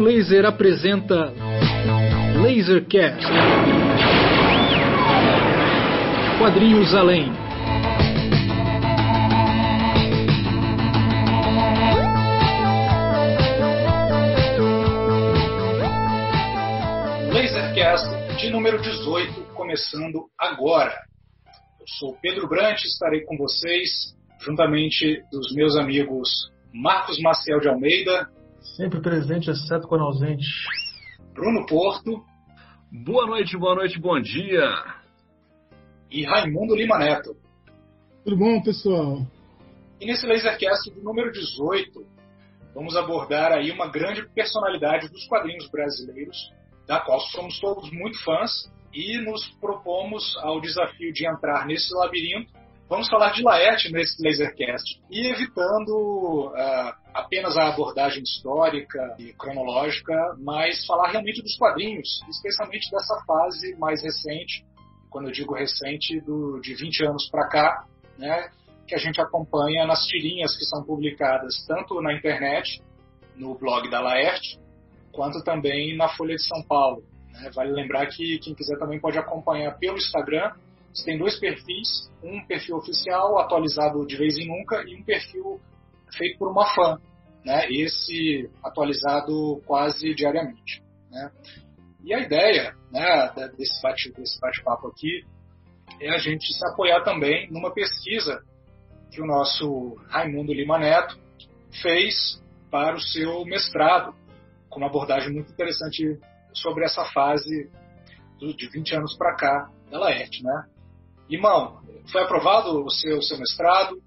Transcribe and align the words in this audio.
Raio 0.00 0.16
Laser 0.16 0.46
apresenta 0.46 1.32
Lasercast. 2.42 3.26
Quadrinhos 6.38 6.94
Além. 6.94 7.30
Lasercast 17.32 18.08
de 18.38 18.50
número 18.50 18.80
18, 18.80 19.52
começando 19.54 20.30
agora. 20.38 20.94
Eu 21.78 21.86
sou 21.98 22.16
Pedro 22.22 22.48
Brant, 22.48 22.82
estarei 22.84 23.20
com 23.22 23.36
vocês, 23.36 24.14
juntamente 24.40 25.22
dos 25.30 25.54
meus 25.54 25.76
amigos 25.76 26.50
Marcos 26.72 27.20
Maciel 27.20 27.60
de 27.60 27.68
Almeida. 27.68 28.39
Sempre 28.60 29.00
presente, 29.00 29.50
exceto 29.50 29.88
quando 29.88 30.04
ausente. 30.04 30.46
Bruno 31.32 31.64
Porto. 31.66 32.22
Boa 32.92 33.26
noite, 33.26 33.56
boa 33.56 33.74
noite, 33.74 33.98
bom 33.98 34.20
dia. 34.20 34.84
E 36.10 36.24
Raimundo 36.24 36.74
Lima 36.74 36.98
Neto. 36.98 37.34
Tudo 38.22 38.36
bom, 38.36 38.62
pessoal? 38.62 39.26
E 39.98 40.04
nesse 40.04 40.26
Lasercast 40.26 40.90
do 40.90 41.02
número 41.02 41.32
18, 41.32 42.06
vamos 42.74 42.94
abordar 42.96 43.52
aí 43.52 43.70
uma 43.70 43.88
grande 43.88 44.28
personalidade 44.28 45.08
dos 45.08 45.26
quadrinhos 45.26 45.68
brasileiros, 45.70 46.52
da 46.86 47.00
qual 47.00 47.20
somos 47.20 47.58
todos 47.60 47.90
muito 47.90 48.22
fãs, 48.22 48.70
e 48.92 49.18
nos 49.24 49.48
propomos 49.60 50.36
ao 50.38 50.60
desafio 50.60 51.12
de 51.12 51.26
entrar 51.26 51.66
nesse 51.66 51.94
labirinto 51.94 52.52
Vamos 52.90 53.08
falar 53.08 53.30
de 53.30 53.44
Laerte 53.44 53.92
nesse 53.92 54.20
Lasercast 54.20 55.00
e 55.08 55.28
evitando 55.28 56.48
uh, 56.48 56.92
apenas 57.14 57.56
a 57.56 57.68
abordagem 57.68 58.20
histórica 58.20 59.14
e 59.16 59.32
cronológica, 59.32 60.12
mas 60.40 60.84
falar 60.86 61.12
realmente 61.12 61.40
dos 61.40 61.56
quadrinhos, 61.56 62.20
especialmente 62.28 62.90
dessa 62.90 63.22
fase 63.24 63.76
mais 63.76 64.02
recente, 64.02 64.66
quando 65.08 65.28
eu 65.28 65.32
digo 65.32 65.54
recente, 65.54 66.20
do, 66.22 66.58
de 66.60 66.74
20 66.74 67.04
anos 67.06 67.28
para 67.30 67.48
cá, 67.48 67.84
né, 68.18 68.50
que 68.88 68.96
a 68.96 68.98
gente 68.98 69.20
acompanha 69.20 69.86
nas 69.86 70.04
tirinhas 70.06 70.58
que 70.58 70.64
são 70.64 70.82
publicadas 70.82 71.64
tanto 71.68 72.02
na 72.02 72.12
internet, 72.12 72.82
no 73.36 73.54
blog 73.56 73.88
da 73.88 74.00
Laerte, 74.00 74.58
quanto 75.12 75.44
também 75.44 75.96
na 75.96 76.08
Folha 76.08 76.34
de 76.34 76.42
São 76.42 76.60
Paulo. 76.64 77.04
Né. 77.34 77.52
Vale 77.54 77.70
lembrar 77.70 78.08
que 78.08 78.40
quem 78.40 78.52
quiser 78.52 78.76
também 78.80 79.00
pode 79.00 79.16
acompanhar 79.16 79.78
pelo 79.78 79.96
Instagram, 79.96 80.50
você 80.92 81.04
tem 81.04 81.18
dois 81.18 81.38
perfis, 81.38 82.10
um 82.22 82.44
perfil 82.46 82.76
oficial 82.76 83.38
atualizado 83.38 84.06
de 84.06 84.16
vez 84.16 84.36
em 84.36 84.48
nunca 84.48 84.82
e 84.86 84.96
um 84.96 85.04
perfil 85.04 85.60
feito 86.16 86.38
por 86.38 86.50
uma 86.50 86.66
fã, 86.74 86.98
né? 87.44 87.70
Esse 87.70 88.50
atualizado 88.62 89.62
quase 89.66 90.14
diariamente, 90.14 90.82
né? 91.10 91.30
E 92.02 92.14
a 92.14 92.20
ideia, 92.20 92.74
né, 92.90 93.30
desse 93.56 93.80
bate 93.82 94.10
desse 94.12 94.40
bate-papo 94.40 94.88
aqui 94.88 95.24
é 96.00 96.10
a 96.10 96.18
gente 96.18 96.52
se 96.52 96.66
apoiar 96.66 97.02
também 97.02 97.50
numa 97.50 97.72
pesquisa 97.72 98.42
que 99.10 99.20
o 99.20 99.26
nosso 99.26 99.96
Raimundo 100.08 100.52
Lima 100.52 100.78
Neto 100.78 101.18
fez 101.82 102.42
para 102.70 102.96
o 102.96 103.00
seu 103.00 103.44
mestrado, 103.44 104.14
com 104.68 104.78
uma 104.78 104.86
abordagem 104.86 105.32
muito 105.32 105.52
interessante 105.52 106.18
sobre 106.54 106.84
essa 106.84 107.04
fase 107.06 107.70
de 108.38 108.68
20 108.68 108.96
anos 108.96 109.16
para 109.16 109.36
cá 109.36 109.70
da 109.90 109.98
Laerte, 109.98 110.42
né? 110.42 110.64
Irmão, 111.30 111.80
foi 112.10 112.22
aprovado 112.22 112.84
o 112.84 112.90
seu, 112.90 113.22
seu 113.22 113.38
mestrado? 113.38 114.02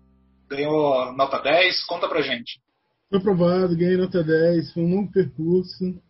Ganhou 0.49 1.13
nota 1.13 1.39
10? 1.39 1.85
Conta 1.85 2.09
pra 2.09 2.21
gente. 2.21 2.59
Foi 3.09 3.17
aprovado, 3.17 3.77
ganhei 3.77 3.95
nota 3.95 4.21
10. 4.21 4.73
Foi 4.73 4.83
um 4.83 4.93
longo 4.93 5.11
percurso. 5.11 6.01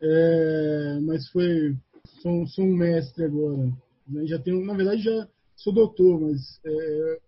É, 0.00 0.98
mas 1.02 1.28
foi. 1.28 1.76
Sou, 2.22 2.46
sou, 2.46 2.64
um 2.64 2.74
mestre 2.74 3.24
agora. 3.24 3.70
Né? 4.08 4.26
Já 4.26 4.38
tenho, 4.38 4.64
na 4.64 4.72
verdade, 4.72 5.02
já 5.02 5.28
sou 5.54 5.72
doutor, 5.72 6.18
mas 6.18 6.58
é, 6.64 7.18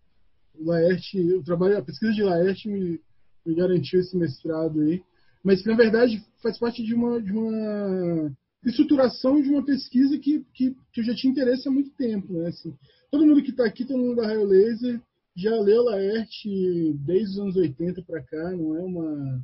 Laerte, 0.58 1.20
o 1.34 1.42
trabalho, 1.42 1.76
a 1.76 1.82
pesquisa 1.82 2.12
de 2.12 2.22
Laerte 2.22 2.68
me, 2.68 3.00
me 3.44 3.54
garantiu 3.54 4.00
esse 4.00 4.16
mestrado 4.16 4.80
aí. 4.80 5.02
Mas 5.44 5.62
na 5.64 5.76
verdade, 5.76 6.24
faz 6.42 6.58
parte 6.58 6.82
de 6.82 6.94
uma, 6.94 7.20
de 7.20 7.32
uma 7.32 8.32
estruturação 8.68 9.40
de 9.40 9.48
uma 9.48 9.64
pesquisa 9.64 10.18
que, 10.18 10.44
que, 10.52 10.76
que 10.92 11.00
eu 11.00 11.04
já 11.04 11.14
tinha 11.14 11.30
interesse 11.30 11.66
há 11.66 11.70
muito 11.70 11.90
tempo. 11.90 12.32
Né? 12.32 12.48
Assim, 12.48 12.76
todo 13.10 13.26
mundo 13.26 13.42
que 13.42 13.50
está 13.50 13.64
aqui, 13.64 13.84
todo 13.84 13.98
mundo 13.98 14.16
da 14.16 14.26
Raio 14.26 14.44
Laser, 14.44 15.00
já 15.34 15.58
leu 15.58 15.84
Laerte 15.84 16.92
desde 16.94 17.34
os 17.34 17.38
anos 17.38 17.56
80 17.56 18.02
para 18.02 18.22
cá, 18.22 18.50
não 18.50 18.76
é 18.76 18.80
uma 18.80 19.42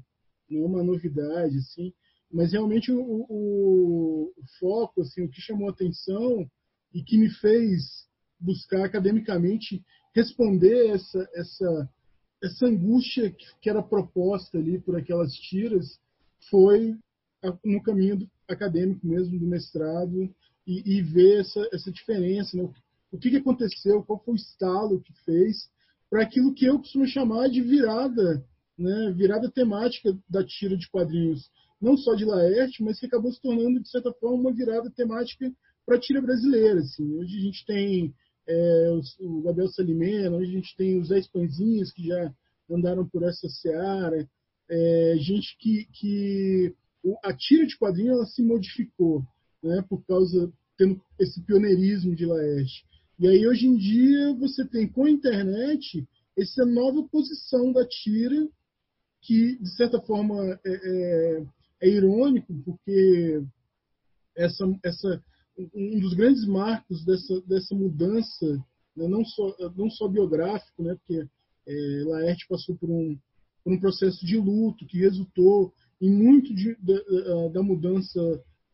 não 0.48 0.62
é 0.62 0.66
uma 0.66 0.82
novidade 0.84 1.58
assim, 1.58 1.92
mas 2.30 2.52
realmente 2.52 2.92
o, 2.92 3.00
o, 3.00 4.32
o 4.36 4.44
foco, 4.60 5.00
assim, 5.00 5.24
o 5.24 5.28
que 5.28 5.40
chamou 5.40 5.68
atenção 5.68 6.48
e 6.94 7.02
que 7.02 7.18
me 7.18 7.28
fez 7.28 8.06
buscar 8.38 8.84
academicamente 8.84 9.82
responder 10.14 10.90
essa 10.90 11.28
essa 11.34 11.90
essa 12.44 12.66
angústia 12.66 13.30
que, 13.30 13.46
que 13.62 13.70
era 13.70 13.82
proposta 13.82 14.58
ali 14.58 14.78
por 14.78 14.96
aquelas 14.96 15.32
tiras 15.32 15.98
foi 16.50 16.96
no 17.64 17.82
caminho 17.82 18.28
acadêmico 18.48 19.06
mesmo 19.06 19.38
do 19.38 19.46
mestrado 19.46 20.28
e, 20.66 20.96
e 20.96 21.02
ver 21.02 21.40
essa, 21.40 21.68
essa 21.72 21.90
diferença, 21.90 22.56
né? 22.56 22.68
o 23.12 23.18
que, 23.18 23.30
que 23.30 23.36
aconteceu, 23.36 24.02
qual 24.02 24.22
foi 24.24 24.34
o 24.34 24.36
estalo 24.36 25.00
que 25.00 25.12
fez 25.24 25.68
para 26.10 26.22
aquilo 26.22 26.54
que 26.54 26.66
eu 26.66 26.78
costumo 26.78 27.06
chamar 27.06 27.48
de 27.48 27.60
virada, 27.60 28.44
né, 28.78 29.12
virada 29.16 29.50
temática 29.50 30.16
da 30.28 30.44
tira 30.44 30.76
de 30.76 30.88
quadrinhos, 30.88 31.50
não 31.80 31.96
só 31.96 32.14
de 32.14 32.24
Laerte, 32.24 32.82
mas 32.82 32.98
que 32.98 33.06
acabou 33.06 33.32
se 33.32 33.40
tornando, 33.40 33.80
de 33.80 33.90
certa 33.90 34.12
forma, 34.14 34.36
uma 34.36 34.52
virada 34.52 34.90
temática 34.90 35.52
para 35.84 35.96
a 35.96 36.00
tira 36.00 36.20
brasileira. 36.20 36.80
Assim. 36.80 37.16
Hoje 37.16 37.38
a 37.38 37.40
gente 37.40 37.66
tem 37.66 38.14
é, 38.48 38.90
o 39.20 39.42
Gabriel 39.42 39.68
Salimena, 39.68 40.36
hoje 40.36 40.50
a 40.50 40.54
gente 40.54 40.76
tem 40.76 41.00
os 41.00 41.08
Dez 41.08 41.26
Pãezinhos 41.28 41.92
que 41.92 42.06
já 42.06 42.32
andaram 42.70 43.06
por 43.06 43.22
essa 43.22 43.48
seara, 43.48 44.28
é, 44.68 45.16
gente 45.18 45.56
que, 45.58 45.86
que 45.92 46.74
a 47.22 47.32
tira 47.32 47.66
de 47.66 47.76
quadrinhos 47.76 48.16
ela 48.16 48.26
se 48.26 48.42
modificou, 48.42 49.22
né, 49.62 49.84
por 49.88 50.04
causa 50.06 50.52
tendo 50.76 51.00
esse 51.18 51.40
pioneirismo 51.42 52.14
de 52.14 52.26
Laerte. 52.26 52.84
E 53.18 53.26
aí, 53.26 53.46
hoje 53.46 53.66
em 53.66 53.76
dia, 53.76 54.34
você 54.34 54.64
tem 54.64 54.86
com 54.86 55.04
a 55.04 55.10
internet 55.10 56.06
essa 56.36 56.66
nova 56.66 57.02
posição 57.08 57.72
da 57.72 57.86
tira, 57.86 58.46
que, 59.22 59.56
de 59.56 59.74
certa 59.74 60.00
forma, 60.00 60.36
é, 60.44 60.60
é, 60.66 61.46
é 61.82 61.88
irônico, 61.88 62.54
porque 62.62 63.42
essa, 64.36 64.64
essa, 64.84 65.24
um 65.74 65.98
dos 65.98 66.12
grandes 66.12 66.46
marcos 66.46 67.04
dessa, 67.04 67.40
dessa 67.42 67.74
mudança, 67.74 68.46
né, 68.94 69.08
não, 69.08 69.24
só, 69.24 69.56
não 69.74 69.90
só 69.90 70.06
biográfico, 70.06 70.82
né, 70.82 70.94
porque 70.94 71.26
é, 71.66 72.04
Laerte 72.04 72.46
passou 72.46 72.76
por 72.76 72.90
um, 72.90 73.18
por 73.64 73.72
um 73.72 73.80
processo 73.80 74.24
de 74.26 74.36
luto 74.36 74.86
que 74.86 74.98
resultou 74.98 75.72
em 76.00 76.10
muito 76.10 76.54
de, 76.54 76.76
da, 76.76 77.48
da, 77.48 77.62
mudança 77.62 78.20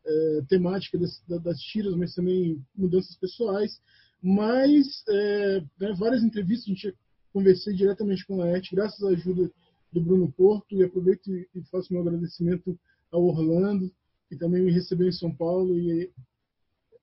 é, 0.04 0.42
temática 0.48 0.98
das, 0.98 1.22
das 1.42 1.60
tiras, 1.60 1.94
mas 1.94 2.14
também 2.14 2.60
mudanças 2.74 3.16
pessoais. 3.16 3.80
Mas 4.22 5.04
é, 5.08 5.60
né, 5.80 5.94
várias 5.98 6.22
entrevistas 6.22 6.66
a 6.66 6.70
gente 6.70 6.96
conversei 7.32 7.74
diretamente 7.74 8.26
com 8.26 8.34
a 8.34 8.44
Laerte, 8.44 8.74
graças 8.74 9.02
à 9.02 9.08
ajuda 9.08 9.50
do 9.92 10.00
Bruno 10.00 10.30
Porto, 10.32 10.74
e 10.74 10.82
aproveito 10.82 11.28
e 11.30 11.62
faço 11.70 11.92
meu 11.92 12.02
agradecimento 12.02 12.78
ao 13.10 13.24
Orlando, 13.24 13.92
que 14.28 14.36
também 14.36 14.62
me 14.62 14.72
recebeu 14.72 15.08
em 15.08 15.12
São 15.12 15.34
Paulo 15.34 15.78
e 15.78 16.10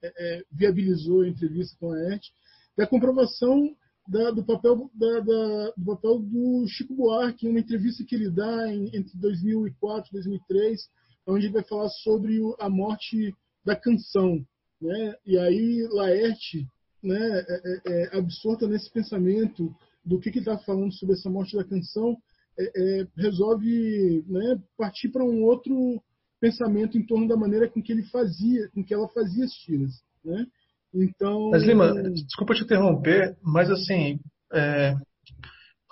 é, 0.02 0.44
viabilizou 0.52 1.22
a 1.22 1.28
entrevista 1.28 1.76
com 1.80 1.92
a 1.92 1.96
Laerte, 1.96 2.32
da 2.76 2.88
comprovação 2.88 3.76
da, 4.10 4.32
do, 4.32 4.44
papel, 4.44 4.90
da, 4.96 5.20
da, 5.20 5.74
do 5.78 5.86
papel 5.86 6.20
do 6.20 6.66
Chico 6.68 6.96
Buarque, 6.96 7.46
em 7.46 7.52
uma 7.52 7.60
entrevista 7.60 8.04
que 8.04 8.16
ele 8.16 8.32
dá 8.32 8.68
em, 8.68 8.86
entre 8.96 9.16
2004 9.16 10.10
e 10.10 10.14
2003, 10.14 10.90
onde 11.28 11.46
ele 11.46 11.54
vai 11.54 11.64
falar 11.64 11.90
sobre 11.90 12.40
o, 12.42 12.56
a 12.60 12.68
morte 12.68 13.34
da 13.64 13.76
canção. 13.76 14.44
Né? 14.82 15.16
E 15.26 15.38
aí 15.38 15.88
Laerte 15.92 16.68
né, 17.04 17.20
é, 17.20 17.62
é, 17.64 17.82
é, 17.86 18.18
absorta 18.18 18.68
nesse 18.68 18.92
pensamento 18.92 19.72
do 20.04 20.20
que 20.20 20.30
está 20.30 20.58
falando 20.58 20.92
sobre 20.94 21.14
essa 21.14 21.30
morte 21.30 21.56
da 21.56 21.64
canção, 21.64 22.18
é, 22.58 22.64
é 23.02 23.08
resolve 23.16 24.24
né, 24.28 24.60
partir 24.76 25.10
para 25.10 25.24
um 25.24 25.44
outro 25.44 26.02
pensamento 26.40 26.98
em 26.98 27.06
torno 27.06 27.28
da 27.28 27.38
maneira 27.38 27.70
com 27.70 27.82
que 27.82 27.92
ele 27.92 28.04
fazia, 28.04 28.70
com 28.70 28.84
que 28.84 28.94
ela 28.94 29.08
fazia 29.10 29.46
as 29.46 29.52
tiras, 29.52 29.92
né? 30.24 30.48
Então. 30.94 31.52
Mas 31.52 31.64
Lima, 31.64 31.94
desculpa 32.12 32.54
te 32.54 32.64
interromper, 32.64 33.38
mas 33.44 33.70
assim, 33.70 34.20
é, 34.54 34.96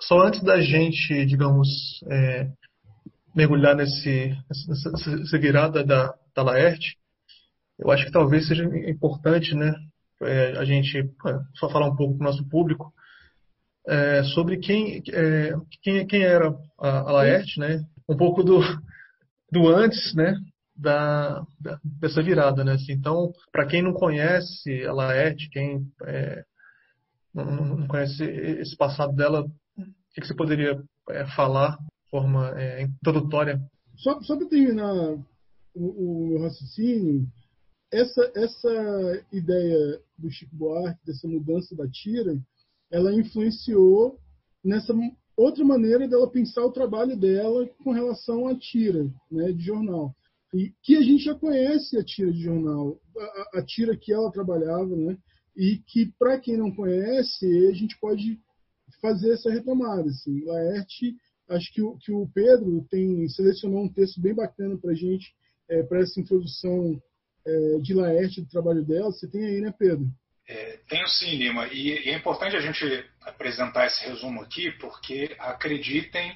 só 0.00 0.20
antes 0.20 0.42
da 0.42 0.60
gente, 0.60 1.24
digamos, 1.26 1.68
é, 2.10 2.50
mergulhar 3.34 3.76
nesse 3.76 4.36
nessa, 4.48 5.16
nessa 5.16 5.38
virada 5.38 5.84
da, 5.84 6.14
da 6.34 6.42
Laerte, 6.42 6.96
eu 7.78 7.90
acho 7.90 8.06
que 8.06 8.12
talvez 8.12 8.48
seja 8.48 8.64
importante, 8.88 9.54
né, 9.54 9.72
é, 10.22 10.58
a 10.58 10.64
gente 10.64 10.98
é, 10.98 11.38
só 11.54 11.68
falar 11.68 11.88
um 11.88 11.96
pouco 11.96 12.16
para 12.16 12.26
o 12.26 12.30
nosso 12.30 12.48
público 12.48 12.92
é, 13.86 14.22
sobre 14.34 14.58
quem, 14.58 15.02
é, 15.12 15.52
quem, 15.82 16.06
quem 16.06 16.22
era 16.22 16.54
a, 16.78 16.88
a 16.98 17.12
Laerte, 17.12 17.58
né? 17.58 17.82
Um 18.08 18.16
pouco 18.16 18.42
do, 18.42 18.60
do 19.50 19.68
antes, 19.68 20.14
né? 20.14 20.34
Da, 20.78 21.44
da 21.60 21.80
dessa 21.82 22.22
virada, 22.22 22.62
né? 22.64 22.72
Assim, 22.72 22.92
então, 22.92 23.32
para 23.50 23.66
quem 23.66 23.82
não 23.82 23.92
conhece 23.92 24.84
a 24.84 24.92
Laerte, 24.92 25.50
quem 25.50 25.84
é, 26.04 26.44
não, 27.34 27.76
não, 27.76 27.86
conhece 27.88 28.24
esse 28.24 28.76
passado 28.76 29.14
dela, 29.14 29.42
o 29.42 29.82
que, 30.14 30.20
que 30.20 30.26
você 30.26 30.34
poderia 30.34 30.80
é, 31.10 31.26
falar 31.34 31.76
de 31.76 32.10
forma 32.10 32.58
é, 32.58 32.82
introdutória? 32.82 33.60
Só, 33.96 34.20
só 34.22 34.36
para 34.36 34.48
terminar 34.48 35.18
o, 35.74 36.36
o 36.36 36.42
raciocínio, 36.42 37.26
essa, 37.92 38.32
essa 38.36 39.24
ideia 39.32 40.00
do 40.16 40.30
Chico 40.30 40.54
Buarque, 40.54 41.04
dessa 41.04 41.26
mudança 41.26 41.74
da 41.74 41.88
tira, 41.88 42.38
ela 42.90 43.12
influenciou 43.12 44.18
nessa 44.64 44.94
outra 45.36 45.64
maneira 45.64 46.06
dela 46.06 46.30
pensar 46.30 46.64
o 46.64 46.72
trabalho 46.72 47.16
dela 47.16 47.66
com 47.82 47.92
relação 47.92 48.46
à 48.46 48.58
tira 48.58 49.04
né, 49.30 49.52
de 49.52 49.62
jornal. 49.62 50.14
E 50.54 50.72
que 50.82 50.96
a 50.96 51.02
gente 51.02 51.24
já 51.24 51.34
conhece 51.34 51.98
a 51.98 52.04
tira 52.04 52.32
de 52.32 52.42
jornal, 52.42 52.98
a, 53.16 53.58
a 53.58 53.64
tira 53.64 53.96
que 53.96 54.12
ela 54.12 54.32
trabalhava, 54.32 54.96
né, 54.96 55.16
e 55.56 55.78
que, 55.86 56.12
para 56.18 56.38
quem 56.38 56.56
não 56.56 56.74
conhece, 56.74 57.46
a 57.68 57.72
gente 57.72 57.98
pode 57.98 58.38
fazer 59.02 59.32
essa 59.32 59.50
retomada. 59.50 60.08
Assim. 60.08 60.44
Laerte, 60.44 61.16
acho 61.50 61.72
que 61.72 61.82
o, 61.82 61.96
que 61.98 62.12
o 62.12 62.28
Pedro 62.32 62.86
tem 62.90 63.28
selecionou 63.28 63.84
um 63.84 63.92
texto 63.92 64.20
bem 64.20 64.34
bacana 64.34 64.78
para 64.78 64.92
a 64.92 64.94
gente, 64.94 65.34
é, 65.68 65.82
para 65.82 66.00
essa 66.00 66.20
introdução 66.20 67.02
é, 67.46 67.78
de 67.80 67.92
Laerte, 67.92 68.40
do 68.40 68.48
trabalho 68.48 68.84
dela. 68.84 69.10
Você 69.10 69.28
tem 69.28 69.44
aí, 69.44 69.60
né, 69.60 69.74
Pedro? 69.76 70.06
É, 70.48 70.78
tenho 70.88 71.06
sim, 71.08 71.36
Lima, 71.36 71.66
e, 71.68 71.88
e 71.88 72.08
é 72.08 72.16
importante 72.16 72.56
a 72.56 72.60
gente 72.60 72.82
apresentar 73.20 73.86
esse 73.86 74.02
resumo 74.08 74.40
aqui, 74.40 74.70
porque 74.80 75.36
acreditem 75.38 76.32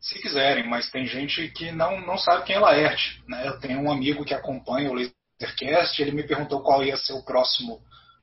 se 0.00 0.20
quiserem, 0.20 0.66
mas 0.68 0.90
tem 0.90 1.06
gente 1.06 1.48
que 1.48 1.70
não, 1.70 2.00
não 2.00 2.16
sabe 2.16 2.44
quem 2.44 2.56
é 2.56 2.58
Laerte. 2.58 3.22
Né? 3.28 3.46
Eu 3.46 3.60
tenho 3.60 3.80
um 3.80 3.92
amigo 3.92 4.24
que 4.24 4.34
acompanha 4.34 4.90
o 4.90 4.94
Lasercast, 4.94 6.00
ele 6.00 6.12
me 6.12 6.26
perguntou 6.26 6.62
qual 6.62 6.82
ia 6.82 6.96
ser 6.96 7.12
o 7.12 7.24
próximo 7.24 7.78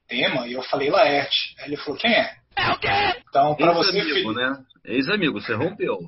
tema, 0.07 0.47
e 0.47 0.53
eu 0.53 0.63
falei 0.63 0.89
Laerte. 0.89 1.55
Aí 1.59 1.67
ele 1.67 1.77
falou, 1.77 1.99
quem 1.99 2.11
é? 2.11 2.35
É 2.55 2.71
o 2.71 2.79
quê? 2.79 2.87
Então, 3.29 3.55
para 3.55 3.73
você... 3.73 3.95
Ex-amigo, 3.95 4.33
né? 4.33 4.57
Ex-amigo, 4.85 5.39
você 5.39 5.53
rompeu. 5.53 5.99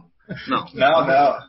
Não. 0.48 0.66
Não, 0.74 1.06
não. 1.06 1.40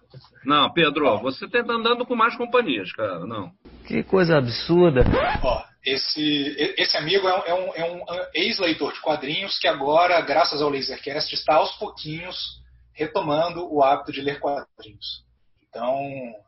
Não, 0.44 0.72
Pedro, 0.72 1.18
você 1.20 1.48
tá 1.48 1.60
andando 1.60 2.04
com 2.06 2.14
mais 2.14 2.36
companhias, 2.36 2.92
cara, 2.92 3.20
não. 3.26 3.52
Que 3.86 4.02
coisa 4.02 4.38
absurda. 4.38 5.02
Ó, 5.42 5.62
esse, 5.84 6.74
esse 6.78 6.96
amigo 6.96 7.28
é 7.28 7.34
um, 7.34 7.44
é 7.44 7.54
um, 7.54 7.74
é 7.74 7.92
um 7.92 8.04
ex-leitor 8.34 8.92
de 8.92 9.00
quadrinhos 9.00 9.58
que 9.58 9.68
agora, 9.68 10.20
graças 10.20 10.60
ao 10.60 10.70
Lasercast, 10.70 11.34
está 11.34 11.56
aos 11.56 11.72
pouquinhos 11.72 12.60
retomando 13.00 13.66
o 13.72 13.82
hábito 13.82 14.12
de 14.12 14.20
ler 14.20 14.38
quadrinhos. 14.38 15.24
Então, 15.62 15.98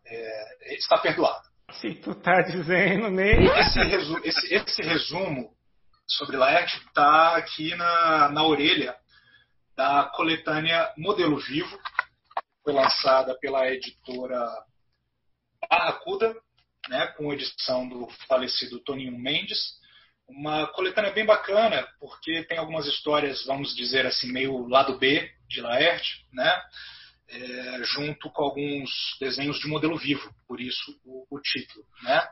é, 0.05 0.75
está 0.75 0.99
perdoado. 0.99 1.49
Se 1.73 1.95
tu 1.95 2.15
tá 2.15 2.43
dizendo, 2.43 3.09
nem. 3.09 3.47
Esse, 3.47 3.79
resu 3.83 4.19
esse, 4.23 4.55
esse 4.55 4.83
resumo 4.83 5.51
sobre 6.07 6.37
Laerte 6.37 6.77
está 6.77 7.37
aqui 7.37 7.75
na, 7.75 8.29
na 8.29 8.45
orelha 8.45 8.95
da 9.75 10.05
coletânea 10.15 10.93
Modelo 10.99 11.39
Vivo, 11.39 11.79
foi 12.63 12.75
lançada 12.75 13.35
pela 13.39 13.67
editora 13.69 14.47
Barracuda, 15.71 16.37
né, 16.91 17.07
com 17.17 17.33
edição 17.33 17.89
do 17.89 18.07
falecido 18.29 18.79
Toninho 18.81 19.19
Mendes. 19.19 19.81
Uma 20.29 20.67
coletânea 20.69 21.13
bem 21.13 21.27
bacana, 21.27 21.87
porque 22.01 22.45
tem 22.45 22.59
algumas 22.59 22.87
histórias, 22.87 23.45
vamos 23.45 23.75
dizer 23.75 24.07
assim, 24.07 24.33
meio 24.33 24.67
lado 24.67 24.99
B 24.99 25.31
de 25.49 25.61
Laerte, 25.61 26.25
né, 26.33 26.63
é, 27.29 27.85
junto 27.85 28.31
com 28.31 28.43
alguns 28.43 28.91
desenhos 29.21 29.59
de 29.59 29.69
modelo 29.69 29.97
vivo, 29.97 30.35
por 30.47 30.61
isso 30.61 30.99
o, 31.05 31.27
o 31.31 31.41
título. 31.41 31.85
Né. 32.03 32.29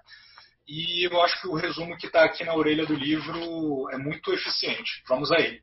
E 0.66 1.06
eu 1.06 1.20
acho 1.22 1.40
que 1.40 1.48
o 1.48 1.54
resumo 1.54 1.96
que 1.98 2.06
está 2.06 2.24
aqui 2.24 2.44
na 2.44 2.54
orelha 2.54 2.86
do 2.86 2.94
livro 2.94 3.90
é 3.90 3.98
muito 3.98 4.32
eficiente. 4.32 5.02
Vamos 5.08 5.32
a 5.32 5.40
ele. 5.40 5.62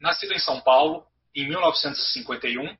Nascido 0.00 0.32
em 0.32 0.38
São 0.38 0.60
Paulo, 0.60 1.06
em 1.34 1.48
1951, 1.48 2.76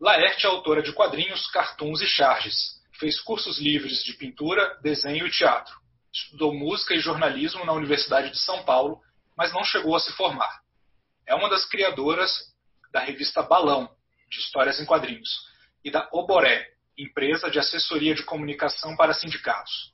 Laerte 0.00 0.46
é 0.46 0.48
autora 0.48 0.82
de 0.82 0.92
quadrinhos, 0.92 1.46
cartoons 1.50 2.00
e 2.00 2.06
charges 2.06 2.74
Fez 2.98 3.20
cursos 3.20 3.58
livres 3.58 4.04
de 4.04 4.12
pintura, 4.14 4.78
desenho 4.82 5.26
e 5.26 5.30
teatro. 5.30 5.74
Estudou 6.14 6.54
música 6.54 6.94
e 6.94 7.00
jornalismo 7.00 7.64
na 7.64 7.72
Universidade 7.72 8.30
de 8.30 8.38
São 8.38 8.62
Paulo, 8.64 9.00
mas 9.36 9.52
não 9.52 9.64
chegou 9.64 9.96
a 9.96 10.00
se 10.00 10.12
formar. 10.12 10.60
É 11.26 11.34
uma 11.34 11.50
das 11.50 11.64
criadoras 11.64 12.30
da 12.92 13.00
revista 13.00 13.42
Balão, 13.42 13.90
de 14.30 14.38
histórias 14.38 14.78
em 14.78 14.84
quadrinhos, 14.84 15.28
e 15.84 15.90
da 15.90 16.08
Oboré, 16.12 16.68
empresa 16.96 17.50
de 17.50 17.58
assessoria 17.58 18.14
de 18.14 18.22
comunicação 18.22 18.96
para 18.96 19.12
sindicatos. 19.12 19.92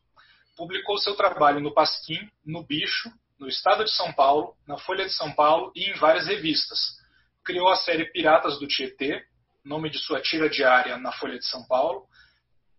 Publicou 0.57 0.99
seu 0.99 1.17
trabalho 1.17 1.59
no 1.59 1.73
Pasquim, 1.73 2.31
no 2.45 2.63
Bicho, 2.67 3.11
no 3.39 3.49
Estado 3.49 3.83
de 3.83 3.91
São 3.91 4.13
Paulo, 4.13 4.55
na 4.67 4.77
Folha 4.77 5.07
de 5.07 5.13
São 5.13 5.33
Paulo 5.33 5.73
e 5.75 5.91
em 5.91 5.95
várias 5.95 6.27
revistas. 6.27 6.79
Criou 7.43 7.69
a 7.71 7.77
série 7.77 8.13
Piratas 8.13 8.59
do 8.59 8.69
Tietê, 8.69 9.25
nome 9.65 9.89
de 9.89 9.99
sua 9.99 10.21
tira 10.21 10.51
diária 10.51 10.99
na 10.99 11.13
Folha 11.13 11.39
de 11.39 11.47
São 11.47 11.67
Paulo, 11.67 12.07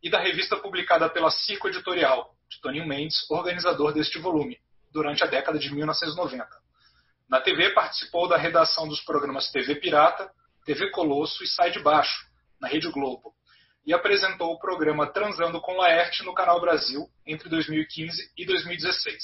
e 0.03 0.11
da 0.11 0.19
revista 0.19 0.55
publicada 0.57 1.09
pela 1.09 1.31
Circo 1.31 1.67
Editorial, 1.67 2.35
de 2.51 2.59
Toninho 2.59 2.85
Mendes, 2.85 3.29
organizador 3.31 3.93
deste 3.93 4.19
volume, 4.19 4.57
durante 4.91 5.23
a 5.23 5.27
década 5.27 5.57
de 5.57 5.73
1990. 5.73 6.45
Na 7.29 7.39
TV 7.39 7.69
participou 7.69 8.27
da 8.27 8.35
redação 8.35 8.87
dos 8.89 9.01
programas 9.01 9.49
TV 9.49 9.75
Pirata, 9.75 10.29
TV 10.65 10.91
Colosso 10.91 11.43
e 11.43 11.47
Sai 11.47 11.71
de 11.71 11.79
Baixo, 11.79 12.25
na 12.59 12.67
Rede 12.67 12.91
Globo, 12.91 13.33
e 13.85 13.93
apresentou 13.93 14.51
o 14.51 14.59
programa 14.59 15.07
Transando 15.07 15.61
com 15.61 15.77
Laerte 15.77 16.23
no 16.23 16.33
Canal 16.33 16.59
Brasil 16.59 17.07
entre 17.25 17.47
2015 17.47 18.31
e 18.37 18.45
2016. 18.45 19.23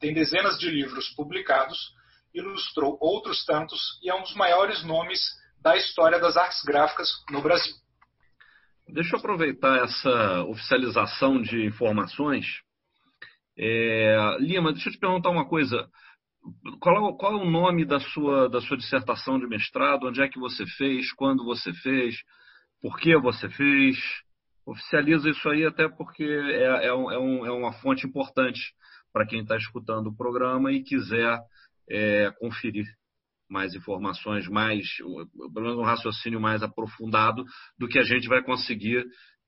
Tem 0.00 0.12
dezenas 0.12 0.58
de 0.58 0.68
livros 0.68 1.08
publicados, 1.10 1.94
ilustrou 2.34 2.98
outros 3.00 3.44
tantos 3.44 3.98
e 4.02 4.10
é 4.10 4.14
um 4.14 4.22
dos 4.22 4.34
maiores 4.34 4.82
nomes 4.82 5.20
da 5.62 5.76
história 5.76 6.18
das 6.18 6.36
artes 6.36 6.62
gráficas 6.64 7.08
no 7.30 7.40
Brasil. 7.40 7.74
Deixa 8.88 9.16
eu 9.16 9.18
aproveitar 9.18 9.82
essa 9.84 10.44
oficialização 10.44 11.42
de 11.42 11.64
informações. 11.64 12.46
É, 13.58 14.36
Lima, 14.38 14.72
deixa 14.72 14.88
eu 14.88 14.92
te 14.92 14.98
perguntar 14.98 15.30
uma 15.30 15.48
coisa. 15.48 15.88
Qual 16.80 17.10
é, 17.10 17.16
qual 17.18 17.32
é, 17.32 17.42
o 17.42 17.50
nome 17.50 17.84
da 17.84 17.98
sua, 17.98 18.48
da 18.48 18.60
sua 18.60 18.76
dissertação 18.76 19.40
de 19.40 19.46
mestrado? 19.48 20.06
Onde 20.06 20.22
é 20.22 20.28
que 20.28 20.38
você 20.38 20.64
fez? 20.78 21.12
Quando 21.14 21.44
você 21.44 21.72
fez? 21.74 22.14
Por 22.80 22.96
que 22.96 23.16
você 23.16 23.48
fez? 23.48 23.96
Oficializa 24.64 25.30
isso 25.30 25.48
aí, 25.48 25.64
até 25.64 25.88
porque 25.88 26.22
é, 26.24 26.86
é, 26.86 26.94
um, 26.94 27.10
é, 27.10 27.48
é 27.48 27.52
uma 27.52 27.72
fonte 27.80 28.06
importante 28.06 28.72
para 29.12 29.26
quem 29.26 29.40
está 29.40 29.56
escutando 29.56 30.08
o 30.08 30.16
programa 30.16 30.70
e 30.70 30.84
quiser 30.84 31.40
é, 31.90 32.30
conferir 32.38 32.86
mais 33.48 33.74
informações, 33.74 34.48
mais, 34.48 34.86
pelo 35.52 35.66
menos 35.66 35.78
um 35.78 35.82
raciocínio 35.82 36.40
mais 36.40 36.62
aprofundado 36.62 37.44
do 37.78 37.88
que 37.88 37.98
a 37.98 38.02
gente 38.02 38.28
vai 38.28 38.42
conseguir 38.42 38.98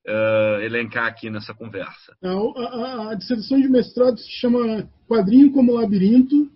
uh, 0.07 0.61
elencar 0.61 1.05
aqui 1.05 1.29
nessa 1.29 1.53
conversa. 1.53 2.15
A, 2.23 2.29
a, 2.29 3.11
a, 3.11 3.15
dissertação 3.15 3.59
de 3.59 3.67
mestrado 3.67 4.17
se 4.17 4.31
chama 4.31 4.89
Quadrinho 5.07 5.51
como 5.51 5.73
Labirinto, 5.73 6.49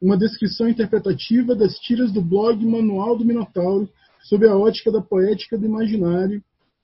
uma 0.00 0.16
descrição 0.16 0.68
interpretativa 0.68 1.54
das 1.54 1.74
tiras 1.78 2.12
do 2.12 2.22
blog 2.22 2.64
Manual 2.64 3.16
do 3.16 3.24
Minotauro 3.24 3.88
sob 4.22 4.46
a 4.46 4.56
ótica 4.56 4.90
da 4.90 5.00
poética 5.00 5.58
do 5.58 5.66
imaginário. 5.66 6.42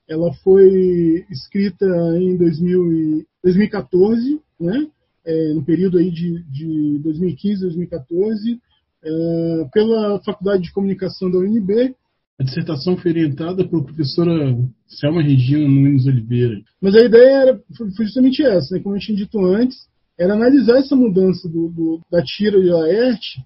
Ela 0.09 0.33
foi 0.45 1.27
escrita 1.31 1.87
em 2.19 2.37
2000 2.37 3.27
2014, 3.43 4.41
né? 4.61 4.89
É, 5.25 5.53
no 5.55 5.65
período 5.65 5.99
aí 5.99 6.11
de, 6.11 6.43
de 6.45 6.99
2015 7.03 7.63
2014 7.63 8.61
é, 9.05 9.69
pela 9.73 10.21
Faculdade 10.23 10.65
de 10.65 10.73
Comunicação 10.73 11.31
da 11.31 11.39
UNB. 11.39 11.95
A 12.39 12.45
dissertação 12.45 12.97
foi 12.97 13.13
orientada 13.13 13.67
pela 13.67 13.85
professora 13.85 14.57
Selma 14.87 15.23
Regina 15.23 15.67
Nunes 15.67 16.07
Oliveira. 16.07 16.61
Mas 16.81 16.95
a 16.95 17.01
ideia 17.01 17.43
era, 17.43 17.61
foi 17.77 18.05
justamente 18.05 18.43
essa, 18.43 18.75
né? 18.75 18.83
como 18.83 18.95
eu 18.95 19.01
tinha 19.01 19.17
dito 19.17 19.39
antes, 19.45 19.89
era 20.19 20.35
analisar 20.35 20.79
essa 20.79 20.97
mudança 20.97 21.49
do, 21.49 21.69
do, 21.69 22.01
da 22.11 22.23
tira 22.23 22.61
de 22.61 22.69
Laerte, 22.69 23.43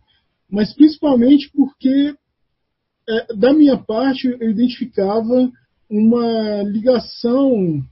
mas 0.50 0.74
principalmente 0.74 1.50
porque, 1.54 2.14
é, 3.08 3.34
da 3.36 3.52
minha 3.52 3.76
parte, 3.76 4.26
eu 4.26 4.50
identificava 4.50 5.50
uma 5.88 6.62
ligação 6.62 7.82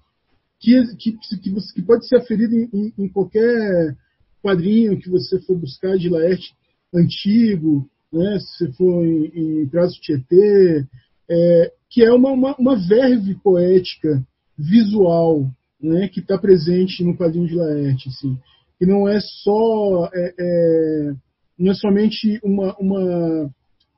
que, 0.61 0.97
que, 0.97 1.13
que, 1.13 1.75
que 1.75 1.83
pode 1.83 2.07
ser 2.07 2.17
aferida 2.17 2.55
em, 2.55 2.93
em, 2.97 3.09
qualquer 3.09 3.97
quadrinho 4.43 4.99
que 4.99 5.11
você 5.11 5.41
for 5.43 5.57
buscar 5.57 5.97
de 5.97 6.09
Laerte 6.09 6.55
antigo, 6.95 7.89
né, 8.13 8.39
se 8.41 8.73
for 8.73 9.05
em, 9.05 9.63
em 9.63 9.69
Prazo 9.69 10.01
Tietê, 10.01 10.85
é, 11.31 11.73
que 11.91 12.03
é 12.03 12.13
uma, 12.13 12.31
uma, 12.31 12.57
uma, 12.57 12.77
verve 12.77 13.35
poética 13.37 14.23
visual 14.57 15.51
né, 15.81 16.09
que 16.09 16.21
está 16.21 16.39
presente 16.39 17.05
no 17.05 17.17
quadrinho 17.17 17.47
de 17.47 17.55
Laerte. 17.55 18.09
Assim, 18.09 18.39
que 18.79 18.87
não 18.87 19.09
é 19.09 19.21
só 19.21 20.11
é, 20.13 20.35
é, 20.39 21.15
não 21.59 21.73
é 21.73 21.75
somente 21.75 22.41
uma, 22.43 22.75
uma 22.79 23.51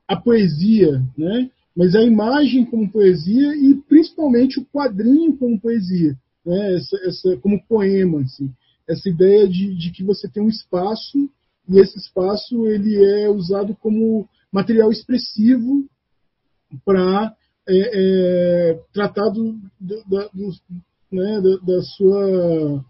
a 0.07 0.15
poesia, 0.15 1.01
né, 1.17 1.49
mas 1.75 1.95
a 1.95 2.03
imagem 2.03 2.65
como 2.65 2.91
poesia 2.91 3.55
e 3.55 3.75
principalmente 3.87 4.59
o 4.59 4.65
quadrinho 4.65 5.37
como 5.37 5.59
poesia. 5.59 6.17
né, 6.45 6.75
essa, 6.75 6.97
essa, 7.05 7.37
como 7.37 7.63
poema, 7.65 8.21
assim, 8.21 8.51
essa 8.87 9.07
ideia 9.07 9.47
de, 9.47 9.73
de 9.75 9.91
que 9.91 10.03
você 10.03 10.27
tem 10.27 10.43
um 10.43 10.49
espaço 10.49 11.29
e 11.71 11.79
esse 11.79 11.97
espaço 11.97 12.67
ele 12.67 13.01
é 13.03 13.29
usado 13.29 13.75
como 13.77 14.27
material 14.51 14.91
expressivo 14.91 15.85
para 16.83 17.33
é, 17.67 18.71
é, 18.73 18.79
tratar 18.93 19.29
do, 19.29 19.57
da, 19.79 20.27
do, 20.33 20.51
né, 21.11 21.41
da, 21.41 21.57
da, 21.65 21.81
sua 21.81 22.85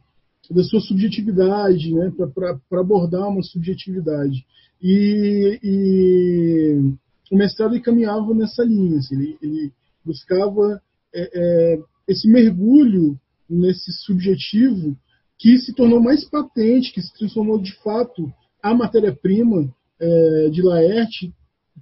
da 0.49 0.63
sua 0.63 0.81
subjetividade, 0.81 1.93
né, 1.93 2.11
para 2.33 2.81
abordar 2.81 3.29
uma 3.29 3.43
subjetividade. 3.43 4.43
E, 4.81 5.59
e, 5.63 6.93
o 7.31 7.37
mestrado 7.37 7.79
caminhava 7.81 8.33
nessa 8.33 8.63
linha, 8.63 8.97
assim, 8.97 9.15
ele, 9.15 9.37
ele, 9.41 9.71
buscava 10.03 10.81
é, 11.13 11.29
é, 11.33 11.79
esse 12.07 12.27
mergulho 12.27 13.17
nesse 13.47 13.91
subjetivo 14.03 14.97
que 15.37 15.57
se 15.59 15.73
tornou 15.73 16.01
mais 16.01 16.27
patente, 16.27 16.91
que 16.91 17.01
se 17.01 17.13
transformou 17.13 17.61
de 17.61 17.73
fato 17.83 18.33
a 18.61 18.73
matéria-prima 18.73 19.73
é, 19.99 20.49
de 20.49 20.61
Laerte 20.61 21.33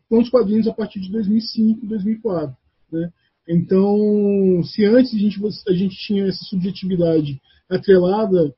com 0.10 0.20
os 0.20 0.30
quadrinhos 0.30 0.68
a 0.68 0.74
partir 0.74 1.00
de 1.00 1.12
2005, 1.12 1.86
2004. 1.86 2.56
Né? 2.92 3.12
Então, 3.48 4.64
se 4.64 4.86
antes 4.86 5.14
a 5.14 5.18
gente, 5.18 5.40
a 5.68 5.74
gente 5.74 5.96
tinha 5.98 6.28
essa 6.28 6.44
subjetividade 6.46 7.42
atrelada 7.70 8.54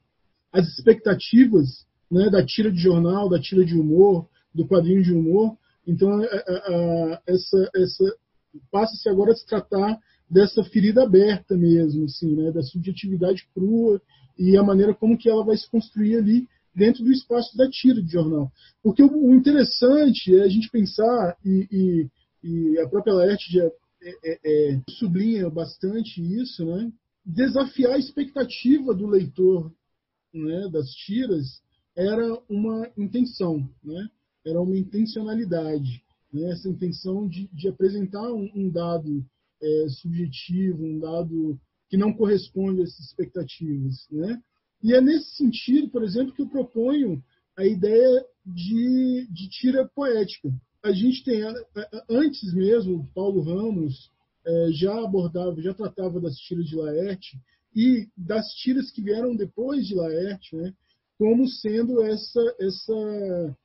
às 0.52 0.68
expectativas 0.68 1.86
né, 2.10 2.30
da 2.30 2.46
tira 2.46 2.72
de 2.72 2.80
jornal, 2.80 3.30
da 3.30 3.40
tira 3.40 3.64
de 3.64 3.78
humor, 3.78 4.28
do 4.54 4.68
quadrinho 4.68 5.02
de 5.02 5.14
humor, 5.14 5.58
então 5.88 6.12
a, 6.12 6.26
a, 6.26 7.22
essa, 7.26 7.70
essa 7.74 8.16
passa-se 8.70 9.08
agora 9.08 9.32
a 9.32 9.36
se 9.36 9.46
tratar 9.46 9.98
dessa 10.30 10.64
ferida 10.64 11.04
aberta 11.04 11.56
mesmo, 11.56 12.06
assim, 12.06 12.36
né, 12.36 12.52
da 12.52 12.62
subjetividade 12.62 13.48
crua 13.54 14.02
e 14.38 14.58
a 14.58 14.64
maneira 14.64 14.94
como 14.94 15.18
que 15.18 15.30
ela 15.30 15.44
vai 15.44 15.58
se 15.58 15.70
construir 15.70 16.18
ali 16.18 16.48
dentro 16.74 17.04
do 17.04 17.12
espaço 17.12 17.56
da 17.58 17.70
tira 17.70 18.02
de 18.02 18.12
jornal. 18.12 18.52
Porque 18.82 19.04
o, 19.04 19.36
interessante 19.36 20.36
é 20.36 20.44
a 20.44 20.48
gente 20.48 20.70
pensar, 20.70 21.38
e, 21.44 21.68
e, 22.44 22.50
e 22.50 22.80
a 22.80 22.88
própria 22.88 23.14
Laerte 23.14 23.52
já 23.52 23.66
é, 24.04 24.18
é, 24.24 24.40
é, 24.44 24.82
sublinha 24.90 25.50
bastante 25.50 26.22
isso, 26.22 26.66
né? 26.66 26.92
desafiar 27.26 27.94
a 27.94 28.00
expectativa 28.00 28.94
do 28.94 29.06
leitor 29.06 29.72
né, 30.34 30.70
das 30.72 30.90
tiras 30.92 31.62
era 31.96 32.42
uma 32.50 32.90
intenção, 32.98 33.70
né? 33.84 34.10
era 34.46 34.60
uma 34.60 34.78
intencionalidade. 34.78 36.02
Né? 36.34 36.50
Essa 36.52 36.70
intenção 36.70 37.28
de, 37.28 37.48
de 37.54 37.68
apresentar 37.68 38.32
um, 38.34 38.50
um 38.56 38.70
dado 38.70 39.24
é, 39.62 39.90
subjetivo, 39.90 40.84
um 40.84 41.00
dado 41.00 41.60
que 41.90 41.98
não 41.98 42.14
corresponde 42.14 42.82
às 42.82 42.98
expectativas. 43.00 44.08
Né? 44.10 44.42
E 44.84 44.94
é 44.94 45.02
nesse 45.02 45.36
sentido, 45.36 45.90
por 45.90 46.04
exemplo, 46.04 46.34
que 46.34 46.42
eu 46.42 46.48
proponho 46.48 47.24
a 47.58 47.66
ideia 47.66 48.26
de, 48.46 49.28
de 49.30 49.50
tira 49.50 49.88
poética. 49.88 50.50
A 50.84 50.92
gente 50.92 51.24
tem, 51.24 51.42
antes 52.10 52.54
mesmo, 52.54 53.08
Paulo 53.14 53.42
Ramos 53.42 54.12
é, 54.46 54.72
já 54.72 55.00
abordava, 55.04 55.62
já 55.62 55.74
tratava 55.74 56.20
das 56.20 56.36
tiras 56.38 56.66
de 56.66 56.76
Laerte 56.76 57.38
e 57.76 58.08
das 58.18 58.48
tiras 58.56 58.92
que 58.92 59.02
vieram 59.02 59.36
depois 59.36 59.88
de 59.88 59.96
Laerte, 59.96 60.56
né, 60.56 60.74
como 61.18 61.48
sendo 61.48 62.02
essa, 62.02 62.56
essa 62.60 63.58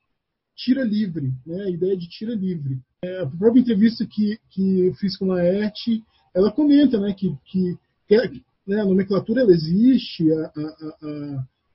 tira 0.55 0.85
livre, 0.85 1.33
né, 1.47 1.65
a 1.65 1.71
ideia 1.71 1.97
de 1.97 2.09
tira 2.09 2.35
livre. 2.35 2.79
É, 3.03 3.21
a 3.21 3.27
própria 3.27 3.61
entrevista 3.61 4.07
que, 4.07 4.39
que 4.51 4.81
eu 4.81 4.95
fiz 4.95 5.17
com 5.17 5.27
Laerte, 5.27 6.05
ela 6.35 6.53
comenta 6.53 7.01
né, 7.01 7.15
que, 7.15 7.35
que, 7.47 7.79
que 8.07 8.45
né, 8.67 8.81
a 8.81 8.85
nomenclatura 8.85 9.43
ela 9.43 9.53
existe, 9.53 10.31
a, 10.33 10.53
a, 10.57 10.97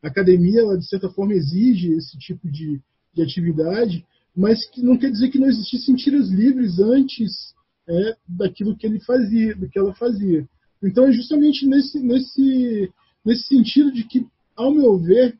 a, 0.03 0.07
academia, 0.07 0.61
ela, 0.61 0.77
de 0.77 0.87
certa 0.87 1.09
forma, 1.09 1.33
exige 1.33 1.93
esse 1.93 2.17
tipo 2.17 2.49
de, 2.51 2.81
de 3.13 3.21
atividade, 3.21 4.05
mas 4.35 4.65
que 4.69 4.81
não 4.81 4.97
quer 4.97 5.11
dizer 5.11 5.29
que 5.29 5.39
não 5.39 5.47
existissem 5.47 5.95
tiras 5.95 6.29
livres 6.29 6.79
antes 6.79 7.53
é, 7.87 8.15
daquilo 8.27 8.75
que 8.75 8.85
ele 8.85 8.99
fazia, 8.99 9.55
do 9.55 9.69
que 9.69 9.77
ela 9.77 9.93
fazia. 9.93 10.47
Então 10.83 11.05
é 11.05 11.11
justamente 11.11 11.65
nesse, 11.67 11.99
nesse, 11.99 12.91
nesse 13.23 13.47
sentido 13.47 13.91
de 13.91 14.03
que, 14.03 14.25
ao 14.55 14.73
meu 14.73 14.97
ver, 14.97 15.37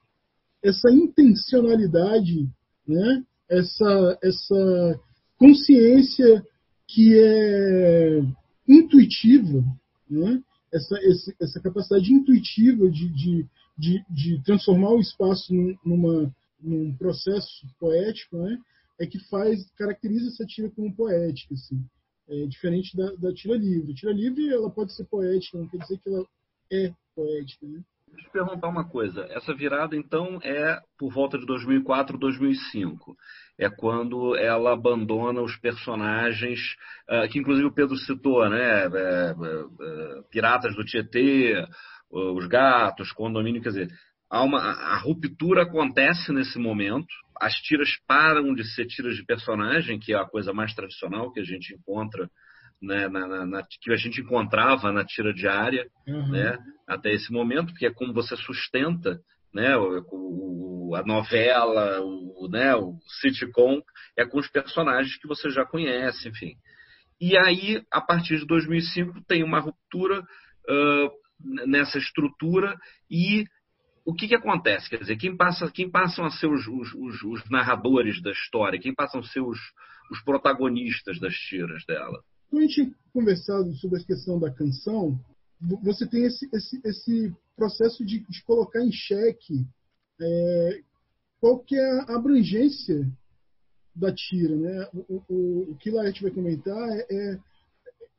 essa 0.63 0.91
intencionalidade, 0.91 2.47
né, 2.87 3.23
essa, 3.49 4.19
essa 4.21 4.99
consciência 5.37 6.45
que 6.87 7.17
é 7.17 8.21
intuitiva, 8.67 9.63
né, 10.09 10.41
essa, 10.73 10.97
essa 11.39 11.61
capacidade 11.61 12.11
intuitiva 12.13 12.89
de, 12.89 13.09
de, 13.09 13.47
de, 13.77 14.05
de, 14.09 14.43
transformar 14.43 14.91
o 14.91 14.99
espaço 14.99 15.53
numa, 15.83 16.33
num 16.61 16.95
processo 16.95 17.67
poético, 17.79 18.37
né, 18.37 18.57
é 18.99 19.05
que 19.05 19.19
faz 19.27 19.69
caracteriza 19.71 20.29
essa 20.29 20.45
tira 20.45 20.69
como 20.69 20.95
poética, 20.95 21.53
assim, 21.53 21.83
é, 22.29 22.45
diferente 22.45 22.95
da, 22.95 23.13
da 23.15 23.33
tira 23.33 23.57
livre. 23.57 23.91
A 23.91 23.95
tira 23.95 24.13
livre 24.13 24.47
ela 24.49 24.69
pode 24.69 24.93
ser 24.93 25.05
poética, 25.05 25.57
não 25.57 25.67
quer 25.67 25.77
dizer 25.77 25.97
que 25.99 26.09
ela 26.09 26.25
é 26.71 26.93
poética, 27.15 27.67
né? 27.67 27.83
Deixa 28.13 28.27
eu 28.27 28.31
perguntar 28.31 28.67
uma 28.67 28.87
coisa. 28.87 29.25
Essa 29.29 29.53
virada, 29.53 29.95
então, 29.95 30.39
é 30.43 30.79
por 30.97 31.11
volta 31.13 31.37
de 31.37 31.45
2004, 31.45 32.17
2005. 32.17 33.15
É 33.57 33.69
quando 33.69 34.35
ela 34.35 34.73
abandona 34.73 35.41
os 35.41 35.55
personagens, 35.57 36.59
uh, 37.09 37.27
que 37.29 37.39
inclusive 37.39 37.67
o 37.67 37.73
Pedro 37.73 37.95
citou, 37.95 38.47
né? 38.49 38.85
É, 38.85 38.85
é, 38.85 39.33
Piratas 40.29 40.75
do 40.75 40.83
Tietê, 40.83 41.65
os 42.09 42.45
gatos, 42.47 43.11
condomínio, 43.13 43.61
quer 43.61 43.69
dizer, 43.69 43.89
há 44.29 44.43
uma, 44.43 44.59
a 44.59 44.97
ruptura 44.97 45.63
acontece 45.63 46.33
nesse 46.33 46.59
momento, 46.59 47.07
as 47.39 47.53
tiras 47.53 47.89
param 48.05 48.53
de 48.53 48.63
ser 48.75 48.85
tiras 48.85 49.15
de 49.15 49.25
personagem, 49.25 49.99
que 49.99 50.13
é 50.13 50.17
a 50.17 50.25
coisa 50.25 50.53
mais 50.53 50.73
tradicional 50.73 51.31
que 51.31 51.39
a 51.39 51.43
gente 51.43 51.73
encontra 51.73 52.29
né, 52.81 53.07
na, 53.07 53.27
na, 53.27 53.45
na, 53.45 53.63
que 53.63 53.91
a 53.91 53.95
gente 53.95 54.21
encontrava 54.21 54.91
na 54.91 55.05
tira 55.05 55.33
diária, 55.33 55.87
uhum. 56.07 56.31
né, 56.31 56.57
até 56.87 57.11
esse 57.11 57.31
momento, 57.31 57.73
que 57.75 57.85
é 57.85 57.93
como 57.93 58.13
você 58.13 58.35
sustenta 58.35 59.19
né, 59.53 59.75
o, 59.77 60.95
a 60.95 61.03
novela, 61.03 62.01
o, 62.01 62.47
né, 62.49 62.75
o 62.75 62.97
sitcom, 63.21 63.81
é 64.17 64.25
com 64.25 64.39
os 64.39 64.49
personagens 64.49 65.17
que 65.17 65.27
você 65.27 65.49
já 65.49 65.65
conhece, 65.65 66.29
enfim. 66.29 66.55
E 67.19 67.37
aí, 67.37 67.83
a 67.91 68.01
partir 68.01 68.39
de 68.39 68.47
2005, 68.47 69.21
tem 69.25 69.43
uma 69.43 69.59
ruptura 69.59 70.21
uh, 70.21 71.67
nessa 71.67 71.97
estrutura 71.97 72.75
e 73.09 73.45
o 74.03 74.15
que, 74.15 74.27
que 74.27 74.35
acontece? 74.35 74.89
Quer 74.89 74.97
dizer, 74.97 75.17
quem, 75.17 75.37
passa, 75.37 75.69
quem 75.71 75.89
passam 75.89 76.25
a 76.25 76.31
ser 76.31 76.47
os, 76.47 76.65
os, 76.67 76.93
os, 76.93 77.21
os 77.21 77.49
narradores 77.49 78.19
da 78.21 78.31
história? 78.31 78.79
Quem 78.79 78.95
passam 78.95 79.19
a 79.19 79.23
ser 79.23 79.41
os 79.41 79.59
protagonistas 80.25 81.19
das 81.19 81.35
tiras 81.35 81.85
dela? 81.85 82.23
Quando 82.51 82.63
a 82.63 82.67
gente 82.67 82.93
conversado 83.13 83.73
sobre 83.75 84.01
a 84.01 84.03
questão 84.03 84.37
da 84.37 84.51
canção, 84.51 85.17
você 85.81 86.05
tem 86.05 86.25
esse, 86.25 86.49
esse, 86.53 86.81
esse 86.83 87.35
processo 87.55 88.05
de, 88.05 88.19
de, 88.19 88.43
colocar 88.43 88.83
em 88.83 88.91
xeque 88.91 89.65
é, 90.19 90.81
qual 91.39 91.59
que 91.59 91.75
é 91.75 91.99
a 92.01 92.15
abrangência 92.17 93.09
da 93.95 94.13
tira. 94.13 94.55
Né? 94.55 94.89
O, 94.93 95.23
o, 95.29 95.71
o 95.71 95.77
que 95.77 95.91
Laerte 95.91 96.21
vai 96.21 96.31
comentar 96.31 96.89
é, 96.89 97.05
é 97.09 97.39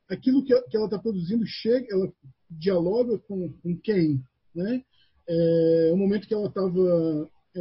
aquilo 0.08 0.42
que, 0.44 0.58
que 0.62 0.76
ela 0.76 0.86
está 0.86 0.98
produzindo 0.98 1.44
chega, 1.46 1.86
ela 1.90 2.10
dialoga 2.50 3.18
com, 3.18 3.52
com 3.52 3.76
quem, 3.78 4.22
né? 4.54 4.82
É, 5.28 5.90
o 5.92 5.96
momento 5.96 6.26
que 6.26 6.34
ela 6.34 6.48
estava 6.48 7.30
é, 7.54 7.60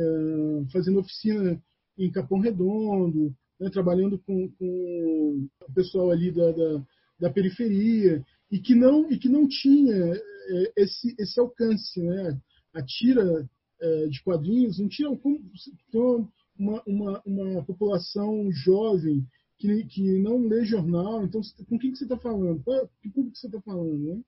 fazendo 0.71 0.99
oficina 0.99 1.61
em 1.97 2.11
Capão 2.11 2.39
Redondo, 2.39 3.35
né, 3.61 3.69
trabalhando 3.69 4.17
com, 4.17 4.49
com, 4.57 5.47
o 5.69 5.73
pessoal 5.73 6.09
ali 6.09 6.31
da, 6.31 6.51
da, 6.51 6.85
da, 7.19 7.29
periferia 7.29 8.25
e 8.51 8.59
que 8.59 8.73
não 8.73 9.09
e 9.11 9.19
que 9.19 9.29
não 9.29 9.47
tinha 9.47 9.95
é, 9.95 10.73
esse, 10.77 11.15
esse 11.19 11.39
alcance, 11.39 12.01
né? 12.01 12.41
A 12.73 12.81
tira 12.81 13.47
é, 13.79 14.07
de 14.07 14.23
quadrinhos 14.23 14.79
não 14.79 14.87
tinha 14.87 15.15
como 15.15 16.27
uma, 16.57 16.81
uma, 16.87 17.21
uma 17.23 17.63
população 17.63 18.51
jovem 18.51 19.23
que, 19.59 19.85
que 19.85 20.19
não 20.19 20.47
lê 20.47 20.65
jornal, 20.65 21.23
então 21.23 21.39
com 21.69 21.77
quem 21.77 21.91
que 21.91 21.97
você 21.97 22.05
está 22.05 22.17
falando? 22.17 22.63
Qual, 22.63 22.89
que 22.99 23.09
público 23.09 23.37
você 23.37 23.45
está 23.45 23.61
falando, 23.61 23.99
né? 23.99 24.21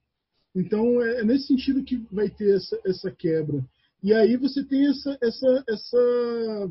Então 0.56 1.02
é, 1.02 1.22
é 1.22 1.24
nesse 1.24 1.48
sentido 1.48 1.84
que 1.84 1.98
vai 2.12 2.30
ter 2.30 2.56
essa, 2.56 2.80
essa 2.86 3.12
quebra. 3.12 3.66
E 4.04 4.13
aí 4.13 4.38
você 4.38 4.63
tem 4.63 4.86
essa, 4.88 5.18
essa, 5.22 5.63
essa 5.68 6.70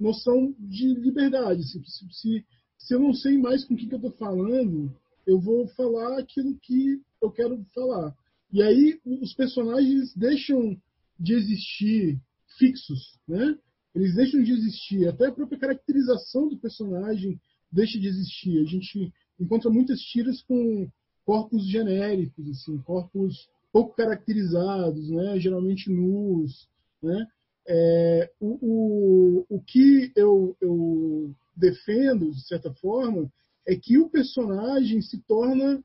noção 0.00 0.54
de 0.58 0.94
liberdade. 0.94 1.62
Se, 1.64 1.80
se, 2.10 2.44
se 2.78 2.94
eu 2.94 2.98
não 2.98 3.12
sei 3.12 3.38
mais 3.38 3.64
com 3.64 3.74
o 3.74 3.76
que, 3.76 3.86
que 3.86 3.94
eu 3.94 3.98
estou 3.98 4.12
falando, 4.12 4.90
eu 5.26 5.38
vou 5.38 5.68
falar 5.68 6.18
aquilo 6.18 6.58
que 6.60 7.00
eu 7.22 7.30
quero 7.30 7.64
falar. 7.74 8.14
E 8.52 8.62
aí 8.62 8.98
os 9.04 9.34
personagens 9.34 10.14
deixam 10.14 10.76
de 11.18 11.34
existir 11.34 12.18
fixos, 12.58 13.18
né? 13.28 13.56
Eles 13.94 14.14
deixam 14.14 14.42
de 14.42 14.52
existir. 14.52 15.08
Até 15.08 15.26
a 15.26 15.32
própria 15.32 15.58
caracterização 15.58 16.48
do 16.48 16.56
personagem 16.56 17.40
deixa 17.70 17.98
de 17.98 18.08
existir. 18.08 18.58
A 18.60 18.64
gente 18.64 19.12
encontra 19.38 19.70
muitas 19.70 20.00
tiras 20.00 20.42
com 20.42 20.88
corpos 21.24 21.66
genéricos, 21.68 22.48
assim, 22.48 22.78
corpos 22.78 23.48
pouco 23.72 23.94
caracterizados, 23.94 25.10
né? 25.10 25.38
geralmente 25.38 25.90
nus. 25.90 26.68
Né? 27.02 27.26
É, 27.66 28.30
o, 28.40 28.58
o, 28.60 29.46
o 29.48 29.60
que 29.62 30.12
eu, 30.16 30.56
eu 30.60 31.34
defendo, 31.56 32.30
de 32.30 32.46
certa 32.46 32.72
forma, 32.74 33.30
é 33.66 33.76
que 33.76 33.98
o 33.98 34.08
personagem 34.08 35.00
se 35.02 35.18
torna 35.22 35.82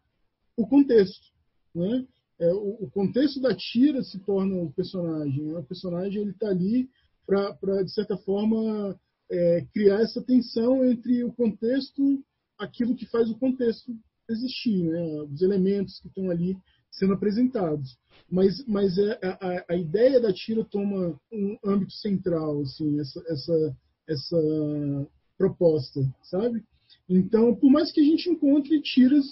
o 0.58 0.66
contexto. 0.68 1.28
Né? 1.74 2.06
É, 2.40 2.54
o, 2.54 2.86
o, 2.86 2.90
contexto 2.90 3.40
da 3.42 3.54
tira 3.54 4.02
se 4.04 4.20
torna 4.20 4.56
o 4.56 4.72
personagem. 4.72 5.44
Né? 5.44 5.60
O 5.60 5.64
personagem 5.64 6.22
ele 6.22 6.32
está 6.32 6.48
ali 6.48 6.90
para, 7.26 7.84
de 7.84 7.92
certa 7.92 8.18
forma, 8.18 9.00
é, 9.30 9.66
criar 9.74 10.02
essa 10.02 10.22
tensão 10.22 10.86
entre 10.86 11.24
o 11.24 11.34
contexto, 11.34 12.24
aquilo 12.58 12.96
que 12.96 13.06
faz 13.08 13.30
o 13.30 13.38
contexto 13.38 13.96
existir, 14.30 14.84
né? 14.84 15.22
os 15.22 15.42
elementos 15.42 16.00
que 16.00 16.08
estão 16.08 16.30
ali 16.32 16.58
sendo 16.98 17.14
apresentados. 17.14 17.98
Mas, 18.30 18.66
mas 18.66 18.98
é, 18.98 19.20
a, 19.24 19.74
a 19.74 19.76
ideia 19.76 20.20
da 20.20 20.34
tira 20.34 20.64
toma 20.66 21.20
um 21.32 21.58
âmbito 21.64 21.94
central, 21.94 22.62
assim, 22.62 23.00
essa, 23.00 23.24
essa, 23.28 23.78
essa 24.08 25.08
proposta, 25.38 26.02
sabe? 26.24 26.64
Então, 27.08 27.56
por 27.56 27.70
mais 27.70 27.92
que 27.92 28.02
a 28.02 28.04
gente 28.04 28.30
encontre 28.30 28.82
tiras 28.82 29.26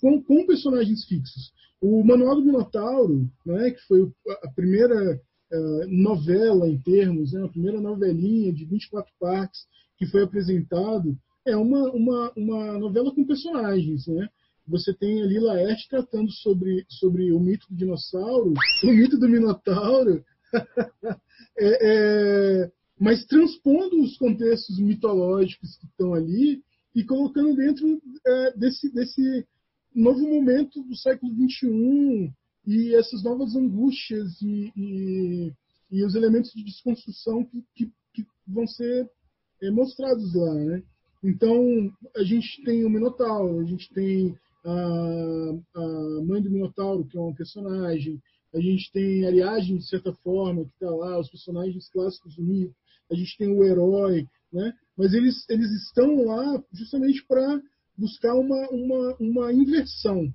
com, 0.00 0.22
com 0.22 0.46
personagens 0.46 1.04
fixos, 1.04 1.52
o 1.80 2.02
Manual 2.04 2.36
do 2.36 2.44
Minotauro, 2.44 3.30
né, 3.44 3.70
que 3.70 3.80
foi 3.86 4.10
a 4.42 4.50
primeira 4.52 5.20
uh, 5.52 5.86
novela 5.88 6.68
em 6.68 6.78
termos, 6.78 7.32
né, 7.32 7.44
a 7.44 7.48
primeira 7.48 7.80
novelinha 7.80 8.52
de 8.52 8.64
24 8.64 9.12
partes 9.18 9.66
que 9.98 10.06
foi 10.06 10.22
apresentado, 10.22 11.16
é 11.46 11.56
uma, 11.56 11.90
uma, 11.90 12.32
uma 12.36 12.78
novela 12.78 13.14
com 13.14 13.26
personagens, 13.26 14.06
né? 14.06 14.28
Você 14.70 14.94
tem 14.94 15.20
ali 15.20 15.40
Laerte 15.40 15.88
tratando 15.88 16.30
sobre, 16.30 16.86
sobre 16.88 17.32
o 17.32 17.40
mito 17.40 17.66
do 17.68 17.76
dinossauro, 17.76 18.54
o 18.84 18.86
mito 18.86 19.18
do 19.18 19.28
Minotauro, 19.28 20.24
é, 21.58 22.62
é, 22.62 22.72
mas 22.98 23.24
transpondo 23.26 24.00
os 24.00 24.16
contextos 24.16 24.78
mitológicos 24.78 25.76
que 25.76 25.86
estão 25.86 26.14
ali 26.14 26.62
e 26.94 27.04
colocando 27.04 27.56
dentro 27.56 28.00
é, 28.24 28.56
desse, 28.56 28.92
desse 28.92 29.46
novo 29.94 30.20
momento 30.20 30.82
do 30.84 30.96
século 30.96 31.32
XXI 31.34 32.32
e 32.66 32.94
essas 32.94 33.24
novas 33.24 33.56
angústias 33.56 34.40
e, 34.40 34.72
e, 34.76 35.52
e 35.90 36.04
os 36.04 36.14
elementos 36.14 36.52
de 36.52 36.62
desconstrução 36.62 37.44
que, 37.44 37.64
que, 37.74 37.92
que 38.14 38.26
vão 38.46 38.66
ser 38.68 39.10
é, 39.62 39.70
mostrados 39.70 40.32
lá. 40.34 40.54
Né? 40.54 40.82
Então, 41.24 41.92
a 42.16 42.22
gente 42.22 42.62
tem 42.64 42.84
o 42.84 42.90
Minotauro, 42.90 43.60
a 43.60 43.64
gente 43.64 43.92
tem 43.92 44.36
a, 44.64 45.58
a 45.74 46.22
mãe 46.24 46.42
do 46.42 46.50
Minotauro, 46.50 47.06
que 47.06 47.16
é 47.16 47.20
um 47.20 47.34
personagem, 47.34 48.20
a 48.54 48.60
gente 48.60 48.90
tem 48.92 49.26
Ariagem, 49.26 49.76
de 49.76 49.86
certa 49.88 50.12
forma, 50.12 50.64
que 50.64 50.72
está 50.72 50.90
lá, 50.90 51.18
os 51.18 51.30
personagens 51.30 51.88
clássicos 51.90 52.34
do 52.36 52.42
mito, 52.42 52.74
a 53.10 53.14
gente 53.14 53.36
tem 53.38 53.48
o 53.48 53.64
herói, 53.64 54.26
né? 54.52 54.72
mas 54.96 55.14
eles, 55.14 55.48
eles 55.48 55.70
estão 55.84 56.24
lá 56.24 56.62
justamente 56.72 57.24
para 57.26 57.60
buscar 57.96 58.34
uma, 58.34 58.68
uma, 58.70 59.16
uma 59.18 59.52
inversão. 59.52 60.32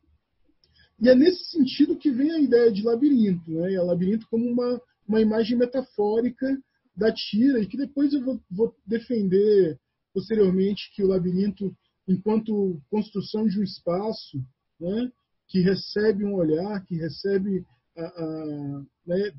E 0.99 1.09
é 1.09 1.15
nesse 1.15 1.45
sentido 1.45 1.97
que 1.97 2.11
vem 2.11 2.31
a 2.31 2.39
ideia 2.39 2.71
de 2.71 2.81
labirinto, 2.81 3.51
né? 3.51 3.71
E 3.73 3.75
a 3.75 3.83
labirinto 3.83 4.27
como 4.29 4.49
uma, 4.49 4.81
uma 5.07 5.21
imagem 5.21 5.57
metafórica 5.57 6.47
da 6.95 7.11
tira, 7.11 7.59
e 7.59 7.67
que 7.67 7.75
depois 7.75 8.13
eu 8.13 8.23
vou, 8.23 8.39
vou 8.49 8.75
defender 8.85 9.77
posteriormente 10.13 10.89
que 10.95 11.03
o 11.03 11.07
labirinto, 11.07 11.75
enquanto 12.07 12.81
construção 12.89 13.47
de 13.47 13.59
um 13.59 13.63
espaço, 13.63 14.43
né? 14.79 15.11
que 15.47 15.59
recebe 15.61 16.25
um 16.25 16.35
olhar, 16.35 16.83
que 16.85 16.95
recebe, 16.95 17.65
a, 17.95 18.03
a, 18.03 18.83
né? 19.05 19.31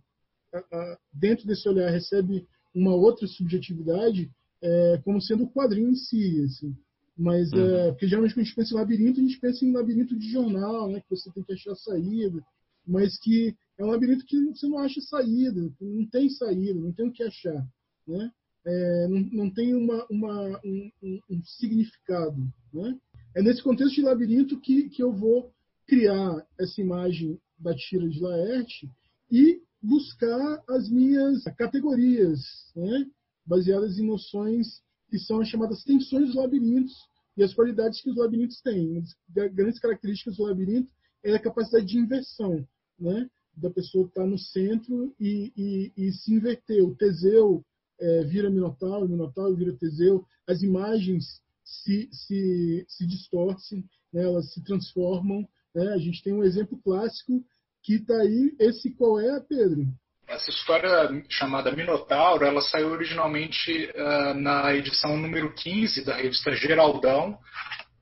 a, 0.55 0.99
dentro 1.13 1.47
desse 1.47 1.69
olhar, 1.69 1.91
recebe 1.91 2.47
uma 2.75 2.95
outra 2.95 3.27
subjetividade, 3.27 4.31
é, 4.63 5.01
como 5.05 5.21
sendo 5.21 5.45
o 5.45 5.51
quadrinho 5.51 5.91
em 5.91 5.95
si. 5.95 6.45
Assim. 6.45 6.77
Mas, 7.17 7.51
uhum. 7.53 7.61
é, 7.61 7.91
porque 7.93 8.07
geralmente 8.07 8.35
quando 8.35 8.43
a 8.43 8.45
gente 8.45 8.57
pensa 8.57 8.75
em 8.75 8.79
labirinto, 8.79 9.21
a 9.21 9.23
gente 9.23 9.41
pensa 9.41 9.65
em 9.65 9.73
labirinto 9.73 10.19
de 10.19 10.31
jornal, 10.31 10.91
né, 10.91 11.01
que 11.01 11.11
você 11.11 11.31
tem 11.33 11.43
que 11.43 11.53
achar 11.53 11.75
saída, 11.77 12.45
mas 12.87 13.19
que 13.19 13.57
é 13.79 13.85
um 13.85 13.89
labirinto 13.89 14.25
que 14.25 14.39
você 14.47 14.67
não 14.69 14.79
acha 14.79 15.01
saída, 15.01 15.73
não 15.81 16.07
tem 16.07 16.29
saída, 16.31 16.79
não 16.79 16.93
tem 16.93 17.09
o 17.09 17.13
que 17.13 17.23
achar. 17.23 17.67
Né? 18.07 18.31
É, 18.67 19.07
não, 19.07 19.21
não, 19.33 19.51
tem 19.51 19.75
uma, 19.75 20.05
uma 20.11 20.61
um, 20.65 20.91
um, 21.31 21.45
significado. 21.45 22.37
Né? 22.73 22.99
É 23.37 23.43
nesse 23.43 23.63
contexto 23.63 23.95
de 23.95 24.03
labirinto 24.03 24.61
que, 24.61 24.89
que 24.89 25.03
eu 25.03 25.13
vou 25.13 25.53
criar 25.87 26.45
essa 26.59 26.81
imagem 26.81 27.41
da 27.57 27.75
tira 27.75 28.09
de 28.09 28.21
Laerte 28.21 28.91
e 29.31 29.63
buscar 29.81 30.65
as 30.69 30.91
minhas 30.91 31.45
categorias, 31.57 32.41
né? 32.75 33.07
baseadas 33.47 33.99
em 33.99 34.07
noções 34.07 34.83
que 35.09 35.19
são 35.19 35.41
as 35.41 35.49
chamadas 35.49 35.85
tensões 35.85 36.27
dos 36.27 36.35
labirintos 36.35 36.93
e 37.37 37.45
as 37.45 37.55
qualidades 37.55 38.03
que 38.03 38.11
os 38.11 38.17
labirintos 38.17 38.61
têm. 38.63 38.91
Uma 38.91 39.03
das 39.29 39.55
grandes 39.55 39.79
características 39.79 40.37
do 40.37 40.43
labirinto 40.43 40.91
é 41.23 41.35
a 41.37 41.41
capacidade 41.41 41.87
de 41.87 41.99
inversão, 41.99 42.67
né? 42.99 43.31
da 43.57 43.71
pessoa 43.71 44.07
estar 44.07 44.27
no 44.27 44.39
centro 44.39 45.15
e, 45.21 45.53
e, 45.57 45.93
e 45.97 46.13
se 46.13 46.35
inverter. 46.35 46.85
O 46.85 46.95
Teseu 46.97 47.65
é, 48.01 48.25
vira 48.25 48.51
Minotauro, 48.51 49.09
Minotauro 49.09 49.57
vira 49.57 49.77
Teseu, 49.77 50.25
as 50.47 50.63
imagens 50.63 51.41
se, 51.65 52.09
se, 52.13 52.85
se 52.89 53.07
distorcem, 53.07 53.85
né? 54.13 54.23
elas 54.25 54.53
se 54.53 54.63
transformam. 54.63 55.47
Né? 55.75 55.89
A 55.93 55.99
gente 55.99 56.23
tem 56.23 56.33
um 56.33 56.45
exemplo 56.45 56.79
clássico 56.83 57.45
que 57.83 57.95
está 57.95 58.17
aí, 58.17 58.55
esse 58.59 58.91
qual 58.91 59.21
é, 59.21 59.41
Pedro? 59.41 59.87
Essa 60.27 60.51
história 60.51 61.25
chamada 61.29 61.71
Minotauro, 61.71 62.45
ela 62.45 62.61
saiu 62.61 62.89
originalmente 62.89 63.89
uh, 63.95 64.35
na 64.35 64.75
edição 64.75 65.17
número 65.17 65.55
15 65.55 66.05
da 66.05 66.17
revista 66.17 66.53
Geraldão 66.53 67.39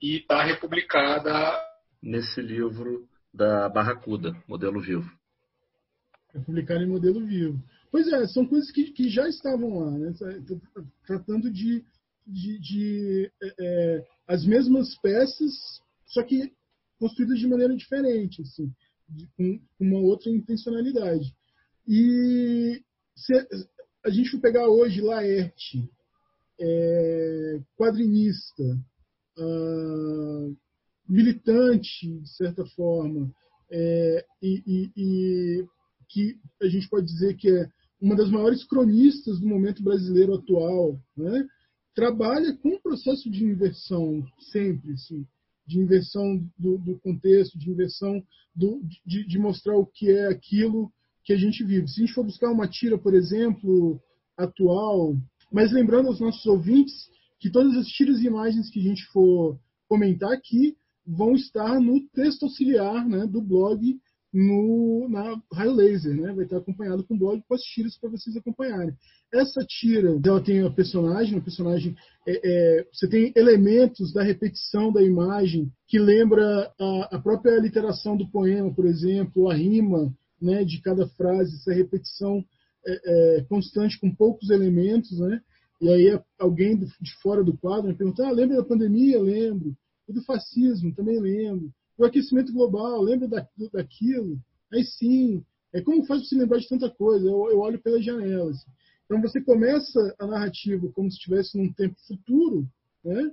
e 0.01 0.17
está 0.19 0.43
republicada 0.43 1.55
nesse 2.03 2.41
livro 2.41 3.07
da 3.33 3.69
Barracuda, 3.69 4.35
Modelo 4.49 4.81
Vivo. 4.81 5.11
É 6.35 6.39
publicado 6.39 6.83
em 6.83 6.89
Modelo 6.89 7.25
Vivo. 7.27 7.63
Pois 7.95 8.09
é, 8.09 8.27
são 8.27 8.45
coisas 8.45 8.73
que, 8.73 8.91
que 8.91 9.09
já 9.09 9.29
estavam 9.29 9.79
lá, 9.79 9.91
né? 9.93 10.13
tratando 11.07 11.49
de, 11.49 11.85
de, 12.27 12.59
de 12.59 13.33
é, 13.41 13.55
é, 13.61 14.07
as 14.27 14.45
mesmas 14.45 14.97
peças, 14.99 15.81
só 16.05 16.25
que 16.25 16.53
construídas 16.99 17.39
de 17.39 17.47
maneira 17.47 17.77
diferente, 17.77 18.43
assim, 18.43 18.69
de, 19.09 19.29
com 19.37 19.61
uma 19.79 20.01
outra 20.01 20.29
intencionalidade. 20.29 21.33
E 21.87 22.83
se 23.15 23.33
a 24.05 24.11
gente 24.11 24.29
for 24.29 24.41
pegar 24.41 24.67
hoje 24.69 25.01
Laerte, 25.01 25.89
é, 26.61 27.61
quadrinista, 27.77 28.65
uh, 29.39 30.57
militante, 31.09 32.09
de 32.19 32.29
certa 32.37 32.67
forma, 32.75 33.33
é, 33.71 34.27
e, 34.43 34.63
e, 34.67 34.93
e, 34.97 35.67
que 36.09 36.37
a 36.61 36.67
gente 36.67 36.89
pode 36.89 37.07
dizer 37.07 37.37
que 37.37 37.49
é 37.49 37.69
uma 38.01 38.17
das 38.17 38.31
maiores 38.31 38.65
cronistas 38.65 39.41
do 39.41 39.47
momento 39.47 39.83
brasileiro 39.83 40.35
atual, 40.35 40.99
né? 41.17 41.47
trabalha 41.95 42.53
com 42.57 42.71
o 42.71 42.81
processo 42.81 43.31
de 43.31 43.45
inversão 43.45 44.25
sempre, 44.51 44.93
assim, 44.93 45.25
de 45.67 45.79
inversão 45.79 46.45
do, 46.59 46.77
do 46.79 46.99
contexto, 46.99 47.59
de 47.59 47.71
inversão 47.71 48.23
do, 48.55 48.83
de, 49.07 49.27
de, 49.27 49.39
mostrar 49.39 49.77
o 49.77 49.87
que 49.87 50.11
é 50.11 50.27
aquilo 50.27 50.93
que 51.25 51.33
a 51.33 51.37
gente 51.37 51.65
vive. 51.65 51.89
Se 51.89 52.03
a 52.03 52.07
gente 52.07 52.15
for 52.15 52.25
buscar 52.25 52.51
uma 52.51 52.69
tira, 52.69 52.99
por 52.99 53.15
exemplo, 53.15 54.01
atual, 54.37 55.17
mas 55.53 55.73
lembrando 55.73 56.09
aos 56.09 56.21
nossos 56.21 56.45
ouvintes 56.47 57.09
que 57.39 57.51
todas 57.51 57.77
as 57.77 57.87
tiras 57.87 58.19
e 58.21 58.27
imagens 58.27 58.71
que 58.71 58.81
a 58.81 58.83
gente 58.83 59.05
for 59.07 59.59
comentar 59.89 60.33
aqui 60.33 60.77
vão 61.07 61.35
estar 61.35 61.81
no 61.81 62.01
texto 62.09 62.45
auxiliar 62.45 63.07
né, 63.07 63.27
do 63.27 63.41
blog 63.41 63.99
no, 64.35 65.09
na 65.09 65.41
Raio 65.53 65.73
Laser, 65.73 66.13
né? 66.13 66.33
Vai 66.33 66.45
estar 66.45 66.57
acompanhado 66.57 67.05
com 67.05 67.17
blog 67.17 67.41
com 67.47 67.55
as 67.55 67.63
tiras 67.63 67.97
para 67.97 68.11
vocês 68.11 68.37
acompanharem. 68.37 68.93
Essa 69.33 69.65
tira, 69.65 70.21
ela 70.25 70.43
tem 70.43 70.61
a 70.61 70.71
personagem, 70.71 71.39
a 71.39 71.41
personagem 71.41 71.95
é, 72.27 72.41
é, 72.43 72.87
você 72.93 73.09
tem 73.09 73.33
elementos 73.37 74.13
da 74.13 74.25
repetição 74.25 74.93
da 74.93 75.01
imagem 75.01 75.71
que 75.87 76.01
lembra 76.01 76.73
a, 76.79 77.17
a 77.17 77.19
própria 77.21 77.61
literação 77.61 78.17
do 78.17 78.29
poema, 78.29 78.75
por 78.75 78.87
exemplo, 78.87 79.49
a 79.49 79.55
rima, 79.55 80.13
né, 80.43 80.65
de 80.65 80.81
cada 80.83 81.07
frase, 81.07 81.55
essa 81.55 81.73
repetição 81.73 82.45
é, 82.85 83.39
é, 83.39 83.43
constante 83.45 84.01
com 84.01 84.13
poucos 84.13 84.51
elementos, 84.51 85.17
né? 85.21 85.41
E 85.81 85.89
aí 85.89 86.21
alguém 86.39 86.77
de 86.77 87.15
fora 87.23 87.45
do 87.45 87.57
quadro 87.57 87.89
me 87.89 87.95
pergunta: 87.95 88.27
ah, 88.27 88.33
lembra 88.33 88.57
da 88.57 88.65
pandemia? 88.65 89.21
Lembro. 89.21 89.77
E 90.09 90.13
do 90.13 90.23
fascismo? 90.25 90.95
Também 90.95 91.21
lembro. 91.21 91.73
Do 91.99 92.05
aquecimento 92.05 92.53
global? 92.53 93.01
Lembra 93.03 93.29
da, 93.29 93.49
daquilo? 93.73 94.39
Aí 94.73 94.85
sim. 94.85 95.45
É 95.73 95.81
como 95.81 96.05
faz 96.05 96.29
você 96.29 96.37
lembrar 96.37 96.59
de 96.59 96.69
tanta 96.69 96.91
coisa? 96.91 97.27
Eu, 97.27 97.51
eu 97.51 97.59
olho 97.59 97.81
pelas 97.81 98.05
janelas. 98.05 98.65
Então 99.05 99.21
você 99.21 99.41
começa 99.41 100.15
a 100.19 100.27
narrativa 100.27 100.91
como 100.93 101.11
se 101.11 101.17
estivesse 101.17 101.59
num 101.59 101.73
tempo 101.73 101.97
futuro, 102.07 102.67
né? 103.05 103.33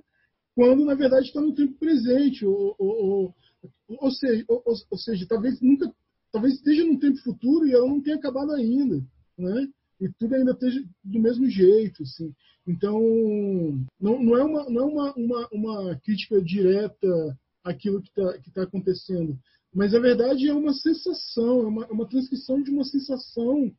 quando 0.54 0.84
na 0.84 0.94
verdade 0.94 1.26
está 1.26 1.40
no 1.40 1.54
tempo 1.54 1.78
presente, 1.78 2.44
ou, 2.44 2.74
ou, 2.78 3.04
ou, 3.04 3.34
ou 3.88 4.10
seja, 4.10 4.44
ou, 4.48 4.98
seja, 4.98 5.26
talvez 5.26 5.60
nunca 5.60 5.92
talvez 6.30 6.54
esteja 6.54 6.84
num 6.84 6.98
tempo 6.98 7.18
futuro 7.18 7.66
e 7.66 7.72
ela 7.72 7.86
não 7.86 8.00
tenha 8.00 8.16
acabado 8.16 8.52
ainda, 8.52 9.02
né? 9.36 9.68
E 10.00 10.08
tudo 10.18 10.34
ainda 10.34 10.52
esteja 10.52 10.82
do 11.04 11.20
mesmo 11.20 11.48
jeito, 11.48 12.02
assim. 12.02 12.34
Então, 12.66 13.00
não, 14.00 14.22
não 14.22 14.36
é, 14.36 14.44
uma, 14.44 14.70
não 14.70 14.82
é 14.82 14.84
uma, 14.84 15.14
uma, 15.14 15.48
uma 15.52 15.96
crítica 15.96 16.40
direta 16.40 17.38
àquilo 17.64 18.02
que 18.02 18.08
está 18.08 18.38
tá 18.54 18.62
acontecendo, 18.62 19.38
mas 19.74 19.94
a 19.94 20.00
verdade 20.00 20.48
é 20.48 20.54
uma 20.54 20.74
sensação, 20.74 21.60
é 21.60 21.66
uma, 21.66 21.84
é 21.84 21.92
uma 21.92 22.08
transcrição 22.08 22.62
de 22.62 22.70
uma 22.70 22.84
sensação 22.84 23.72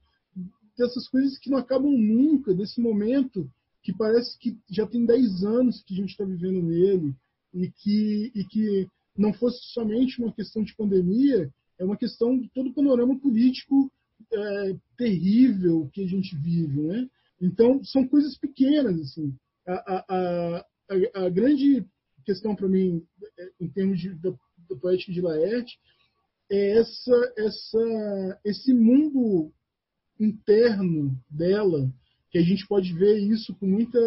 dessas 0.78 1.08
coisas 1.08 1.38
que 1.38 1.50
não 1.50 1.58
acabam 1.58 1.92
nunca, 1.92 2.54
desse 2.54 2.82
momento 2.82 3.50
que 3.84 3.94
parece 3.96 4.38
que 4.40 4.58
já 4.72 4.88
tem 4.88 5.06
10 5.06 5.44
anos 5.44 5.84
que 5.84 5.94
a 5.94 5.98
gente 5.98 6.12
está 6.12 6.24
vivendo 6.24 6.64
nele 6.64 7.14
e 7.54 7.70
que, 7.70 8.32
e 8.34 8.44
que 8.46 8.88
não 9.16 9.34
fosse 9.34 9.60
somente 9.74 10.20
uma 10.20 10.34
questão 10.34 10.64
de 10.64 10.76
pandemia, 10.76 11.52
é 11.78 11.86
uma 11.86 11.98
questão 11.98 12.40
de 12.40 12.50
todo 12.50 12.70
o 12.70 12.74
panorama 12.74 13.20
político 13.20 13.92
é, 14.32 14.76
terrível 14.98 15.90
que 15.94 16.04
a 16.04 16.08
gente 16.08 16.36
vive, 16.38 16.82
né? 16.82 17.08
Então 17.42 17.84
são 17.84 18.08
coisas 18.08 18.38
pequenas 18.38 19.00
assim. 19.00 19.36
A, 19.68 19.74
a, 19.74 20.06
a, 20.10 21.26
a 21.26 21.30
grande 21.30 21.86
questão 22.24 22.56
para 22.56 22.68
mim, 22.68 23.06
é, 23.38 23.52
em 23.60 23.70
termos 23.70 24.00
de, 24.00 24.14
da, 24.16 24.32
da 24.70 24.76
poética 24.80 25.12
de 25.12 25.22
Laerte, 25.22 25.78
é 26.52 26.78
essa, 26.80 27.34
essa, 27.38 28.40
esse 28.46 28.74
mundo 28.74 29.52
interno 30.20 31.18
dela, 31.30 31.92
que 32.30 32.38
a 32.38 32.42
gente 32.42 32.68
pode 32.68 32.94
ver 32.94 33.18
isso 33.20 33.56
com 33.56 33.66
muita 33.66 34.00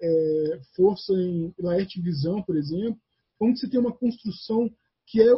é, 0.00 0.60
força 0.74 1.12
em 1.12 1.54
Laerte 1.58 2.00
Visão, 2.00 2.42
por 2.42 2.56
exemplo, 2.56 2.98
onde 3.40 3.58
você 3.58 3.68
tem 3.68 3.80
uma 3.80 3.92
construção 3.92 4.70
que 5.06 5.20
é 5.20 5.32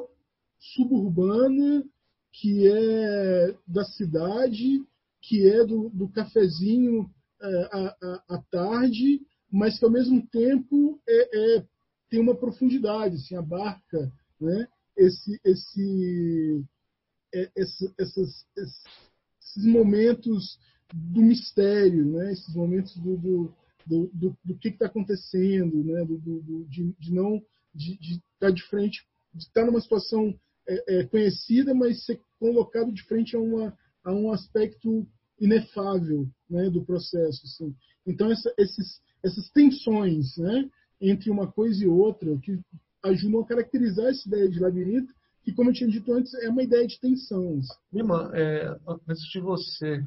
suburbana, 0.58 1.84
que 2.32 2.68
é 2.68 3.54
da 3.66 3.84
cidade, 3.84 4.82
que 5.20 5.48
é 5.48 5.64
do, 5.64 5.90
do 5.90 6.08
cafezinho 6.08 7.10
é, 7.40 7.68
à, 8.28 8.42
tarde, 8.50 9.20
mas 9.50 9.78
que 9.78 9.84
ao 9.84 9.90
mesmo 9.90 10.26
tempo 10.28 11.00
é, 11.08 11.56
é, 11.56 11.66
tem 12.08 12.20
uma 12.20 12.34
profundidade, 12.34 13.16
assim, 13.16 13.36
abarca 13.36 14.12
né, 14.40 14.66
esse, 14.96 15.40
esse, 15.44 16.64
é, 17.34 17.50
esse, 17.56 17.94
essas, 17.98 18.46
esses 18.56 19.64
momentos 19.64 20.58
do 20.92 21.20
mistério, 21.20 22.04
né, 22.06 22.32
esses 22.32 22.54
momentos 22.54 22.96
do, 22.96 23.16
do, 23.16 23.54
do, 23.86 24.10
do, 24.12 24.38
do 24.44 24.58
que 24.58 24.68
está 24.68 24.86
acontecendo, 24.86 25.84
né, 25.84 26.04
do, 26.04 26.18
do, 26.18 26.64
de, 26.66 26.92
de 26.98 27.12
não 27.12 27.42
de, 27.74 27.92
estar 28.00 28.22
tá 28.40 28.50
de 28.50 28.62
frente, 28.64 29.06
de 29.34 29.44
estar 29.44 29.64
numa 29.64 29.80
situação 29.80 30.34
é, 30.66 30.98
é, 30.98 31.04
conhecida, 31.04 31.74
mas 31.74 32.04
ser 32.04 32.20
colocado 32.38 32.92
de 32.92 33.02
frente 33.04 33.36
a, 33.36 33.38
uma, 33.38 33.76
a 34.04 34.12
um 34.12 34.32
aspecto 34.32 35.06
inefável 35.40 36.28
né, 36.48 36.68
do 36.70 36.84
processo. 36.84 37.42
Assim. 37.44 37.74
Então, 38.06 38.30
essa, 38.30 38.52
esses, 38.58 39.00
essas 39.22 39.50
tensões 39.50 40.36
né, 40.36 40.68
entre 41.00 41.30
uma 41.30 41.50
coisa 41.50 41.82
e 41.82 41.86
outra 41.86 42.36
que 42.38 42.60
ajudam 43.04 43.40
a 43.40 43.46
caracterizar 43.46 44.06
essa 44.06 44.26
ideia 44.28 44.48
de 44.48 44.58
labirinto, 44.58 45.12
que, 45.44 45.52
como 45.52 45.70
eu 45.70 45.74
tinha 45.74 45.88
dito 45.88 46.12
antes, 46.12 46.34
é 46.34 46.48
uma 46.48 46.62
ideia 46.62 46.86
de 46.86 46.98
tensão. 47.00 47.60
Lima, 47.92 48.30
é, 48.34 48.76
antes 49.08 49.22
de 49.32 49.40
você 49.40 50.04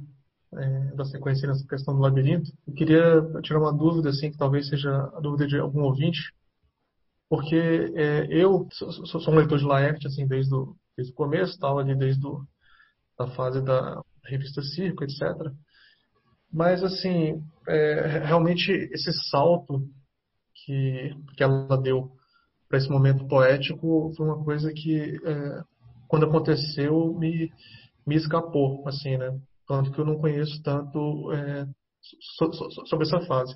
é, 0.54 1.06
sequência 1.06 1.48
nessa 1.48 1.66
questão 1.68 1.96
do 1.96 2.02
labirinto, 2.02 2.52
eu 2.68 2.74
queria 2.74 3.22
tirar 3.42 3.60
uma 3.60 3.76
dúvida, 3.76 4.10
assim, 4.10 4.32
que 4.32 4.38
talvez 4.38 4.68
seja 4.68 4.92
a 5.16 5.20
dúvida 5.20 5.48
de 5.48 5.58
algum 5.58 5.84
ouvinte, 5.84 6.20
porque 7.32 7.56
é, 7.96 8.28
eu 8.30 8.68
sou, 8.74 8.92
sou, 9.06 9.34
um 9.34 9.38
leitor 9.38 9.58
de 9.58 9.64
Laerte 9.64 10.06
assim 10.06 10.28
desde 10.28 10.54
o, 10.54 10.76
desde 10.98 11.14
o 11.14 11.16
começo, 11.16 11.58
tal 11.58 11.80
ali 11.80 11.96
desde 11.96 12.28
a 13.18 13.28
fase 13.28 13.64
da 13.64 14.02
revista 14.26 14.62
Circo, 14.62 15.06
etc. 15.06 15.22
Mas 16.52 16.84
assim, 16.84 17.42
é, 17.66 18.20
realmente 18.26 18.70
esse 18.92 19.14
salto 19.30 19.90
que, 20.54 21.12
que 21.36 21.44
ela 21.44 21.78
deu 21.78 22.12
para 22.68 22.78
esse 22.78 22.90
momento 22.90 23.28
poético 23.28 24.14
foi 24.16 24.26
uma 24.26 24.44
coisa 24.44 24.72
que 24.74 25.18
é, 25.26 25.64
quando 26.08 26.26
aconteceu 26.26 27.14
me 27.18 27.52
me 28.06 28.16
escapou, 28.16 28.88
assim, 28.88 29.18
né? 29.18 29.40
Tanto 29.68 29.92
que 29.92 30.00
eu 30.00 30.06
não 30.06 30.20
conheço 30.20 30.62
tanto 30.64 31.32
é, 31.32 31.66
so, 32.38 32.52
so, 32.52 32.86
sobre 32.88 33.06
essa 33.08 33.22
fase. 33.22 33.56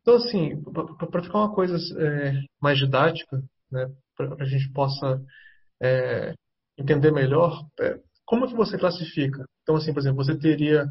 Então, 0.00 0.14
assim, 0.14 0.62
para 1.10 1.22
ficar 1.22 1.38
uma 1.38 1.54
coisa 1.54 1.76
é, 1.98 2.40
mais 2.60 2.78
didática, 2.78 3.42
né, 3.70 3.90
para 4.16 4.36
a 4.38 4.44
gente 4.44 4.70
possa 4.72 5.20
é, 5.82 6.34
entender 6.78 7.10
melhor, 7.10 7.66
é, 7.80 7.98
como 8.26 8.46
que 8.46 8.54
você 8.54 8.78
classifica? 8.78 9.44
Então, 9.62 9.76
assim, 9.76 9.92
por 9.92 10.00
exemplo, 10.00 10.24
você 10.24 10.38
teria 10.38 10.86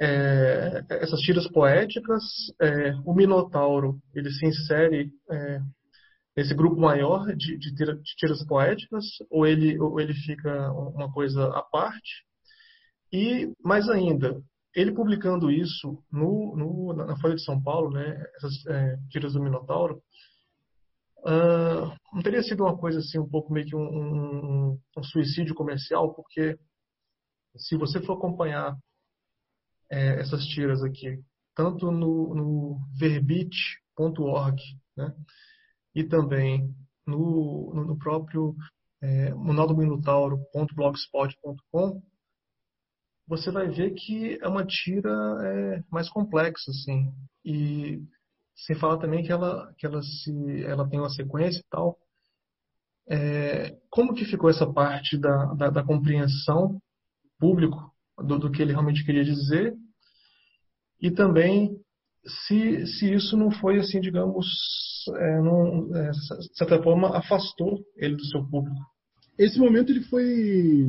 é, 0.00 0.82
essas 0.88 1.20
tiras 1.20 1.46
poéticas, 1.48 2.22
é, 2.60 2.94
o 3.04 3.12
Minotauro, 3.12 4.00
ele 4.14 4.30
se 4.30 4.46
insere 4.46 5.10
é, 5.30 5.60
nesse 6.34 6.54
grupo 6.54 6.80
maior 6.80 7.26
de, 7.36 7.58
de, 7.58 7.74
de, 7.74 8.02
tiras 8.16 8.42
poéticas, 8.46 9.04
ou 9.28 9.46
ele, 9.46 9.78
ou 9.78 10.00
ele 10.00 10.14
fica 10.14 10.72
uma 10.72 11.12
coisa 11.12 11.48
à 11.48 11.62
parte? 11.62 12.24
E, 13.12 13.52
mais 13.62 13.90
ainda, 13.90 14.40
ele 14.74 14.92
publicando 14.92 15.50
isso 15.50 16.02
no, 16.10 16.56
no, 16.56 16.92
na 16.94 17.18
Folha 17.18 17.34
de 17.34 17.44
São 17.44 17.62
Paulo, 17.62 17.90
né, 17.90 18.24
essas 18.36 18.66
é, 18.66 18.96
tiras 19.10 19.34
do 19.34 19.42
Minotauro, 19.42 20.02
uh, 21.18 21.92
não 22.14 22.22
teria 22.22 22.42
sido 22.42 22.62
uma 22.62 22.78
coisa 22.78 23.00
assim, 23.00 23.18
um 23.18 23.28
pouco 23.28 23.52
meio 23.52 23.66
que 23.66 23.76
um, 23.76 23.82
um, 23.82 24.78
um 24.96 25.02
suicídio 25.02 25.54
comercial, 25.54 26.14
porque 26.14 26.56
se 27.56 27.76
você 27.76 28.00
for 28.00 28.14
acompanhar 28.14 28.74
é, 29.90 30.20
essas 30.20 30.44
tiras 30.46 30.82
aqui, 30.82 31.22
tanto 31.54 31.90
no, 31.90 32.34
no 32.34 32.80
verbit.org, 32.98 34.56
né, 34.96 35.14
e 35.94 36.04
também 36.04 36.74
no, 37.06 37.72
no, 37.74 37.84
no 37.84 37.98
próprio 37.98 38.56
é, 39.02 39.34
monaldominotauro.blogspot.com, 39.34 42.02
você 43.26 43.50
vai 43.50 43.68
ver 43.68 43.92
que 43.94 44.38
é 44.42 44.48
uma 44.48 44.66
tira 44.66 45.10
é, 45.42 45.82
mais 45.90 46.08
complexa, 46.10 46.70
assim. 46.70 47.12
E 47.44 48.02
sem 48.56 48.76
falar 48.76 48.98
também 48.98 49.22
que 49.22 49.32
ela, 49.32 49.72
que 49.78 49.86
ela, 49.86 50.02
se, 50.02 50.64
ela 50.64 50.88
tem 50.88 50.98
uma 50.98 51.10
sequência 51.10 51.60
e 51.60 51.64
tal. 51.70 51.96
É, 53.08 53.78
como 53.88 54.14
que 54.14 54.24
ficou 54.24 54.50
essa 54.50 54.66
parte 54.70 55.16
da, 55.16 55.54
da, 55.54 55.70
da 55.70 55.84
compreensão 55.84 56.80
público 57.38 57.89
do, 58.24 58.38
do, 58.38 58.50
que 58.50 58.62
ele 58.62 58.72
realmente 58.72 59.04
queria 59.04 59.24
dizer? 59.24 59.74
E 61.00 61.10
também 61.10 61.76
se, 62.46 62.86
se 62.86 63.12
isso 63.12 63.36
não 63.36 63.50
foi, 63.50 63.78
assim, 63.78 64.00
digamos, 64.00 64.46
é, 65.16 65.40
não, 65.40 65.96
é, 65.96 66.10
de 66.10 66.56
certa 66.56 66.82
forma, 66.82 67.16
afastou 67.16 67.78
ele 67.96 68.16
do 68.16 68.24
seu 68.26 68.44
público. 68.46 68.80
Esse 69.38 69.58
momento 69.58 69.90
ele 69.90 70.02
foi 70.02 70.86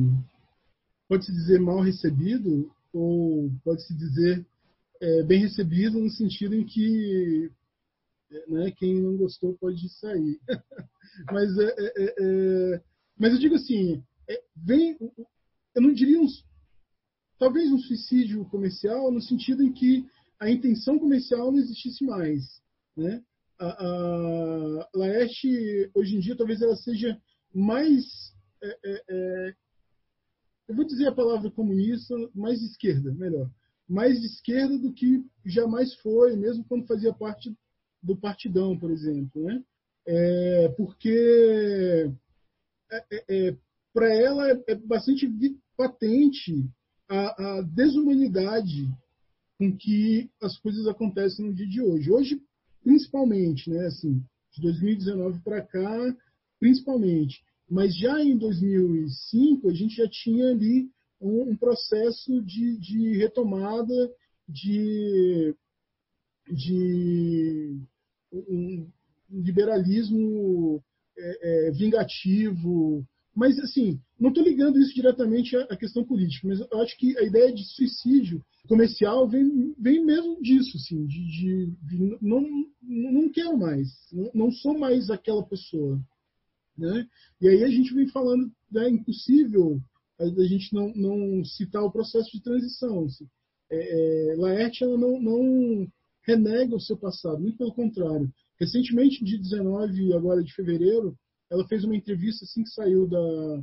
pode-se 1.08 1.32
dizer 1.32 1.60
mal 1.60 1.80
recebido 1.80 2.70
ou 2.92 3.50
pode-se 3.64 3.94
dizer 3.94 4.46
é, 5.00 5.22
bem 5.24 5.40
recebido 5.40 5.98
no 5.98 6.08
sentido 6.10 6.54
em 6.54 6.64
que 6.64 7.50
né, 8.48 8.70
quem 8.76 9.00
não 9.00 9.16
gostou 9.16 9.54
pode 9.58 9.88
sair. 10.00 10.38
mas, 11.30 11.58
é, 11.58 11.74
é, 11.78 12.14
é, 12.18 12.82
mas 13.18 13.32
eu 13.32 13.38
digo 13.38 13.56
assim, 13.56 14.02
vem, 14.56 14.96
eu 15.74 15.82
não 15.82 15.92
diria 15.92 16.20
um, 16.20 16.26
talvez 17.42 17.72
um 17.72 17.78
suicídio 17.78 18.44
comercial 18.44 19.10
no 19.10 19.20
sentido 19.20 19.64
em 19.64 19.72
que 19.72 20.06
a 20.38 20.48
intenção 20.48 20.96
comercial 20.96 21.50
não 21.50 21.58
existisse 21.58 22.04
mais. 22.04 22.62
Né? 22.96 23.20
A, 23.58 23.66
a 23.66 24.88
hoje 25.92 26.16
em 26.16 26.20
dia, 26.20 26.36
talvez 26.36 26.62
ela 26.62 26.76
seja 26.76 27.20
mais 27.52 28.32
é, 28.62 29.54
eu 30.68 30.76
vou 30.76 30.84
dizer 30.84 31.08
a 31.08 31.12
palavra 31.12 31.50
comunista, 31.50 32.14
mais 32.32 32.60
de 32.60 32.66
esquerda, 32.66 33.12
melhor. 33.12 33.50
Mais 33.88 34.20
de 34.20 34.26
esquerda 34.26 34.78
do 34.78 34.92
que 34.92 35.24
jamais 35.44 35.92
foi, 35.96 36.36
mesmo 36.36 36.64
quando 36.64 36.86
fazia 36.86 37.12
parte 37.12 37.52
do 38.00 38.16
partidão, 38.16 38.78
por 38.78 38.92
exemplo. 38.92 39.42
Né? 39.42 39.64
É, 40.06 40.68
porque 40.76 42.08
é, 42.88 43.04
é, 43.10 43.48
é 43.48 43.56
para 43.92 44.14
ela 44.14 44.48
é, 44.48 44.64
é 44.68 44.74
bastante 44.76 45.28
patente 45.76 46.70
a, 47.12 47.58
a, 47.58 47.62
desumanidade 47.62 48.88
com 49.58 49.76
que 49.76 50.30
as 50.40 50.58
coisas 50.58 50.86
acontecem 50.86 51.44
no 51.44 51.54
dia 51.54 51.68
de 51.68 51.80
hoje. 51.80 52.10
Hoje, 52.10 52.42
principalmente, 52.82 53.68
né, 53.68 53.86
assim, 53.86 54.24
de 54.52 54.62
2019 54.62 55.40
para 55.40 55.60
cá, 55.60 56.16
principalmente. 56.58 57.44
Mas 57.68 57.96
já 57.96 58.22
em 58.22 58.36
2005, 58.36 59.68
a 59.68 59.74
gente 59.74 59.96
já 59.96 60.08
tinha 60.08 60.50
ali 60.50 60.90
um, 61.20 61.50
um 61.50 61.56
processo 61.56 62.40
de, 62.42 62.78
de, 62.78 63.16
retomada 63.18 63.94
de, 64.48 65.54
de 66.50 67.78
um 68.32 68.90
liberalismo 69.30 70.82
é, 71.16 71.68
é, 71.68 71.70
vingativo, 71.72 73.06
Mas, 73.34 73.58
assim, 73.58 73.98
não 74.20 74.28
estou 74.28 74.44
ligando 74.44 74.78
isso 74.78 74.94
diretamente 74.94 75.56
à 75.56 75.76
questão 75.76 76.04
política, 76.04 76.46
mas 76.46 76.60
eu 76.60 76.80
acho 76.80 76.96
que 76.98 77.16
a 77.16 77.22
ideia 77.22 77.52
de 77.52 77.64
suicídio 77.64 78.44
comercial 78.68 79.28
vem, 79.28 79.74
vem 79.78 80.04
mesmo 80.04 80.40
disso, 80.42 80.76
assim, 80.76 81.06
de, 81.06 81.26
de, 81.26 81.66
de 81.82 82.18
não, 82.20 82.46
não 82.82 83.30
quero 83.30 83.56
mais, 83.56 83.88
não, 84.34 84.50
sou 84.50 84.78
mais 84.78 85.10
aquela 85.10 85.42
pessoa. 85.42 85.98
Né? 86.76 87.06
E 87.40 87.48
aí 87.48 87.64
a 87.64 87.68
gente 87.68 87.94
vem 87.94 88.06
falando, 88.08 88.50
é 88.76 88.88
impossível 88.90 89.80
a 90.18 90.44
gente 90.44 90.72
não, 90.72 90.92
não 90.94 91.44
citar 91.44 91.82
o 91.82 91.90
processo 91.90 92.30
de 92.30 92.42
transição. 92.42 93.04
Assim. 93.04 93.26
É, 93.70 94.32
é, 94.32 94.36
Laerte 94.36 94.84
ela 94.84 94.96
não, 94.96 95.20
não 95.20 95.88
renega 96.26 96.76
o 96.76 96.80
seu 96.80 96.96
passado, 96.96 97.40
muito 97.40 97.58
pelo 97.58 97.74
contrário. 97.74 98.30
Recentemente, 98.60 99.24
de 99.24 99.38
19 99.38 100.12
agora 100.12 100.42
de 100.42 100.54
fevereiro, 100.54 101.16
ela 101.52 101.68
fez 101.68 101.84
uma 101.84 101.94
entrevista 101.94 102.46
assim 102.46 102.64
que 102.64 102.70
saiu 102.70 103.06
da. 103.06 103.62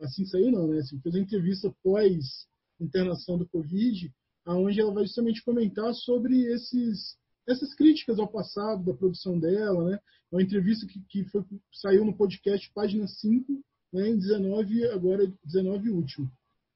Assim 0.00 0.22
que 0.22 0.30
saiu, 0.30 0.50
não, 0.52 0.68
né? 0.68 0.78
Assim, 0.78 1.00
fez 1.00 1.14
uma 1.14 1.20
entrevista 1.20 1.74
pós 1.82 2.46
internação 2.80 3.36
do 3.36 3.48
Covid, 3.48 4.12
aonde 4.44 4.80
ela 4.80 4.92
vai 4.92 5.04
justamente 5.04 5.44
comentar 5.44 5.92
sobre 5.94 6.44
esses, 6.52 7.16
essas 7.46 7.74
críticas 7.74 8.18
ao 8.18 8.28
passado 8.28 8.84
da 8.84 8.94
produção 8.94 9.38
dela, 9.38 9.90
né? 9.90 9.98
É 10.30 10.36
uma 10.36 10.42
entrevista 10.42 10.86
que, 10.86 11.00
que 11.08 11.24
foi, 11.24 11.44
saiu 11.72 12.04
no 12.04 12.16
podcast 12.16 12.70
página 12.72 13.06
5, 13.06 13.64
né, 13.92 14.08
em 14.08 14.18
19, 14.18 14.86
agora 14.88 15.32
19 15.44 15.90
último, 15.90 16.30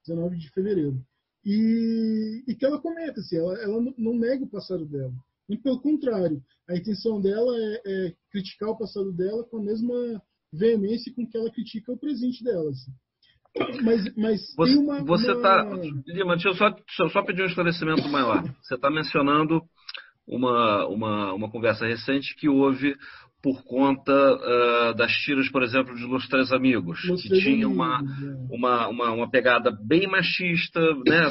19 0.06 0.36
de 0.36 0.50
fevereiro. 0.50 1.04
E, 1.44 2.44
e 2.46 2.54
que 2.54 2.64
ela 2.64 2.80
comenta, 2.80 3.20
assim, 3.20 3.36
ela, 3.36 3.54
ela 3.60 3.80
não 3.96 4.16
nega 4.16 4.44
o 4.44 4.48
passado 4.48 4.84
dela. 4.84 5.14
E 5.48 5.56
pelo 5.56 5.80
contrário, 5.80 6.42
a 6.68 6.76
intenção 6.76 7.20
dela 7.20 7.52
é, 7.56 7.82
é, 7.86 8.14
criticar 8.30 8.70
o 8.70 8.78
passado 8.78 9.12
dela 9.12 9.44
com 9.44 9.58
a 9.58 9.62
mesma 9.62 10.22
veemência 10.52 11.12
com 11.14 11.26
que 11.26 11.36
ela 11.36 11.50
critica 11.50 11.92
o 11.92 11.98
presente 11.98 12.42
dela. 12.42 12.70
Assim. 12.70 12.92
Mas, 13.82 14.16
mas 14.16 14.54
você, 14.56 14.72
tem 14.72 14.82
uma. 14.82 15.04
Você 15.04 15.32
está. 15.32 15.62
Lima, 16.06 16.34
deixa 16.34 16.48
eu 16.48 16.54
só, 16.54 16.68
deixa 16.70 17.02
eu 17.02 17.08
só 17.08 17.22
pedir 17.22 17.42
um 17.42 17.46
esclarecimento 17.46 18.08
maior. 18.08 18.42
Você 18.62 18.74
está 18.74 18.90
mencionando 18.90 19.62
uma, 20.26 20.86
uma, 20.88 21.32
uma 21.32 21.50
conversa 21.50 21.86
recente 21.86 22.34
que 22.36 22.48
houve 22.48 22.96
por 23.42 23.62
conta 23.64 24.12
uh, 24.12 24.94
das 24.96 25.12
tiras, 25.12 25.48
por 25.48 25.62
exemplo, 25.62 25.94
de 25.94 26.04
Los 26.04 26.26
Três 26.28 26.50
Amigos, 26.50 27.06
Los 27.06 27.22
que 27.22 27.28
tinha 27.40 27.68
uma, 27.68 28.00
é. 28.00 28.54
uma, 28.54 28.88
uma, 28.88 29.10
uma, 29.12 29.30
pegada 29.30 29.70
bem 29.70 30.08
machista, 30.08 30.80
né? 31.06 31.30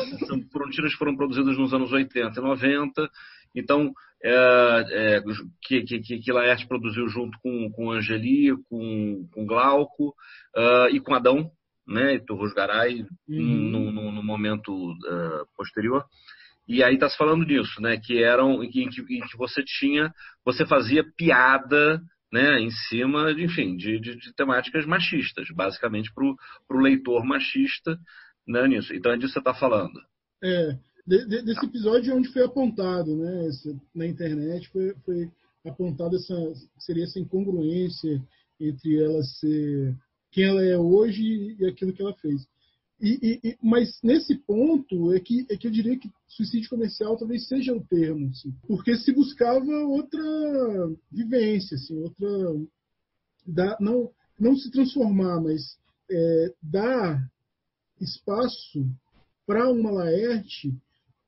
foram 0.49 0.69
tiras 0.69 0.93
que 0.93 0.97
foram 0.97 1.15
produzidas 1.15 1.57
nos 1.57 1.73
anos 1.73 1.91
80 1.91 2.39
e 2.39 2.41
90, 2.43 3.09
então, 3.55 3.91
é, 4.23 4.85
é, 4.89 5.21
que, 5.61 5.83
que, 5.83 6.19
que 6.19 6.31
Laerte 6.31 6.67
produziu 6.67 7.07
junto 7.07 7.37
com, 7.39 7.71
com 7.71 7.91
Angeli, 7.91 8.51
com, 8.69 9.27
com 9.31 9.45
Glauco 9.45 10.09
uh, 10.55 10.89
e 10.91 10.99
com 10.99 11.13
Adão, 11.13 11.51
né, 11.87 12.15
e 12.15 12.25
Torros 12.25 12.53
Garay, 12.53 13.05
uhum. 13.27 13.69
no, 13.69 13.91
no, 13.91 14.11
no, 14.11 14.23
momento 14.23 14.71
uh, 14.73 15.45
posterior. 15.55 16.03
E 16.67 16.83
aí 16.83 16.95
está 16.95 17.07
se 17.07 17.17
falando 17.17 17.45
disso, 17.45 17.79
né, 17.79 17.97
que 17.97 18.23
eram 18.23 18.63
em 18.63 18.69
que, 18.69 18.81
em 18.83 18.89
que, 18.89 19.37
você 19.37 19.63
tinha, 19.63 20.11
você 20.43 20.65
fazia 20.65 21.03
piada 21.15 22.01
né, 22.33 22.59
em 22.59 22.71
cima, 22.71 23.33
de, 23.33 23.43
enfim, 23.43 23.77
de, 23.77 23.99
de, 23.99 24.15
de 24.15 24.33
temáticas 24.33 24.85
machistas, 24.85 25.47
basicamente 25.53 26.11
para 26.13 26.25
o 26.25 26.81
leitor 26.81 27.23
machista 27.23 27.97
né, 28.47 28.67
nisso. 28.67 28.93
Então 28.93 29.11
é 29.11 29.15
disso 29.15 29.27
que 29.27 29.33
você 29.33 29.39
está 29.39 29.53
falando. 29.53 29.99
É, 30.43 30.77
de, 31.05 31.25
de, 31.25 31.41
desse 31.43 31.65
episódio 31.65 32.15
onde 32.15 32.31
foi 32.31 32.43
apontado, 32.43 33.15
né, 33.15 33.49
na 33.93 34.07
internet 34.07 34.67
foi, 34.69 34.93
foi 35.05 35.31
apontado 35.65 36.15
essa 36.15 36.35
seria 36.79 37.03
essa 37.03 37.19
incongruência 37.19 38.21
entre 38.59 39.03
ela 39.03 39.21
ser 39.23 39.95
quem 40.31 40.45
ela 40.45 40.63
é 40.63 40.77
hoje 40.77 41.55
e 41.59 41.65
aquilo 41.65 41.93
que 41.93 42.01
ela 42.01 42.13
fez. 42.15 42.45
E, 42.99 43.39
e, 43.43 43.57
mas 43.61 43.99
nesse 44.01 44.35
ponto 44.35 45.13
é 45.13 45.19
que, 45.19 45.45
é 45.49 45.57
que 45.57 45.67
eu 45.67 45.71
diria 45.71 45.99
que 45.99 46.09
suicídio 46.27 46.69
comercial 46.69 47.17
talvez 47.17 47.47
seja 47.47 47.73
o 47.73 47.83
termo, 47.85 48.29
assim, 48.29 48.53
porque 48.67 48.95
se 48.97 49.11
buscava 49.11 49.65
outra 49.85 50.21
vivência, 51.11 51.75
assim, 51.75 51.97
outra 52.01 52.27
da, 53.45 53.77
não 53.79 54.11
não 54.39 54.55
se 54.55 54.69
transformar, 54.69 55.41
mas 55.41 55.77
é, 56.11 56.53
dar 56.61 57.31
espaço 57.99 58.85
para 59.45 59.69
uma 59.69 59.91
Laerte 59.91 60.73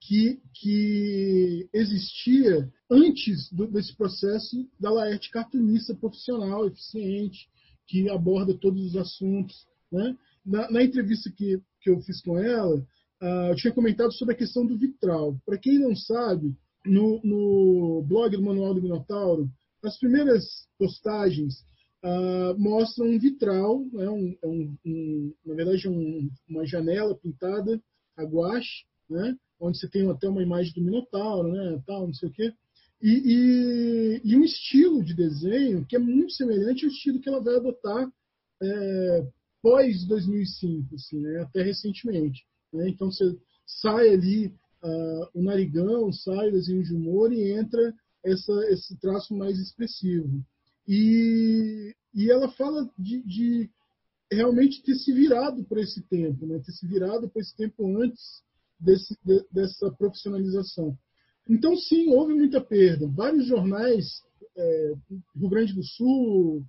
que, 0.08 0.40
que 0.54 1.70
existia 1.74 2.72
antes 2.90 3.52
do, 3.52 3.68
desse 3.68 3.94
processo 3.94 4.66
da 4.80 4.90
Laerte 4.90 5.30
cartunista 5.30 5.94
profissional, 5.94 6.66
eficiente, 6.66 7.50
que 7.86 8.10
aborda 8.10 8.54
todos 8.54 8.82
os 8.86 8.96
assuntos. 8.96 9.68
Né? 9.92 10.18
Na, 10.46 10.72
na 10.72 10.84
entrevista 10.84 11.30
que, 11.30 11.62
que 11.82 11.90
eu 11.90 12.00
fiz 12.02 12.22
com 12.22 12.38
ela, 12.38 12.78
uh, 12.78 13.50
eu 13.50 13.56
tinha 13.58 13.74
comentado 13.74 14.14
sobre 14.14 14.34
a 14.34 14.38
questão 14.38 14.66
do 14.66 14.78
vitral. 14.78 15.38
Para 15.46 15.58
quem 15.58 15.78
não 15.78 15.94
sabe, 15.94 16.56
no, 16.86 17.20
no 17.22 18.02
blog 18.08 18.36
do 18.38 18.44
Manual 18.44 18.74
do 18.74 18.82
Minotauro, 18.82 19.50
as 19.84 20.00
primeiras 20.00 20.70
postagens 20.80 21.66
uh, 22.06 22.58
mostram 22.58 23.08
um 23.08 23.20
vitral, 23.20 23.84
né, 23.92 24.10
um, 24.10 24.38
é 24.42 24.48
um, 24.48 24.78
um, 24.86 25.34
na 25.46 25.54
verdade, 25.54 25.90
um, 25.90 26.30
uma 26.48 26.66
janela 26.66 27.14
pintada 27.14 27.82
a 28.16 28.24
guache, 28.24 28.86
né, 29.10 29.36
onde 29.60 29.80
você 29.80 29.88
tem 29.88 30.10
até 30.10 30.28
uma 30.30 30.44
imagem 30.44 30.74
do 30.74 30.82
Minotauro, 30.82 31.52
né, 31.52 31.82
tal, 31.86 32.08
não 32.08 32.14
sei 32.14 32.30
o 32.30 32.32
quê, 32.32 32.54
e, 33.02 33.12
e, 33.12 34.22
e, 34.24 34.36
um 34.36 34.44
estilo 34.44 35.04
de 35.04 35.14
desenho 35.14 35.86
que 35.86 35.96
é 35.96 36.00
muito 36.00 36.34
semelhante 36.34 36.84
ao 36.84 36.92
estilo 36.92 37.20
que 37.20 37.30
ela 37.30 37.40
vai 37.40 37.56
adotar 37.56 38.12
é, 38.62 39.28
pós 39.62 40.04
2005, 40.06 40.96
assim, 40.96 41.20
né, 41.20 41.42
até 41.42 41.62
recentemente. 41.62 42.44
Né? 42.74 42.90
Então 42.90 43.12
você 43.12 43.38
sai 43.66 44.10
ali 44.10 44.48
uh, 44.48 45.30
o 45.34 45.44
narigão, 45.44 46.12
sai 46.12 46.50
o 46.50 46.54
desenho 46.54 46.84
de 46.84 46.94
humor 46.94 47.32
e 47.32 47.52
entra 47.52 47.94
essa, 48.24 48.54
esse 48.72 48.98
traço 49.00 49.36
mais 49.36 49.60
expressivo. 49.60 50.44
E, 50.88 51.94
e 52.16 52.32
ela 52.32 52.50
fala 52.54 52.90
de, 52.98 53.22
de 53.24 53.70
realmente 54.32 54.82
ter 54.82 54.96
se 54.96 55.14
virado 55.14 55.64
por 55.66 55.78
esse 55.78 56.02
tempo, 56.02 56.46
né? 56.46 56.60
ter 56.60 56.72
se 56.72 56.88
virado 56.88 57.30
por 57.30 57.42
esse 57.42 57.56
tempo 57.56 58.02
antes 58.02 58.42
desse, 58.80 59.18
de, 59.24 59.46
dessa 59.52 59.92
profissionalização. 59.92 60.98
Então, 61.50 61.76
sim, 61.76 62.10
houve 62.10 62.34
muita 62.34 62.62
perda. 62.62 63.08
Vários 63.08 63.48
jornais, 63.48 64.22
é, 64.56 64.94
Rio 65.36 65.50
Grande 65.50 65.74
do 65.74 65.84
Sul, 65.84 66.64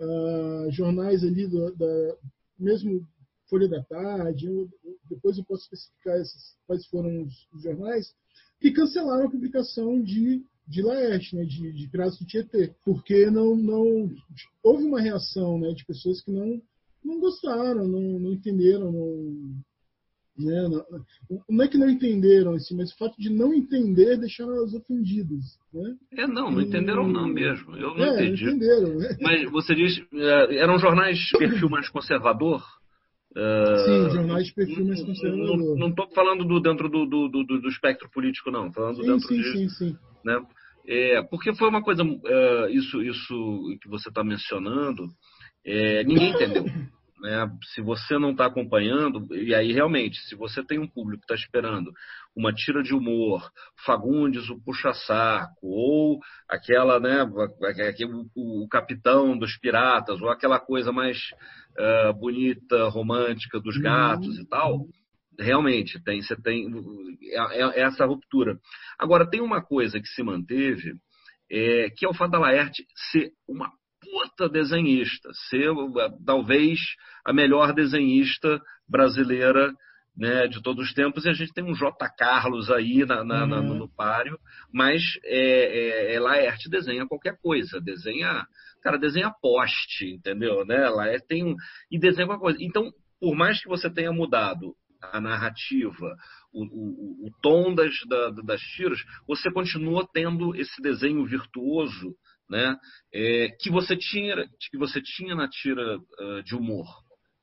uh, 0.00 0.70
jornais 0.70 1.22
ali, 1.22 1.46
do, 1.46 1.74
da, 1.74 2.16
mesmo 2.58 3.06
Folha 3.48 3.68
da 3.68 3.82
Tarde, 3.84 4.46
eu, 4.46 4.68
depois 5.08 5.38
eu 5.38 5.44
posso 5.44 5.62
especificar 5.64 6.20
esses, 6.20 6.56
quais 6.66 6.84
foram 6.86 7.22
os, 7.22 7.48
os, 7.52 7.62
jornais, 7.62 8.12
que 8.60 8.72
cancelaram 8.72 9.26
a 9.26 9.30
publicação 9.30 10.02
de, 10.02 10.44
de 10.66 10.82
Laerte, 10.82 11.36
né, 11.36 11.44
de, 11.44 11.72
de 11.72 11.88
Piratas 11.88 12.18
do 12.18 12.26
Tietê, 12.26 12.74
porque 12.84 13.30
não, 13.30 13.54
não, 13.54 14.10
houve 14.62 14.84
uma 14.84 15.00
reação 15.00 15.58
né, 15.58 15.72
de 15.72 15.84
pessoas 15.84 16.20
que 16.20 16.32
não, 16.32 16.60
não 17.04 17.20
gostaram, 17.20 17.86
não, 17.86 18.18
não 18.18 18.32
entenderam, 18.32 18.90
não, 18.90 19.62
né? 20.38 20.68
Não 21.48 21.64
é 21.64 21.68
que 21.68 21.78
não 21.78 21.88
entenderam, 21.88 22.54
assim, 22.54 22.76
mas 22.76 22.92
o 22.92 22.98
fato 22.98 23.14
de 23.18 23.30
não 23.30 23.52
entender 23.54 24.16
deixaram 24.18 24.54
elas 24.54 24.74
ofendidas. 24.74 25.58
Né? 25.72 25.96
É, 26.12 26.26
não, 26.26 26.50
não 26.50 26.60
entenderam 26.60 27.08
não 27.08 27.26
mesmo. 27.26 27.76
Eu 27.76 27.96
não 27.96 28.04
é, 28.04 28.24
entendi. 28.24 28.44
entenderam. 28.44 28.96
Né? 28.96 29.16
Mas 29.20 29.50
você 29.50 29.74
diz, 29.74 29.98
é, 30.12 30.56
eram 30.56 30.78
jornais 30.78 31.18
de 31.18 31.38
perfil 31.38 31.68
mais 31.68 31.88
conservador? 31.88 32.62
Sim, 33.36 34.10
jornais 34.14 34.46
de 34.46 34.54
perfil 34.54 34.86
mais 34.86 35.04
conservador. 35.04 35.76
Não 35.76 35.88
estou 35.88 36.08
falando 36.14 36.44
do, 36.44 36.58
dentro 36.58 36.88
do, 36.88 37.04
do, 37.04 37.28
do, 37.28 37.44
do, 37.44 37.68
espectro 37.68 38.10
político, 38.10 38.50
não. 38.50 38.72
Falando 38.72 38.96
sim, 38.96 39.02
dentro 39.02 39.28
sim, 39.28 39.36
de, 39.36 39.52
sim, 39.52 39.68
sim. 39.68 39.96
Né? 40.24 40.40
É, 40.88 41.22
porque 41.22 41.54
foi 41.54 41.68
uma 41.68 41.82
coisa, 41.82 42.02
uh, 42.02 42.68
isso, 42.70 43.02
isso 43.02 43.78
que 43.82 43.88
você 43.88 44.08
está 44.08 44.24
mencionando, 44.24 45.08
é, 45.64 46.04
ninguém 46.04 46.30
entendeu. 46.30 46.64
Né? 47.20 47.50
Se 47.74 47.80
você 47.80 48.18
não 48.18 48.32
está 48.32 48.46
acompanhando, 48.46 49.34
e 49.34 49.54
aí 49.54 49.72
realmente, 49.72 50.18
se 50.28 50.34
você 50.34 50.62
tem 50.62 50.78
um 50.78 50.86
público 50.86 51.20
que 51.26 51.32
está 51.32 51.34
esperando 51.34 51.92
uma 52.34 52.52
tira 52.52 52.82
de 52.82 52.94
humor, 52.94 53.50
Fagundes, 53.84 54.50
o 54.50 54.60
puxa-saco, 54.62 55.66
ou 55.66 56.18
aquela, 56.48 57.00
né, 57.00 57.22
o, 58.34 58.64
o, 58.64 58.68
capitão 58.68 59.38
dos 59.38 59.56
piratas, 59.56 60.20
ou 60.20 60.28
aquela 60.28 60.60
coisa 60.60 60.92
mais 60.92 61.18
uh, 61.78 62.12
bonita, 62.12 62.88
romântica 62.88 63.58
dos 63.58 63.78
gatos 63.78 64.36
uhum. 64.36 64.42
e 64.42 64.46
tal, 64.48 64.86
realmente 65.38 66.02
tem, 66.02 66.20
você 66.20 66.36
tem 66.36 66.66
é, 67.32 67.62
é, 67.62 67.80
essa 67.82 68.04
ruptura. 68.04 68.58
Agora, 68.98 69.28
tem 69.28 69.40
uma 69.40 69.62
coisa 69.62 69.98
que 69.98 70.08
se 70.08 70.22
manteve, 70.22 70.94
é, 71.50 71.90
que 71.96 72.04
é 72.04 72.08
o 72.08 72.14
fato 72.14 72.32
da 72.32 72.38
Laerte 72.38 72.84
ser 73.10 73.32
uma 73.48 73.70
puta 74.16 74.48
desenhista, 74.48 75.28
ser 75.48 75.70
talvez 76.24 76.78
a 77.24 77.32
melhor 77.32 77.74
desenhista 77.74 78.60
brasileira 78.88 79.70
né, 80.16 80.46
de 80.46 80.62
todos 80.62 80.86
os 80.88 80.94
tempos, 80.94 81.26
e 81.26 81.28
a 81.28 81.34
gente 81.34 81.52
tem 81.52 81.62
um 81.62 81.74
J. 81.74 81.92
Carlos 82.16 82.70
aí 82.70 83.04
na, 83.04 83.22
na, 83.22 83.42
uhum. 83.42 83.46
na, 83.46 83.60
no 83.60 83.88
páreo, 83.94 84.38
mas 84.72 85.02
é, 85.22 86.12
é, 86.12 86.14
é 86.14 86.20
Laerte 86.20 86.70
desenha 86.70 87.06
qualquer 87.06 87.36
coisa, 87.42 87.78
desenha 87.78 88.46
cara, 88.82 88.96
desenha 88.98 89.30
poste, 89.42 90.14
entendeu? 90.14 90.64
Né? 90.64 90.86
É, 91.14 91.18
tem 91.18 91.44
um, 91.44 91.54
e 91.90 91.98
desenha 91.98 92.26
uma 92.26 92.38
coisa. 92.38 92.56
Então, 92.62 92.90
por 93.20 93.34
mais 93.34 93.60
que 93.60 93.68
você 93.68 93.90
tenha 93.90 94.12
mudado 94.12 94.74
a 95.02 95.20
narrativa, 95.20 96.16
o, 96.52 96.64
o, 96.64 97.26
o 97.26 97.30
tom 97.42 97.74
das, 97.74 97.92
da, 98.08 98.30
das 98.42 98.60
tiras, 98.60 98.98
você 99.28 99.50
continua 99.50 100.08
tendo 100.10 100.54
esse 100.56 100.80
desenho 100.80 101.26
virtuoso 101.26 102.14
né, 102.48 102.76
é, 103.12 103.48
que, 103.60 103.70
você 103.70 103.96
tinha, 103.96 104.36
que 104.70 104.78
você 104.78 105.00
tinha 105.02 105.34
na 105.34 105.48
tira 105.48 105.98
uh, 105.98 106.42
de 106.42 106.54
humor. 106.54 106.86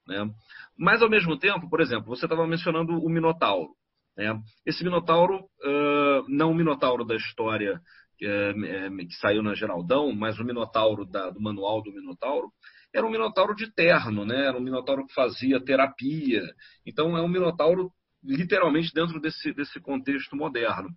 Né? 0.07 0.29
Mas, 0.77 1.01
ao 1.01 1.09
mesmo 1.09 1.37
tempo, 1.37 1.69
por 1.69 1.81
exemplo, 1.81 2.07
você 2.07 2.25
estava 2.25 2.47
mencionando 2.47 2.93
o 2.93 3.09
Minotauro. 3.09 3.69
Né? 4.17 4.37
Esse 4.65 4.83
Minotauro, 4.83 5.39
uh, 5.39 6.25
não 6.27 6.51
o 6.51 6.55
Minotauro 6.55 7.05
da 7.05 7.15
história 7.15 7.75
uh, 7.75 8.97
que 9.07 9.15
saiu 9.19 9.41
na 9.41 9.55
Geraldão, 9.55 10.13
mas 10.13 10.39
o 10.39 10.45
Minotauro 10.45 11.05
da, 11.05 11.29
do 11.29 11.41
manual 11.41 11.81
do 11.81 11.91
Minotauro, 11.91 12.49
era 12.93 13.05
um 13.05 13.11
Minotauro 13.11 13.55
de 13.55 13.73
terno, 13.73 14.23
né? 14.23 14.47
era 14.47 14.57
um 14.57 14.61
Minotauro 14.61 15.05
que 15.05 15.13
fazia 15.13 15.63
terapia. 15.63 16.43
Então, 16.85 17.17
é 17.17 17.21
um 17.21 17.27
Minotauro 17.27 17.91
literalmente 18.23 18.93
dentro 18.93 19.19
desse, 19.19 19.53
desse 19.53 19.79
contexto 19.81 20.35
moderno. 20.35 20.89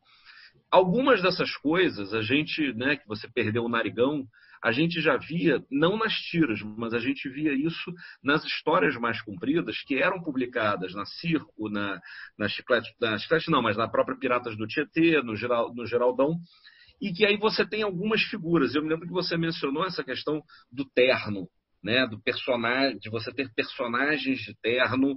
Algumas 0.70 1.22
dessas 1.22 1.54
coisas, 1.56 2.12
a 2.12 2.22
gente, 2.22 2.72
né, 2.74 2.96
que 2.96 3.06
você 3.06 3.28
perdeu 3.28 3.64
o 3.64 3.68
narigão, 3.68 4.26
a 4.62 4.72
gente 4.72 5.00
já 5.00 5.16
via, 5.16 5.62
não 5.70 5.96
nas 5.96 6.12
tiras, 6.12 6.60
mas 6.62 6.92
a 6.92 6.98
gente 6.98 7.28
via 7.28 7.52
isso 7.52 7.92
nas 8.22 8.44
histórias 8.44 8.96
mais 8.96 9.20
compridas, 9.22 9.80
que 9.86 9.96
eram 9.96 10.22
publicadas 10.22 10.92
na 10.94 11.04
Circo, 11.04 11.68
na, 11.68 12.00
na 12.38 12.48
Chiclete, 12.48 12.92
na 13.00 13.16
Chiclete 13.18 13.50
não, 13.50 13.62
mas 13.62 13.76
na 13.76 13.88
própria 13.88 14.18
Piratas 14.18 14.56
do 14.56 14.66
Tietê, 14.66 15.22
no, 15.22 15.36
Geral, 15.36 15.72
no 15.74 15.86
Geraldão, 15.86 16.36
e 17.00 17.12
que 17.12 17.24
aí 17.24 17.36
você 17.36 17.64
tem 17.64 17.82
algumas 17.82 18.22
figuras. 18.22 18.74
Eu 18.74 18.82
me 18.82 18.88
lembro 18.88 19.06
que 19.06 19.12
você 19.12 19.36
mencionou 19.36 19.84
essa 19.84 20.02
questão 20.02 20.42
do 20.72 20.84
terno, 20.84 21.48
né, 21.82 22.06
do 22.06 22.20
personagem, 22.20 22.98
de 22.98 23.10
você 23.10 23.32
ter 23.32 23.52
personagens 23.54 24.38
de 24.40 24.54
terno 24.60 25.16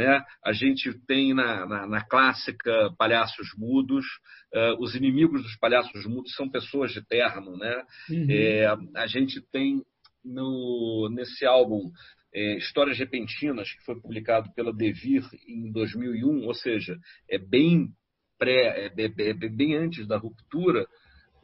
né? 0.00 0.24
A 0.42 0.52
gente 0.52 0.94
tem 1.06 1.34
na, 1.34 1.66
na, 1.66 1.86
na 1.86 2.02
clássica 2.02 2.90
Palhaços 2.96 3.48
Mudos, 3.58 4.06
uh, 4.54 4.82
os 4.82 4.94
inimigos 4.94 5.42
dos 5.42 5.56
Palhaços 5.58 6.06
Mudos 6.06 6.34
são 6.34 6.48
pessoas 6.48 6.90
de 6.90 7.06
terno. 7.06 7.58
Né? 7.58 7.84
Uhum. 8.08 8.26
É, 8.30 8.66
a 8.96 9.06
gente 9.06 9.42
tem 9.52 9.82
no, 10.24 11.10
nesse 11.12 11.44
álbum 11.44 11.90
é, 12.34 12.56
Histórias 12.56 12.98
Repentinas, 12.98 13.70
que 13.70 13.84
foi 13.84 14.00
publicado 14.00 14.50
pela 14.54 14.72
Devir 14.72 15.22
em 15.46 15.70
2001, 15.70 16.46
ou 16.46 16.54
seja, 16.54 16.96
é 17.28 17.36
bem, 17.36 17.88
pré, 18.38 18.86
é, 18.86 19.02
é, 19.02 19.30
é 19.30 19.48
bem 19.50 19.76
antes 19.76 20.06
da 20.06 20.16
ruptura, 20.16 20.86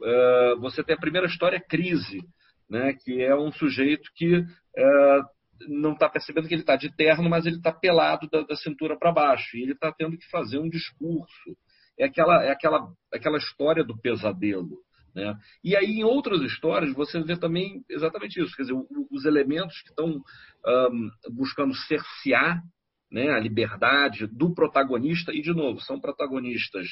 uh, 0.00 0.60
você 0.60 0.82
tem 0.82 0.94
a 0.94 1.00
primeira 1.00 1.26
história 1.26 1.60
Crise, 1.60 2.22
né, 2.70 2.94
que 3.04 3.22
é 3.22 3.36
um 3.36 3.52
sujeito 3.52 4.10
que 4.14 4.38
uh, 4.38 5.35
não 5.68 5.92
está 5.92 6.08
percebendo 6.08 6.48
que 6.48 6.54
ele 6.54 6.62
está 6.62 6.76
de 6.76 6.94
terno, 6.94 7.28
mas 7.28 7.46
ele 7.46 7.56
está 7.56 7.72
pelado 7.72 8.28
da, 8.30 8.42
da 8.42 8.56
cintura 8.56 8.98
para 8.98 9.12
baixo. 9.12 9.56
E 9.56 9.62
ele 9.62 9.72
está 9.72 9.92
tendo 9.92 10.16
que 10.16 10.28
fazer 10.30 10.58
um 10.58 10.68
discurso. 10.68 11.56
É 11.98 12.04
aquela, 12.04 12.44
é 12.44 12.50
aquela, 12.50 12.92
aquela 13.12 13.38
história 13.38 13.84
do 13.84 13.98
pesadelo. 13.98 14.78
Né? 15.14 15.34
E 15.64 15.74
aí, 15.74 16.00
em 16.00 16.04
outras 16.04 16.42
histórias, 16.42 16.92
você 16.94 17.22
vê 17.22 17.38
também 17.38 17.82
exatamente 17.88 18.40
isso. 18.40 18.54
Quer 18.54 18.62
dizer, 18.62 18.74
os 19.10 19.24
elementos 19.24 19.80
que 19.82 19.88
estão 19.88 20.20
um, 20.66 21.10
buscando 21.32 21.74
cercear 21.74 22.62
né, 23.10 23.30
a 23.30 23.38
liberdade 23.38 24.26
do 24.26 24.54
protagonista, 24.54 25.32
e, 25.32 25.40
de 25.40 25.54
novo, 25.54 25.80
são 25.80 26.00
protagonistas 26.00 26.86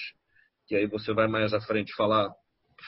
que 0.66 0.74
aí 0.74 0.86
você 0.86 1.12
vai 1.12 1.28
mais 1.28 1.52
à 1.52 1.60
frente 1.60 1.94
falar 1.94 2.30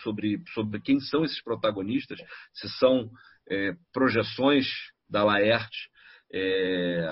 sobre, 0.03 0.43
sobre 0.55 0.81
quem 0.81 0.99
são 1.01 1.25
esses 1.25 1.43
protagonistas, 1.43 2.19
se 2.53 2.69
são 2.79 3.11
é, 3.51 3.75
projeções 3.93 4.67
da 5.09 5.25
Laerte, 5.25 5.91
é, 6.33 7.07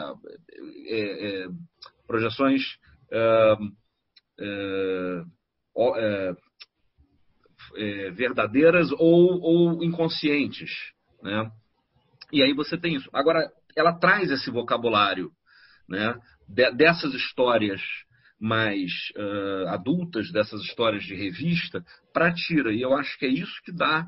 é, 0.89 1.45
é 1.45 1.49
projeções 2.07 2.63
é, 3.11 3.55
é, 7.77 8.11
verdadeiras 8.11 8.91
ou, 8.93 9.41
ou 9.41 9.85
inconscientes. 9.85 10.71
Né? 11.23 11.51
E 12.33 12.43
aí 12.43 12.53
você 12.53 12.77
tem 12.77 12.97
isso. 12.97 13.09
Agora, 13.13 13.51
ela 13.77 13.93
traz 13.93 14.31
esse 14.31 14.51
vocabulário 14.51 15.31
né, 15.89 16.15
dessas 16.49 17.15
histórias 17.15 17.81
mais 18.39 18.91
uh, 19.17 19.69
adultas, 19.69 20.31
dessas 20.31 20.61
histórias 20.63 21.05
de 21.05 21.15
revista, 21.15 21.85
para 22.13 22.29
a 22.29 22.35
tira. 22.35 22.73
E 22.73 22.83
eu 22.83 22.95
acho 22.95 23.19
que 23.19 23.27
é 23.27 23.29
isso 23.29 23.63
que 23.65 23.73
dá 23.73 24.07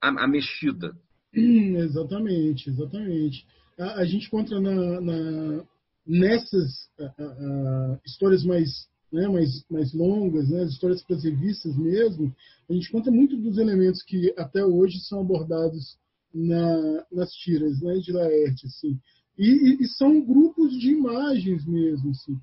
a, 0.00 0.08
a 0.08 0.28
mexida. 0.28 0.92
Exatamente, 1.34 2.70
exatamente. 2.70 3.46
A, 3.78 4.00
a 4.00 4.04
gente 4.04 4.26
encontra 4.26 4.60
na, 4.60 5.00
na 5.00 5.64
nessas 6.06 6.88
a, 6.98 7.04
a, 7.04 8.00
histórias 8.06 8.42
mais, 8.44 8.88
né, 9.12 9.28
mais, 9.28 9.64
mais 9.70 9.92
longas, 9.92 10.48
né, 10.48 10.62
as 10.62 10.70
histórias 10.70 11.02
para 11.02 11.16
as 11.16 11.24
revistas 11.24 11.76
mesmo, 11.76 12.34
a 12.68 12.72
gente 12.72 12.90
conta 12.90 13.10
muito 13.10 13.36
dos 13.36 13.58
elementos 13.58 14.02
que 14.02 14.32
até 14.36 14.64
hoje 14.64 15.00
são 15.00 15.20
abordados 15.20 15.98
na, 16.34 17.06
nas 17.12 17.32
tiras 17.32 17.80
né, 17.80 17.98
de 17.98 18.12
Laerte. 18.12 18.66
Assim. 18.66 18.98
E, 19.38 19.78
e, 19.82 19.86
são 19.86 20.20
grupos 20.20 20.78
de 20.78 20.90
imagens 20.90 21.64
mesmo. 21.66 22.10
Assim. 22.10 22.36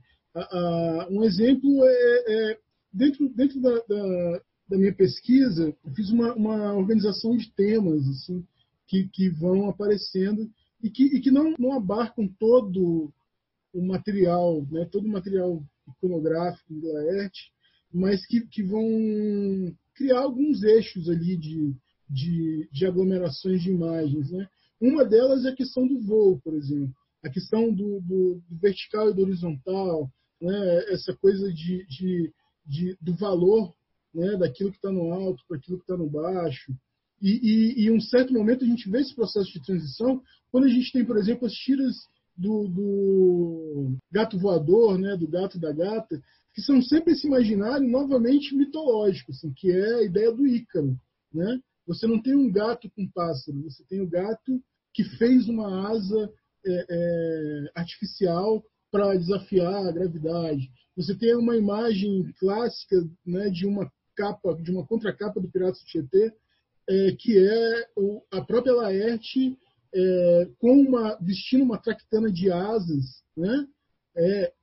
um 1.12 1.24
exemplo 1.24 1.84
é, 1.84 2.52
é 2.52 2.60
dentro, 2.92 3.30
dentro 3.30 3.62
da, 3.62 3.76
da, 3.88 4.42
da, 4.70 4.78
minha 4.78 4.94
pesquisa, 4.94 5.76
eu 5.86 5.92
fiz 5.94 6.10
uma, 6.10 6.34
uma 6.34 6.74
organização 6.74 7.36
de 7.36 7.52
temas. 7.52 8.08
Assim, 8.08 8.44
que, 8.88 9.08
que 9.10 9.30
vão 9.30 9.70
aparecendo 9.70 10.50
e 10.82 10.90
que, 10.90 11.04
e 11.04 11.22
que 11.22 11.32
não, 11.32 11.56
não 11.58 11.74
abarcam 11.74 12.28
todo 12.40 13.12
o 13.74 13.86
material, 13.86 14.66
né, 14.72 14.86
todo 14.86 15.06
o 15.06 15.12
material 15.12 15.64
iconográfico 15.88 16.74
do 16.74 16.94
Laerte, 16.94 17.52
mas 17.94 18.26
que, 18.26 18.42
que 18.48 18.64
vão 18.64 18.86
criar 19.94 20.20
alguns 20.20 20.64
eixos 20.64 21.10
ali 21.10 21.38
de, 21.38 21.76
de, 22.10 22.70
de 22.72 22.86
aglomerações 22.86 23.62
de 23.62 23.72
imagens. 23.72 24.32
Né? 24.32 24.48
Uma 24.80 25.06
delas 25.06 25.46
é 25.46 25.50
a 25.50 25.56
questão 25.56 25.88
do 25.88 26.02
voo, 26.02 26.40
por 26.44 26.54
exemplo, 26.54 26.94
a 27.24 27.30
questão 27.30 27.74
do, 27.74 28.02
do, 28.02 28.42
do 28.48 28.58
vertical 28.58 29.10
e 29.10 29.14
do 29.14 29.22
horizontal, 29.22 30.12
né? 30.42 30.94
essa 30.94 31.16
coisa 31.16 31.52
de, 31.52 31.86
de, 31.88 32.34
de 32.66 32.98
do 33.02 33.16
valor 33.16 33.74
né? 34.14 34.38
daquilo 34.38 34.72
que 34.72 34.78
está 34.78 34.92
no 34.92 35.12
alto 35.12 35.44
para 35.48 35.58
aquilo 35.58 35.78
que 35.78 35.84
está 35.84 35.98
no 35.98 36.10
baixo, 36.10 36.74
e, 37.22 37.32
e, 37.32 37.86
e, 37.86 37.92
um 37.92 38.00
certo 38.00 38.34
momento 38.34 38.64
a 38.64 38.68
gente 38.68 38.90
vê 38.90 39.00
esse 39.00 39.16
processo 39.16 39.52
de 39.52 39.64
transição 39.64 40.22
quando 40.52 40.66
a 40.66 40.70
gente 40.70 40.92
tem, 40.92 41.06
por 41.06 41.18
exemplo, 41.18 41.48
as 41.48 41.54
tiras 41.54 41.96
do, 42.38 42.68
do 42.68 43.98
gato 44.12 44.38
voador, 44.38 44.98
né, 44.98 45.16
do 45.16 45.28
gato 45.28 45.60
da 45.60 45.72
gata, 45.72 46.22
que 46.54 46.62
são 46.62 46.82
sempre 46.82 47.14
esse 47.14 47.28
imaginário 47.28 47.88
novamente 47.88 48.56
mitológico, 48.56 49.32
assim, 49.32 49.54
que 49.54 49.72
é 49.72 49.96
a 49.96 50.04
ideia 50.04 50.32
do 50.32 50.46
Ícaro. 50.46 50.98
Né? 51.34 51.60
Você 51.88 52.08
não 52.08 52.22
tem 52.22 52.36
um 52.36 52.52
gato 52.52 52.90
com 52.96 53.10
pássaro, 53.12 53.62
você 53.64 53.84
tem 53.90 54.02
o 54.02 54.06
um 54.06 54.10
gato 54.10 54.62
que 54.94 55.04
fez 55.18 55.48
uma 55.48 55.90
asa 55.90 56.32
é, 56.66 56.86
é, 56.90 57.72
artificial 57.76 58.64
para 58.90 59.16
desafiar 59.18 59.86
a 59.86 59.92
gravidade. 59.92 60.72
Você 60.96 61.14
tem 61.16 61.36
uma 61.36 61.58
imagem 61.58 62.34
clássica 62.40 62.96
né, 63.26 63.50
de 63.50 63.66
uma 63.66 63.92
capa, 64.16 64.56
de 64.56 64.72
uma 64.72 64.86
contracapa 64.86 65.42
do 65.42 65.52
Piratas 65.52 65.82
do 65.82 65.86
Tietê, 65.86 66.34
é, 66.90 67.12
que 67.18 67.38
é 67.38 67.88
o, 67.96 68.22
a 68.32 68.42
própria 68.42 68.74
Laerte 68.74 69.58
é, 69.94 70.48
com 70.60 70.74
uma, 70.74 71.18
vestindo 71.22 71.64
uma 71.64 71.78
tractana 71.78 72.32
de 72.32 72.52
asas, 72.52 73.24
né? 73.36 73.68
É, 74.18 74.54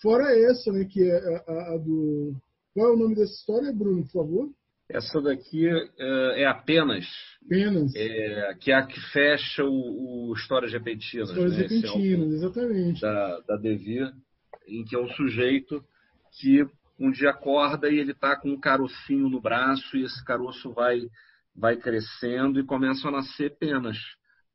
fora 0.00 0.36
essa, 0.50 0.72
né, 0.72 0.84
que 0.84 1.02
é 1.02 1.42
a, 1.46 1.74
a, 1.74 1.78
do... 1.78 2.34
Qual 2.74 2.88
é 2.88 2.92
o 2.92 2.98
nome 2.98 3.14
dessa 3.14 3.32
história, 3.32 3.72
Bruno, 3.72 4.02
por 4.04 4.12
favor? 4.12 4.50
Essa 4.88 5.20
daqui 5.20 5.66
é, 5.66 6.42
é 6.42 6.46
apenas. 6.46 7.06
Apenas. 7.46 7.94
É, 7.94 8.54
que 8.60 8.70
é 8.70 8.74
a 8.74 8.86
que 8.86 9.00
fecha 9.12 9.64
o, 9.64 10.30
o 10.30 10.34
Histórias 10.34 10.72
Repentinas. 10.72 11.30
Histórias 11.30 11.56
né? 11.56 11.62
Repentinas, 11.62 12.32
exatamente. 12.32 13.00
Da, 13.00 13.40
da 13.40 13.56
Devir, 13.56 14.12
em 14.66 14.84
que 14.84 14.96
é 14.96 14.98
um 14.98 15.08
sujeito 15.10 15.82
que 16.38 16.64
um 16.98 17.10
dia 17.10 17.30
acorda 17.30 17.88
e 17.88 17.98
ele 17.98 18.12
está 18.12 18.36
com 18.36 18.50
um 18.50 18.60
carocinho 18.60 19.28
no 19.28 19.40
braço 19.40 19.96
e 19.96 20.04
esse 20.04 20.24
caroço 20.24 20.72
vai 20.72 21.00
vai 21.54 21.76
crescendo 21.76 22.58
e 22.58 22.66
começam 22.66 23.10
a 23.10 23.18
nascer 23.18 23.56
penas 23.58 23.96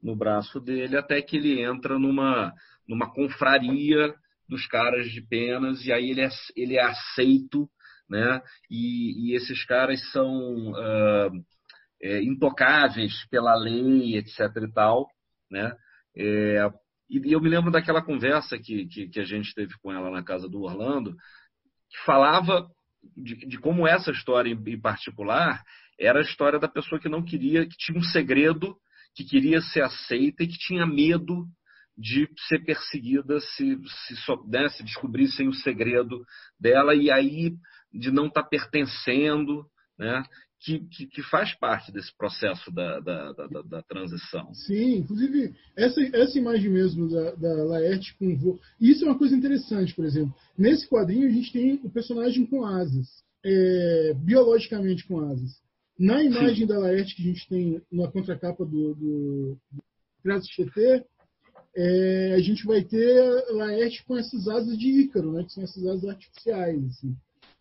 no 0.01 0.15
braço 0.15 0.59
dele, 0.59 0.97
até 0.97 1.21
que 1.21 1.37
ele 1.37 1.61
entra 1.61 1.97
numa, 1.97 2.53
numa 2.87 3.11
confraria 3.13 4.13
dos 4.47 4.65
caras 4.67 5.09
de 5.09 5.21
penas, 5.21 5.85
e 5.85 5.91
aí 5.91 6.11
ele 6.11 6.21
é, 6.21 6.29
ele 6.55 6.77
é 6.77 6.83
aceito, 6.83 7.67
né? 8.09 8.41
E, 8.69 9.31
e 9.31 9.35
esses 9.35 9.65
caras 9.65 9.99
são 10.11 10.71
uh, 10.71 11.31
é, 12.01 12.21
intocáveis 12.23 13.27
pela 13.29 13.55
lei, 13.55 14.15
etc. 14.17 14.39
e 14.63 14.71
tal, 14.71 15.07
né? 15.51 15.75
É, 16.15 16.69
e, 17.09 17.33
eu 17.33 17.41
me 17.41 17.49
lembro 17.49 17.71
daquela 17.71 18.01
conversa 18.01 18.57
que, 18.57 18.87
que, 18.87 19.09
que, 19.09 19.19
a 19.19 19.25
gente 19.25 19.53
teve 19.53 19.73
com 19.81 19.91
ela 19.91 20.09
na 20.09 20.23
casa 20.23 20.47
do 20.47 20.61
Orlando, 20.61 21.13
que 21.89 22.05
falava 22.05 22.67
de, 23.15 23.35
de 23.47 23.59
como 23.59 23.87
essa 23.87 24.11
história 24.11 24.51
em 24.51 24.79
particular 24.79 25.61
era 25.99 26.19
a 26.19 26.23
história 26.23 26.59
da 26.59 26.67
pessoa 26.67 26.99
que 26.99 27.09
não 27.09 27.23
queria, 27.23 27.67
que 27.67 27.75
tinha 27.77 27.97
um 27.97 28.03
segredo 28.03 28.75
que 29.15 29.23
queria 29.23 29.61
ser 29.61 29.81
aceita 29.81 30.43
e 30.43 30.47
que 30.47 30.57
tinha 30.57 30.85
medo 30.85 31.47
de 31.97 32.29
ser 32.47 32.63
perseguida 32.63 33.39
se, 33.39 33.75
se, 34.05 34.13
né, 34.47 34.69
se 34.69 34.83
descobrissem 34.83 35.47
o 35.47 35.53
segredo 35.53 36.23
dela 36.59 36.93
e 36.93 37.09
aí 37.09 37.55
de 37.91 38.11
não 38.11 38.27
estar 38.27 38.43
tá 38.43 38.49
pertencendo, 38.49 39.65
né? 39.97 40.23
Que, 40.59 40.79
que, 40.87 41.05
que, 41.05 41.21
faz 41.21 41.53
parte 41.59 41.91
desse 41.91 42.15
processo 42.17 42.71
da, 42.71 42.99
da, 42.99 43.31
da, 43.31 43.61
da, 43.61 43.83
transição. 43.83 44.51
Sim, 44.55 44.97
inclusive 44.97 45.53
essa, 45.75 46.01
essa 46.01 46.37
imagem 46.37 46.71
mesmo 46.71 47.07
da, 47.07 47.35
da 47.35 47.63
Laerte 47.63 48.15
com. 48.17 48.57
Isso 48.81 49.05
é 49.05 49.07
uma 49.07 49.17
coisa 49.17 49.35
interessante, 49.35 49.93
por 49.93 50.03
exemplo. 50.03 50.33
Nesse 50.57 50.87
quadrinho 50.89 51.27
a 51.27 51.31
gente 51.31 51.53
tem 51.53 51.79
o 51.83 51.89
personagem 51.91 52.43
com 52.47 52.65
asas, 52.65 53.23
é, 53.45 54.15
biologicamente 54.15 55.05
com 55.05 55.19
asas. 55.19 55.61
Na 55.99 56.23
imagem 56.23 56.61
Sim. 56.61 56.67
da 56.67 56.79
Laerte 56.79 57.15
que 57.15 57.23
a 57.23 57.25
gente 57.25 57.49
tem 57.49 57.81
na 57.91 58.07
contracapa 58.07 58.63
do, 58.63 58.93
do, 58.93 59.57
do 60.23 60.41
GT, 60.41 61.05
é, 61.75 62.33
a 62.35 62.39
gente 62.39 62.65
vai 62.65 62.83
ter 62.83 63.45
Laerte 63.51 64.03
com 64.05 64.17
essas 64.17 64.47
asas 64.47 64.77
de 64.77 64.87
Ícaro, 65.01 65.31
né, 65.31 65.43
que 65.43 65.53
são 65.53 65.63
essas 65.63 65.85
asas 65.85 66.05
artificiais. 66.05 66.83
Assim. 66.85 67.15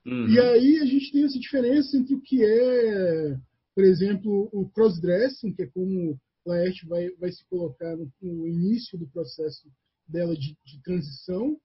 Uhum. 0.06 0.28
E 0.28 0.40
aí 0.40 0.78
a 0.78 0.86
gente 0.86 1.12
tem 1.12 1.24
essa 1.24 1.38
diferença 1.38 1.96
entre 1.96 2.14
o 2.14 2.20
que 2.20 2.44
é, 2.44 3.36
por 3.74 3.84
exemplo, 3.84 4.48
o 4.52 4.68
crossdressing, 4.70 5.52
que 5.52 5.62
é 5.62 5.66
como 5.66 6.18
Laerte 6.46 6.86
vai, 6.86 7.10
vai 7.16 7.32
se 7.32 7.44
colocar 7.48 7.96
no, 7.96 8.10
no 8.22 8.46
início 8.46 8.98
do 8.98 9.08
processo 9.08 9.68
dela 10.06 10.34
de, 10.34 10.56
de, 10.64 10.80
transição, 10.82 11.58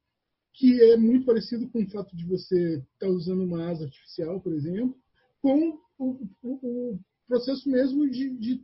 que 0.54 0.82
é 0.82 0.98
muito 0.98 1.26
parecido 1.26 1.70
com 1.70 1.84
o 1.84 1.90
fato 1.90 2.16
de 2.16 2.26
você 2.26 2.78
estar 2.78 2.88
tá 3.00 3.08
usando 3.08 3.44
uma 3.44 3.70
asa 3.70 3.86
artificial, 3.86 4.42
por 4.42 4.54
exemplo, 4.54 4.98
com 5.42 5.80
o, 6.04 6.30
o, 6.44 7.00
processo 7.28 7.70
mesmo 7.70 8.10
de, 8.10 8.30
de, 8.38 8.64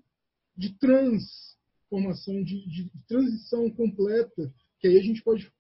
de 0.56 0.74
transformação, 0.78 2.44
de, 2.44 2.68
de 2.70 2.92
transição 3.08 3.70
completa, 3.70 4.54
que 4.80 4.88
aí 4.88 4.98
a 4.98 5.04
gente 5.04 5.24
pode 5.24 5.52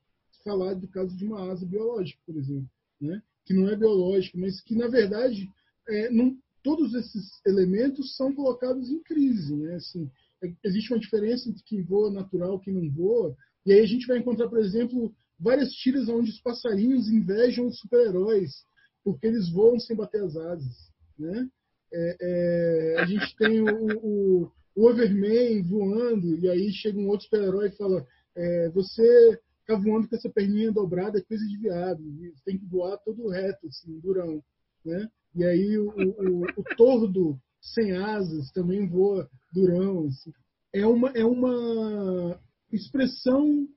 falar 0.43 0.73
do 0.73 0.87
caso 0.87 1.15
de 1.15 1.25
uma 1.25 1.51
asa 1.51 1.65
biológica, 1.65 2.19
por 2.25 2.35
exemplo. 2.37 2.69
Né? 2.99 3.21
que 3.47 3.53
não 3.53 3.69
é 3.69 3.77
biológico, 3.77 4.37
mas 4.37 4.59
que, 4.59 4.75
na 4.75 4.89
verdade, 4.89 5.49
é, 5.87 6.11
não, 6.11 6.37
todos 6.61 6.93
esses 6.93 7.39
elementos 7.45 8.17
são 8.17 8.35
colocados 8.35 8.91
em 8.91 9.01
crise. 9.01 9.55
Né? 9.55 9.75
Assim, 9.75 10.11
é, 10.43 10.53
existe 10.65 10.91
uma 10.91 10.99
diferença 10.99 11.49
entre 11.49 11.63
quem 11.63 11.81
voa 11.81 12.11
natural 12.11 12.57
e 12.57 12.65
quem 12.65 12.73
não 12.73 12.91
voa, 12.91 13.35
e 13.65 13.71
aí 13.71 13.79
a 13.79 13.85
gente 13.85 14.05
vai 14.05 14.17
encontrar, 14.17 14.49
por 14.49 14.59
exemplo, 14.59 15.15
várias 15.39 15.71
tiras 15.71 16.09
onde 16.09 16.29
os 16.29 16.41
passarinhos 16.41 17.07
invejam 17.07 17.67
os 17.67 17.79
super-heróis, 17.79 18.65
porque 19.01 19.25
eles 19.25 19.49
voam 19.49 19.79
sem 19.79 19.95
bater 19.95 20.21
as 20.21 20.35
asas. 20.35 20.91
Né? 21.17 21.49
É, 21.93 22.17
é, 22.21 22.99
a 22.99 23.05
gente 23.05 23.35
tem 23.37 23.61
o, 23.61 23.97
o, 24.03 24.51
o, 24.75 24.89
Overman 24.89 25.63
voando, 25.63 26.37
e 26.37 26.49
aí 26.49 26.71
chega 26.71 26.99
um 26.99 27.07
outro 27.07 27.25
super-herói 27.25 27.69
e 27.69 27.77
fala: 27.77 28.05
é, 28.35 28.69
Você 28.69 29.39
ficar 29.61 29.77
voando 29.81 30.07
com 30.07 30.15
essa 30.15 30.29
perninha 30.29 30.71
dobrada 30.71 31.19
é 31.19 31.21
coisa 31.21 31.45
de 31.45 31.57
viado. 31.57 32.01
Tem 32.45 32.57
que 32.57 32.65
voar 32.65 32.97
todo 32.99 33.29
reto, 33.29 33.67
assim, 33.67 33.99
durão. 33.99 34.41
Né? 34.85 35.07
E 35.35 35.43
aí 35.43 35.77
o, 35.77 35.89
o, 35.89 36.43
o 36.43 36.63
tordo 36.75 37.37
sem 37.61 37.91
asas 37.91 38.51
também 38.51 38.87
voa 38.87 39.29
durão. 39.53 40.07
Assim. 40.07 40.31
É, 40.73 40.85
uma, 40.85 41.09
é 41.09 41.25
uma 41.25 42.39
expressão 42.71 43.67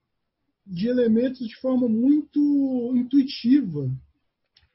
de 0.66 0.88
elementos 0.88 1.46
de 1.46 1.56
forma 1.56 1.88
muito 1.88 2.92
intuitiva 2.94 3.90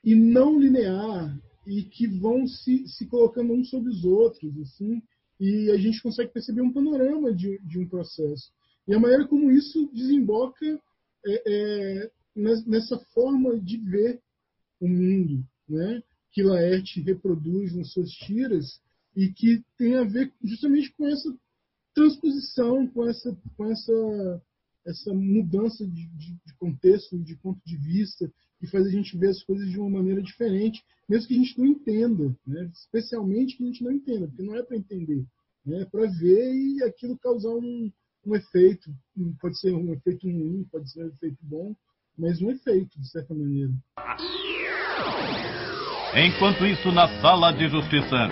e 0.03 0.13
não 0.13 0.59
linear 0.59 1.39
e 1.65 1.83
que 1.83 2.07
vão 2.07 2.47
se, 2.47 2.87
se 2.87 3.07
colocando 3.07 3.53
uns 3.53 3.69
sobre 3.69 3.89
os 3.89 4.03
outros, 4.03 4.57
assim, 4.59 5.01
e 5.39 5.69
a 5.71 5.77
gente 5.77 6.01
consegue 6.01 6.31
perceber 6.31 6.61
um 6.61 6.71
panorama 6.71 7.33
de, 7.33 7.59
de 7.59 7.79
um 7.79 7.87
processo. 7.87 8.51
E 8.87 8.93
a 8.93 8.99
maneira 8.99 9.27
como 9.27 9.51
isso 9.51 9.89
desemboca 9.93 10.65
é, 11.25 11.43
é, 11.45 12.11
nessa 12.35 12.97
forma 13.13 13.59
de 13.59 13.77
ver 13.77 14.21
o 14.79 14.87
mundo, 14.87 15.43
né? 15.67 16.01
que 16.31 16.43
Laerte 16.43 17.01
reproduz 17.01 17.73
nas 17.73 17.91
suas 17.91 18.11
tiras 18.11 18.81
e 19.15 19.29
que 19.29 19.63
tem 19.77 19.95
a 19.95 20.03
ver 20.03 20.31
justamente 20.43 20.91
com 20.91 21.07
essa 21.07 21.33
transposição, 21.93 22.85
com 22.87 23.07
essa, 23.07 23.35
com 23.55 23.71
essa, 23.71 24.43
essa 24.85 25.13
mudança 25.13 25.87
de, 25.87 26.07
de, 26.07 26.33
de 26.45 26.53
contexto, 26.59 27.17
de 27.17 27.35
ponto 27.37 27.59
de 27.65 27.77
vista, 27.77 28.29
que 28.65 28.71
faz 28.71 28.85
a 28.85 28.89
gente 28.89 29.17
ver 29.17 29.29
as 29.29 29.43
coisas 29.43 29.69
de 29.69 29.79
uma 29.79 29.89
maneira 29.89 30.21
diferente, 30.21 30.83
mesmo 31.07 31.27
que 31.27 31.35
a 31.35 31.37
gente 31.37 31.57
não 31.57 31.65
entenda, 31.67 32.35
né? 32.45 32.69
especialmente 32.73 33.55
que 33.55 33.63
a 33.63 33.67
gente 33.67 33.83
não 33.83 33.91
entenda, 33.91 34.27
porque 34.27 34.43
não 34.43 34.55
é 34.55 34.63
para 34.63 34.77
entender, 34.77 35.23
né? 35.65 35.81
é 35.81 35.85
para 35.85 36.07
ver 36.07 36.53
e 36.53 36.83
aquilo 36.83 37.17
causar 37.17 37.49
um, 37.49 37.91
um 38.25 38.35
efeito. 38.35 38.91
Pode 39.39 39.59
ser 39.59 39.73
um 39.73 39.93
efeito 39.93 40.27
ruim, 40.27 40.67
pode 40.71 40.91
ser 40.91 41.03
um 41.03 41.07
efeito 41.07 41.37
bom, 41.41 41.75
mas 42.17 42.41
um 42.41 42.49
efeito, 42.49 42.99
de 42.99 43.09
certa 43.09 43.33
maneira. 43.33 43.71
Enquanto 46.15 46.65
isso, 46.65 46.91
na 46.91 47.07
sala 47.21 47.51
de 47.51 47.67
justiça. 47.67 48.29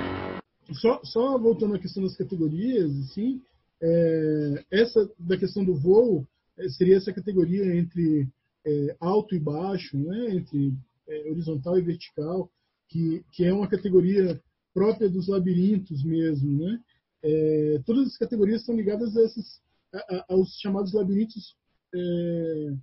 Só, 0.72 1.02
só 1.04 1.38
voltando 1.38 1.76
à 1.76 1.80
questão 1.80 2.02
das 2.02 2.16
categorias, 2.16 2.90
assim, 3.00 3.42
é, 3.82 4.66
essa 4.72 5.10
da 5.20 5.38
questão 5.38 5.64
do 5.64 5.76
voo 5.76 6.26
é, 6.58 6.70
seria 6.70 6.96
essa 6.96 7.12
categoria 7.12 7.76
entre 7.76 8.28
é, 8.66 8.96
alto 9.00 9.36
e 9.36 9.40
baixo, 9.40 9.98
né, 9.98 10.36
entre 10.36 10.74
é, 11.08 11.30
horizontal 11.30 11.78
e 11.78 11.82
vertical, 11.82 12.50
que, 12.88 13.24
que 13.32 13.44
é 13.44 13.54
uma 13.54 13.68
categoria 13.68 14.42
própria 14.74 15.10
dos 15.10 15.28
labirintos 15.28 16.04
mesmo, 16.04 16.64
né? 16.64 16.80
É, 17.24 17.82
todas 17.86 18.08
as 18.08 18.18
categorias 18.18 18.62
estão 18.62 18.76
ligadas 18.76 19.16
a 19.16 19.22
essas 19.24 19.62
aos 20.28 20.60
chamados 20.60 20.94
labirintos 20.94 21.56
é, 21.94 22.74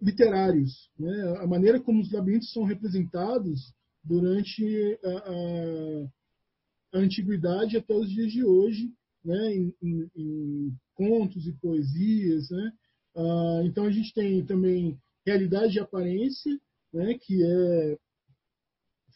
literários. 0.00 0.90
Né? 0.98 1.38
A 1.40 1.46
maneira 1.46 1.80
como 1.80 2.00
os 2.00 2.12
labirintos 2.12 2.52
são 2.52 2.64
representados 2.64 3.72
durante 4.04 4.98
a, 5.04 5.08
a, 5.10 6.98
a 6.98 6.98
antiguidade 6.98 7.76
até 7.76 7.94
os 7.94 8.08
dias 8.10 8.30
de 8.32 8.44
hoje, 8.44 8.92
né? 9.24 9.54
em, 9.54 9.74
em, 9.82 10.10
em 10.14 10.76
contos 10.94 11.46
e 11.46 11.52
poesias. 11.52 12.50
Né? 12.50 12.72
Ah, 13.16 13.60
então 13.64 13.84
a 13.84 13.90
gente 13.90 14.12
tem 14.14 14.44
também 14.44 14.98
realidade 15.26 15.76
e 15.76 15.80
aparência, 15.80 16.58
né? 16.92 17.14
que 17.14 17.42
é 17.42 17.98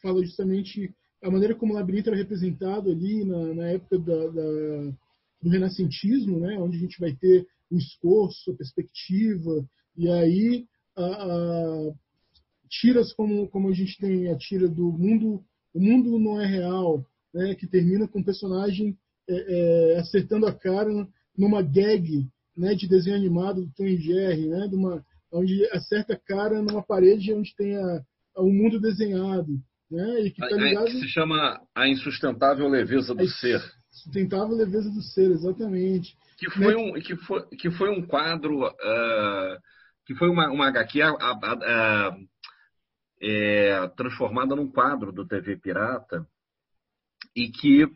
fala 0.03 0.23
justamente 0.23 0.93
a 1.23 1.31
maneira 1.31 1.55
como 1.55 1.73
o 1.73 1.77
labirinto 1.77 2.11
era 2.11 2.19
representado 2.19 2.91
ali 2.91 3.25
na, 3.25 3.55
na 3.55 3.69
época 3.69 3.99
da, 3.99 4.27
da, 4.27 4.93
do 5.41 5.49
renascentismo, 5.49 6.41
né, 6.41 6.59
onde 6.59 6.77
a 6.77 6.81
gente 6.81 6.99
vai 6.99 7.15
ter 7.15 7.47
o 7.71 7.79
esforço, 7.79 8.51
a 8.51 8.57
perspectiva, 8.57 9.65
e 9.97 10.11
aí 10.11 10.67
a, 10.97 11.05
a, 11.05 11.93
tiras 12.69 13.13
como, 13.13 13.49
como 13.49 13.69
a 13.69 13.73
gente 13.73 13.97
tem 13.99 14.29
a 14.29 14.37
tira 14.37 14.69
do 14.69 14.91
mundo, 14.93 15.45
o 15.73 15.81
mundo 15.81 16.19
não 16.19 16.41
é 16.41 16.47
real, 16.47 17.07
né, 17.33 17.55
que 17.55 17.69
termina 17.69 18.09
com 18.09 18.21
o 18.21 18.25
personagem 18.25 18.99
é, 19.29 19.95
é, 19.95 19.99
acertando 20.01 20.47
a 20.47 20.53
cara 20.53 21.09
numa 21.39 21.63
gag 21.63 22.29
né, 22.57 22.75
de 22.75 22.89
desenho 22.89 23.17
animado 23.17 23.63
do 23.63 23.73
Tom 23.75 23.85
e 23.85 23.97
Jerry, 23.97 24.49
né, 24.49 24.69
de 24.69 24.77
uma, 24.77 25.05
onde 25.33 25.65
acerta 25.73 26.15
a 26.15 26.19
cara 26.19 26.63
numa 26.63 26.83
parede 26.83 27.33
onde 27.33 27.55
tem 27.57 27.77
a, 27.77 28.03
a, 28.37 28.43
um 28.43 28.53
mundo 28.53 28.81
desenhado. 28.81 29.59
Né, 29.91 30.23
e 30.23 30.31
que, 30.31 30.41
tá 30.41 30.57
ligado... 30.57 30.87
que 30.87 31.01
se 31.01 31.09
chama 31.09 31.61
A 31.75 31.87
Insustentável 31.87 32.67
Leveza 32.69 33.15
do 33.15 33.29
Ser 33.29 33.63
sustentável 33.93 34.57
leveza 34.57 34.91
do 34.91 35.03
ser, 35.03 35.31
exatamente. 35.31 36.17
Que 36.39 36.51
foi 36.51 36.75
um, 36.75 36.93
que 36.95 37.17
foi, 37.17 37.47
que 37.49 37.71
foi 37.71 37.91
um 37.91 38.05
quadro, 38.07 38.67
uh, 38.67 39.59
que 40.07 40.15
foi 40.15 40.29
uma, 40.29 40.51
uma 40.51 40.69
HQ 40.69 41.03
uh, 41.03 41.15
uh, 41.15 42.29
é, 43.21 43.89
transformada 43.97 44.57
num 44.57 44.71
quadro 44.71 45.13
do 45.13 45.27
TV 45.27 45.57
Pirata 45.57 46.27
e 47.37 47.49
que 47.49 47.87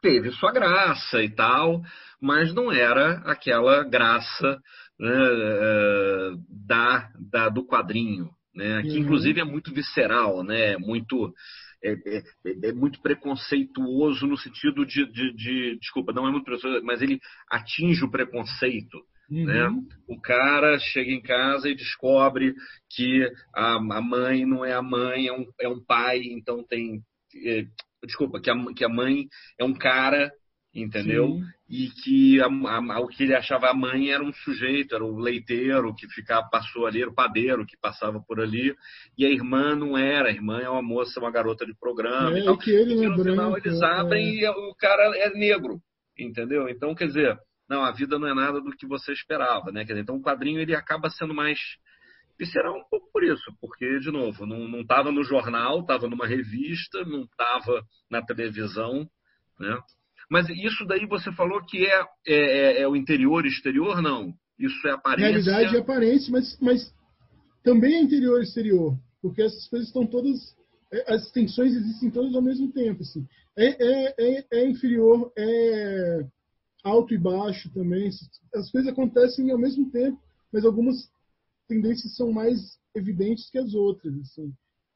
teve 0.00 0.30
sua 0.32 0.52
graça 0.52 1.22
e 1.22 1.30
tal, 1.30 1.82
mas 2.20 2.54
não 2.54 2.72
era 2.72 3.18
aquela 3.24 3.84
graça 3.84 4.60
né, 4.98 5.18
da, 6.66 7.10
da, 7.18 7.48
do 7.48 7.64
quadrinho, 7.64 8.28
né, 8.54 8.82
que 8.82 8.90
uhum. 8.90 8.98
inclusive 8.98 9.40
é 9.40 9.44
muito 9.44 9.72
visceral, 9.72 10.42
né, 10.42 10.76
muito 10.76 11.32
é, 11.82 11.92
é, 11.92 12.68
é, 12.68 12.72
muito 12.72 13.00
preconceituoso 13.00 14.26
no 14.26 14.36
sentido 14.36 14.84
de, 14.84 15.06
de, 15.12 15.32
de, 15.34 15.78
desculpa, 15.78 16.12
não 16.12 16.26
é 16.26 16.30
muito 16.30 16.44
preconceituoso, 16.44 16.84
mas 16.84 17.00
ele 17.00 17.20
atinge 17.50 18.04
o 18.04 18.10
preconceito. 18.10 18.98
Uhum. 19.30 19.44
Né? 19.44 19.68
O 20.08 20.20
cara 20.20 20.78
chega 20.78 21.10
em 21.10 21.20
casa 21.20 21.68
e 21.68 21.76
descobre 21.76 22.54
que 22.90 23.30
a, 23.54 23.74
a 23.74 24.00
mãe 24.00 24.46
não 24.46 24.64
é 24.64 24.72
a 24.72 24.82
mãe, 24.82 25.28
é 25.28 25.32
um, 25.32 25.46
é 25.60 25.68
um 25.68 25.84
pai, 25.84 26.22
então 26.24 26.64
tem. 26.64 27.00
É, 28.02 28.06
desculpa, 28.06 28.40
que 28.40 28.50
a, 28.50 28.54
que 28.74 28.84
a 28.84 28.88
mãe 28.88 29.26
é 29.58 29.64
um 29.64 29.74
cara 29.74 30.30
entendeu? 30.74 31.26
Sim. 31.26 31.44
E 31.68 31.90
que 31.90 32.40
a, 32.40 32.46
a, 32.46 33.00
o 33.00 33.08
que 33.08 33.24
ele 33.24 33.34
achava 33.34 33.68
a 33.68 33.74
mãe 33.74 34.10
era 34.10 34.22
um 34.22 34.32
sujeito, 34.32 34.94
era 34.94 35.04
o 35.04 35.18
leiteiro 35.18 35.94
que 35.94 36.08
ficava, 36.08 36.48
passou 36.48 36.86
ali, 36.86 37.02
era 37.02 37.10
o 37.10 37.14
padeiro 37.14 37.66
que 37.66 37.76
passava 37.76 38.20
por 38.20 38.40
ali, 38.40 38.74
e 39.16 39.26
a 39.26 39.30
irmã 39.30 39.74
não 39.74 39.96
era, 39.96 40.28
a 40.28 40.32
irmã 40.32 40.60
é 40.60 40.68
uma 40.68 40.82
moça, 40.82 41.20
uma 41.20 41.30
garota 41.30 41.66
de 41.66 41.74
programa. 41.78 42.36
É, 42.36 42.40
e, 42.40 42.44
tal. 42.44 42.58
que 42.58 42.70
ele 42.70 42.94
e 42.94 43.06
no 43.06 43.16
branco, 43.16 43.22
final 43.22 43.58
eles 43.58 43.82
abrem 43.82 44.38
é. 44.38 44.44
e 44.44 44.48
o 44.48 44.74
cara 44.76 45.16
é 45.16 45.30
negro. 45.30 45.80
entendeu? 46.18 46.68
Então, 46.68 46.94
quer 46.94 47.06
dizer, 47.06 47.38
não, 47.68 47.84
a 47.84 47.92
vida 47.92 48.18
não 48.18 48.28
é 48.28 48.34
nada 48.34 48.60
do 48.60 48.70
que 48.70 48.86
você 48.86 49.12
esperava, 49.12 49.70
né? 49.70 49.80
Quer 49.80 49.92
dizer, 49.92 50.02
então 50.02 50.16
o 50.16 50.22
quadrinho 50.22 50.60
ele 50.60 50.74
acaba 50.74 51.10
sendo 51.10 51.34
mais 51.34 51.58
e 52.38 52.46
será 52.46 52.72
um 52.72 52.84
pouco 52.88 53.10
por 53.12 53.24
isso, 53.24 53.52
porque, 53.60 53.98
de 53.98 54.10
novo, 54.10 54.46
não 54.46 54.80
estava 54.80 55.10
no 55.10 55.24
jornal, 55.24 55.80
estava 55.80 56.08
numa 56.08 56.26
revista, 56.26 57.04
não 57.04 57.22
estava 57.22 57.84
na 58.10 58.22
televisão, 58.22 59.08
né? 59.58 59.78
Mas 60.30 60.48
isso 60.50 60.84
daí 60.86 61.06
você 61.06 61.32
falou 61.32 61.64
que 61.64 61.84
é, 61.84 62.00
é, 62.00 62.34
é, 62.36 62.82
é 62.82 62.88
o 62.88 62.94
interior 62.94 63.44
e 63.44 63.48
exterior, 63.48 64.00
não? 64.02 64.32
Isso 64.58 64.86
é 64.86 64.92
aparência? 64.92 65.30
Realidade 65.30 65.74
e 65.74 65.78
aparência, 65.78 66.30
mas, 66.30 66.58
mas 66.60 66.94
também 67.64 67.94
é 67.94 68.02
interior 68.02 68.40
e 68.40 68.44
exterior, 68.44 68.96
porque 69.22 69.42
essas 69.42 69.66
coisas 69.68 69.88
estão 69.88 70.06
todas, 70.06 70.54
é, 70.92 71.14
as 71.14 71.30
tensões 71.32 71.74
existem 71.74 72.10
todas 72.10 72.34
ao 72.34 72.42
mesmo 72.42 72.70
tempo, 72.72 73.02
assim. 73.02 73.26
É, 73.56 73.66
é, 73.66 74.14
é, 74.18 74.46
é 74.52 74.68
inferior, 74.68 75.32
é 75.36 76.26
alto 76.84 77.14
e 77.14 77.18
baixo 77.18 77.68
também, 77.70 78.08
as 78.54 78.70
coisas 78.70 78.92
acontecem 78.92 79.50
ao 79.50 79.58
mesmo 79.58 79.90
tempo, 79.90 80.20
mas 80.52 80.64
algumas 80.64 81.10
tendências 81.68 82.16
são 82.16 82.32
mais 82.32 82.78
evidentes 82.94 83.50
que 83.50 83.58
as 83.58 83.74
outras. 83.74 84.14
Assim. 84.20 84.52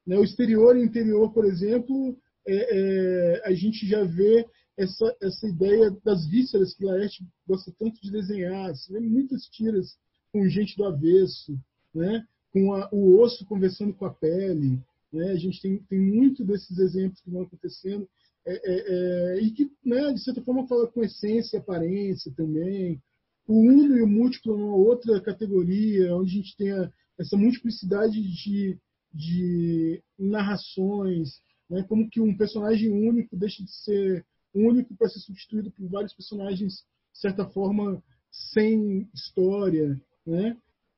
Né? 0.07 0.18
O 0.18 0.25
exterior 0.25 0.77
e 0.77 0.83
interior, 0.83 1.33
por 1.33 1.45
exemplo, 1.45 2.16
é, 2.47 2.55
é, 2.55 3.43
a 3.45 3.53
gente 3.53 3.87
já 3.87 4.03
vê 4.03 4.45
essa, 4.77 5.16
essa 5.23 5.47
ideia 5.47 5.91
das 6.05 6.27
vísceras 6.27 6.75
que 6.75 6.85
Laerte 6.85 7.25
gosta 7.47 7.73
tanto 7.79 8.01
de 8.01 8.11
desenhar. 8.11 8.75
Você 8.75 8.93
vê 8.93 9.01
muitas 9.01 9.45
tiras 9.47 9.97
com 10.33 10.49
gente 10.49 10.77
do 10.77 10.85
avesso, 10.85 11.57
né? 11.95 12.27
com 12.51 12.75
a, 12.75 12.89
o 12.93 13.20
osso 13.20 13.47
conversando 13.47 13.95
com 13.95 14.05
a 14.05 14.12
pele. 14.12 14.81
Né? 15.12 15.31
A 15.31 15.37
gente 15.37 15.61
tem, 15.61 15.79
tem 15.85 16.01
muito 16.01 16.45
desses 16.45 16.79
exemplos 16.79 17.20
que 17.20 17.31
vão 17.31 17.43
acontecendo. 17.43 18.09
É, 18.45 18.55
é, 18.55 19.37
é, 19.37 19.41
e 19.41 19.53
que, 19.53 19.70
né, 19.85 20.12
de 20.12 20.20
certa 20.20 20.43
forma, 20.43 20.66
fala 20.66 20.89
com 20.89 21.05
essência 21.05 21.57
e 21.57 21.61
aparência 21.61 22.33
também. 22.35 23.01
O 23.47 23.55
uno 23.55 23.97
e 23.97 24.03
o 24.03 24.07
múltiplo 24.07 24.53
é 24.53 24.57
uma 24.57 24.76
outra 24.76 25.20
categoria, 25.20 26.14
onde 26.14 26.30
a 26.30 26.34
gente 26.34 26.57
tem 26.57 26.70
a, 26.70 26.90
essa 27.18 27.36
multiplicidade 27.36 28.20
de, 28.20 28.78
de 29.12 30.03
narrações, 30.18 31.40
né? 31.68 31.82
como 31.88 32.09
que 32.09 32.20
um 32.20 32.36
personagem 32.36 32.90
único 32.90 33.36
deixa 33.36 33.62
de 33.62 33.70
ser 33.70 34.24
único 34.55 34.95
para 34.95 35.09
ser 35.09 35.20
substituído 35.20 35.70
por 35.70 35.88
vários 35.88 36.12
personagens, 36.12 36.84
de 37.12 37.18
certa 37.18 37.47
forma, 37.47 38.03
sem 38.30 39.09
história. 39.14 40.01
Né? 40.26 40.57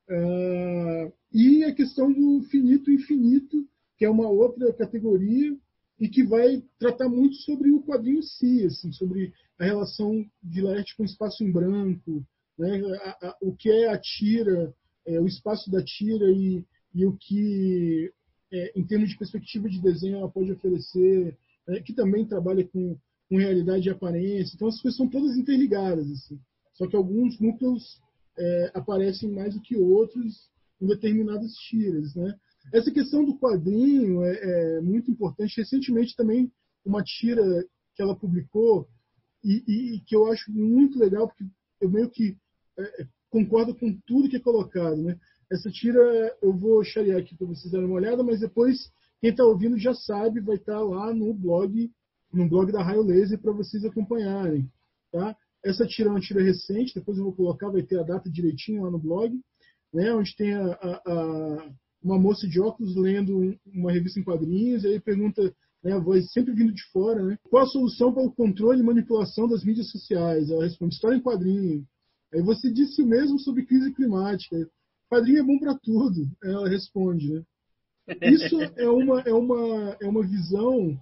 Uh, 0.09 1.11
e 1.33 1.63
a 1.63 1.73
questão 1.73 2.11
do 2.11 2.43
finito 2.43 2.91
infinito, 2.91 3.67
que 3.97 4.05
é 4.05 4.09
uma 4.09 4.29
outra 4.29 4.71
categoria 4.73 5.57
e 5.99 6.09
que 6.09 6.23
vai 6.23 6.61
tratar 6.77 7.07
muito 7.07 7.35
sobre 7.37 7.71
o 7.71 7.81
quadrinho 7.81 8.19
em 8.19 8.21
si, 8.21 8.65
assim, 8.65 8.91
sobre 8.91 9.33
a 9.57 9.63
relação 9.63 10.25
de 10.43 10.61
Laerte 10.61 10.95
com 10.95 11.03
o 11.03 11.05
espaço 11.05 11.43
em 11.43 11.51
branco, 11.51 12.25
né? 12.57 12.81
A, 13.03 13.27
a, 13.27 13.37
o 13.41 13.55
que 13.55 13.69
é 13.69 13.89
a 13.89 13.97
tira, 13.97 14.73
é, 15.05 15.19
o 15.19 15.25
espaço 15.25 15.69
da 15.71 15.83
tira 15.83 16.25
e, 16.31 16.63
e 16.93 17.05
o 17.05 17.15
que, 17.17 18.11
é, 18.51 18.79
em 18.79 18.85
termos 18.85 19.09
de 19.09 19.17
perspectiva 19.17 19.69
de 19.69 19.81
desenho, 19.81 20.17
ela 20.17 20.29
pode 20.29 20.51
oferecer, 20.51 21.37
né? 21.67 21.81
que 21.81 21.93
também 21.93 22.25
trabalha 22.25 22.65
com, 22.67 22.97
com 23.29 23.37
realidade 23.37 23.87
e 23.87 23.91
aparência. 23.91 24.55
Então, 24.55 24.67
as 24.67 24.81
coisas 24.81 24.97
são 24.97 25.07
todas 25.09 25.37
interligadas. 25.37 26.09
Assim. 26.09 26.39
Só 26.73 26.87
que 26.87 26.95
alguns 26.95 27.39
núcleos 27.39 28.01
é, 28.37 28.71
aparecem 28.73 29.31
mais 29.31 29.53
do 29.53 29.61
que 29.61 29.75
outros 29.75 30.49
em 30.81 30.87
determinadas 30.87 31.53
tiras. 31.53 32.15
Né? 32.15 32.35
Essa 32.73 32.91
questão 32.91 33.23
do 33.23 33.37
quadrinho 33.37 34.23
é, 34.23 34.33
é, 34.77 34.81
muito 34.81 35.11
importante. 35.11 35.57
Recentemente, 35.57 36.15
também, 36.15 36.51
uma 36.85 37.03
tira 37.03 37.43
que 37.95 38.01
ela 38.01 38.15
publicou 38.15 38.87
e, 39.43 39.63
e, 39.95 39.99
que 40.01 40.15
eu 40.15 40.31
acho 40.31 40.51
muito 40.51 40.97
legal, 40.97 41.27
porque 41.27 41.45
eu 41.79 41.89
meio 41.89 42.09
que 42.09 42.35
é, 42.77 43.01
é, 43.01 43.07
concordo 43.29 43.75
com 43.75 43.97
tudo 44.05 44.29
que 44.29 44.37
é 44.37 44.39
colocado. 44.39 44.97
Né? 44.97 45.17
Essa 45.51 45.69
tira 45.69 46.01
eu 46.41 46.53
vou 46.53 46.83
charear 46.83 47.19
aqui 47.19 47.35
para 47.35 47.47
vocês 47.47 47.71
darem 47.71 47.87
uma 47.87 47.95
olhada, 47.95 48.23
mas 48.23 48.39
depois 48.39 48.91
quem 49.21 49.31
está 49.31 49.43
ouvindo 49.43 49.77
já 49.77 49.93
sabe, 49.93 50.41
vai 50.41 50.55
estar 50.55 50.73
tá 50.73 50.81
lá 50.81 51.13
no 51.13 51.33
blog, 51.33 51.91
no 52.31 52.47
blog 52.47 52.71
da 52.71 52.83
Raio 52.83 53.01
Laser 53.01 53.39
para 53.39 53.51
vocês 53.51 53.83
acompanharem. 53.85 54.69
Tá? 55.11 55.35
Essa 55.63 55.85
tira 55.85 56.09
é 56.09 56.11
uma 56.11 56.19
tira 56.19 56.43
recente, 56.43 56.93
depois 56.93 57.17
eu 57.17 57.23
vou 57.23 57.33
colocar, 57.33 57.69
vai 57.69 57.81
ter 57.81 57.99
a 57.99 58.03
data 58.03 58.29
direitinho 58.29 58.83
lá 58.83 58.91
no 58.91 58.99
blog, 58.99 59.39
né? 59.93 60.13
onde 60.13 60.35
tem 60.35 60.53
a, 60.53 60.73
a, 60.73 61.01
a, 61.07 61.71
uma 62.03 62.19
moça 62.19 62.47
de 62.47 62.59
óculos 62.59 62.95
lendo 62.95 63.57
uma 63.65 63.91
revista 63.91 64.19
em 64.19 64.23
quadrinhos, 64.23 64.83
e 64.83 64.87
aí 64.87 64.99
pergunta, 64.99 65.41
né, 65.83 65.93
a 65.93 65.99
voz 65.99 66.31
sempre 66.31 66.53
vindo 66.53 66.73
de 66.73 66.83
fora, 66.91 67.23
né? 67.23 67.37
qual 67.49 67.63
a 67.63 67.67
solução 67.67 68.13
para 68.13 68.23
o 68.23 68.31
controle 68.31 68.79
e 68.79 68.83
manipulação 68.83 69.47
das 69.47 69.63
mídias 69.63 69.89
sociais? 69.89 70.49
Ela 70.49 70.65
responde, 70.65 70.93
história 70.93 71.15
em 71.15 71.21
quadrinho. 71.21 71.85
Aí 72.35 72.41
você 72.41 72.69
disse 72.69 73.01
o 73.01 73.07
mesmo 73.07 73.39
sobre 73.39 73.65
crise 73.65 73.93
climática. 73.93 74.69
Quadrinho 75.09 75.39
é 75.39 75.43
bom 75.43 75.57
para 75.57 75.73
tudo, 75.73 76.29
ela 76.43 76.67
responde. 76.67 77.33
Né? 77.33 77.43
Isso 78.23 78.59
é 78.75 78.89
uma, 78.89 79.21
é, 79.21 79.33
uma, 79.33 79.97
é 80.01 80.05
uma 80.05 80.21
visão 80.21 80.99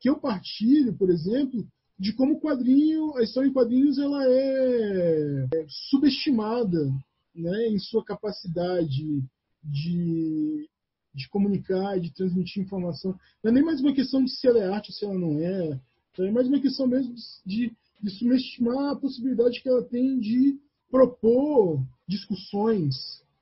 que 0.00 0.10
eu 0.10 0.18
partilho, 0.18 0.92
por 0.94 1.08
exemplo, 1.08 1.64
de 1.96 2.12
como 2.14 2.34
o 2.34 2.40
quadrinho, 2.40 3.16
a 3.16 3.22
história 3.22 3.46
em 3.46 3.52
quadrinhos, 3.52 3.96
ela 3.96 4.24
é 4.26 5.48
subestimada 5.68 6.92
né, 7.32 7.68
em 7.68 7.78
sua 7.78 8.04
capacidade 8.04 9.22
de, 9.62 10.68
de 11.14 11.28
comunicar, 11.28 12.00
de 12.00 12.12
transmitir 12.12 12.60
informação. 12.60 13.16
Não 13.40 13.52
é 13.52 13.54
nem 13.54 13.62
mais 13.62 13.80
uma 13.80 13.94
questão 13.94 14.24
de 14.24 14.32
se 14.32 14.48
ela 14.48 14.58
é 14.58 14.68
arte 14.68 14.90
ou 14.90 14.94
se 14.96 15.04
ela 15.04 15.14
não 15.14 15.38
é. 15.38 15.80
É 16.18 16.30
mais 16.32 16.48
uma 16.48 16.60
questão 16.60 16.88
mesmo 16.88 17.14
de, 17.46 17.72
de 18.02 18.10
subestimar 18.10 18.90
a 18.90 18.96
possibilidade 18.96 19.62
que 19.62 19.68
ela 19.68 19.84
tem 19.84 20.18
de 20.18 20.58
propor 20.92 21.82
discussões, 22.06 22.94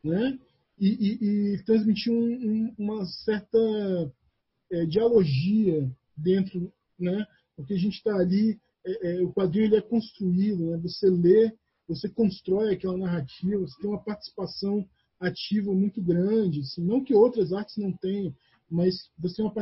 né? 0.04 0.38
E, 0.78 0.88
e, 0.88 1.54
e 1.54 1.64
transmitir 1.64 2.10
um, 2.10 2.16
um, 2.16 2.74
uma 2.78 3.04
certa 3.04 3.58
é, 4.72 4.86
dialogia 4.86 5.90
dentro, 6.16 6.72
né? 6.98 7.26
Porque 7.56 7.74
a 7.74 7.76
gente 7.76 7.96
está 7.96 8.14
ali, 8.14 8.58
é, 8.86 9.10
é, 9.10 9.22
o 9.22 9.32
quadrinho 9.32 9.66
ele 9.66 9.76
é 9.76 9.82
construído, 9.82 10.70
né? 10.70 10.78
Você 10.78 11.10
lê, 11.10 11.52
você 11.88 12.08
constrói 12.08 12.72
aquela 12.72 12.96
narrativa, 12.96 13.58
você 13.60 13.78
tem 13.80 13.90
uma 13.90 14.02
participação 14.02 14.88
ativa 15.18 15.74
muito 15.74 16.00
grande, 16.00 16.60
assim, 16.60 16.82
não 16.82 17.04
que 17.04 17.12
outras 17.14 17.52
artes 17.52 17.76
não 17.76 17.92
tenham, 17.92 18.34
mas 18.70 19.10
você 19.18 19.36
tem 19.36 19.44
uma 19.44 19.54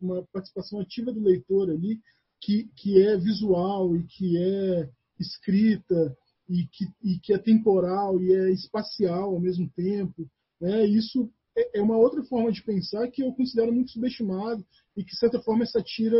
uma 0.00 0.22
participação 0.32 0.80
ativa 0.80 1.12
do 1.12 1.22
leitor 1.22 1.70
ali 1.70 2.00
que, 2.40 2.64
que 2.76 3.00
é 3.00 3.16
visual 3.16 3.96
e 3.96 4.02
que 4.02 4.36
é 4.36 4.90
escrita 5.18 6.16
e 6.50 6.66
que, 6.66 6.84
e 7.02 7.18
que 7.20 7.32
é 7.32 7.38
temporal 7.38 8.20
e 8.20 8.30
é 8.32 8.50
espacial 8.50 9.34
ao 9.34 9.40
mesmo 9.40 9.70
tempo. 9.70 10.28
Né? 10.60 10.84
Isso 10.86 11.30
é, 11.56 11.78
é 11.78 11.82
uma 11.82 11.96
outra 11.96 12.24
forma 12.24 12.50
de 12.50 12.64
pensar 12.64 13.06
que 13.08 13.22
eu 13.22 13.32
considero 13.32 13.72
muito 13.72 13.92
subestimado 13.92 14.66
e 14.96 15.04
que, 15.04 15.10
de 15.10 15.18
certa 15.18 15.40
forma, 15.40 15.62
essa 15.62 15.80
tira 15.80 16.18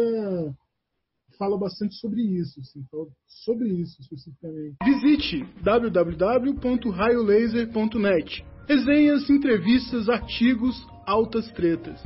fala 1.37 1.59
bastante 1.59 1.97
sobre 1.97 2.23
isso, 2.23 2.61
assim, 2.61 2.85
sobre 3.27 3.69
isso 3.81 4.01
especificamente. 4.01 4.77
Visite 4.85 5.45
www.raiolaser.net. 5.63 8.45
Resenhas, 8.69 9.29
entrevistas, 9.31 10.09
artigos, 10.09 10.77
altas 11.07 11.51
tretas. 11.53 12.01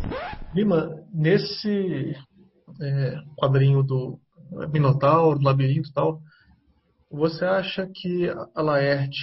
Lima, 0.55 0.89
nesse 1.13 2.17
é, 2.81 3.17
quadrinho 3.37 3.83
do 3.83 4.19
Minotauro, 4.73 5.39
do 5.39 5.45
Labirinto 5.45 5.89
e 5.89 5.93
tal, 5.93 6.23
você 7.15 7.45
acha 7.45 7.89
que 7.93 8.29
a 8.55 8.63
Laerte 8.63 9.21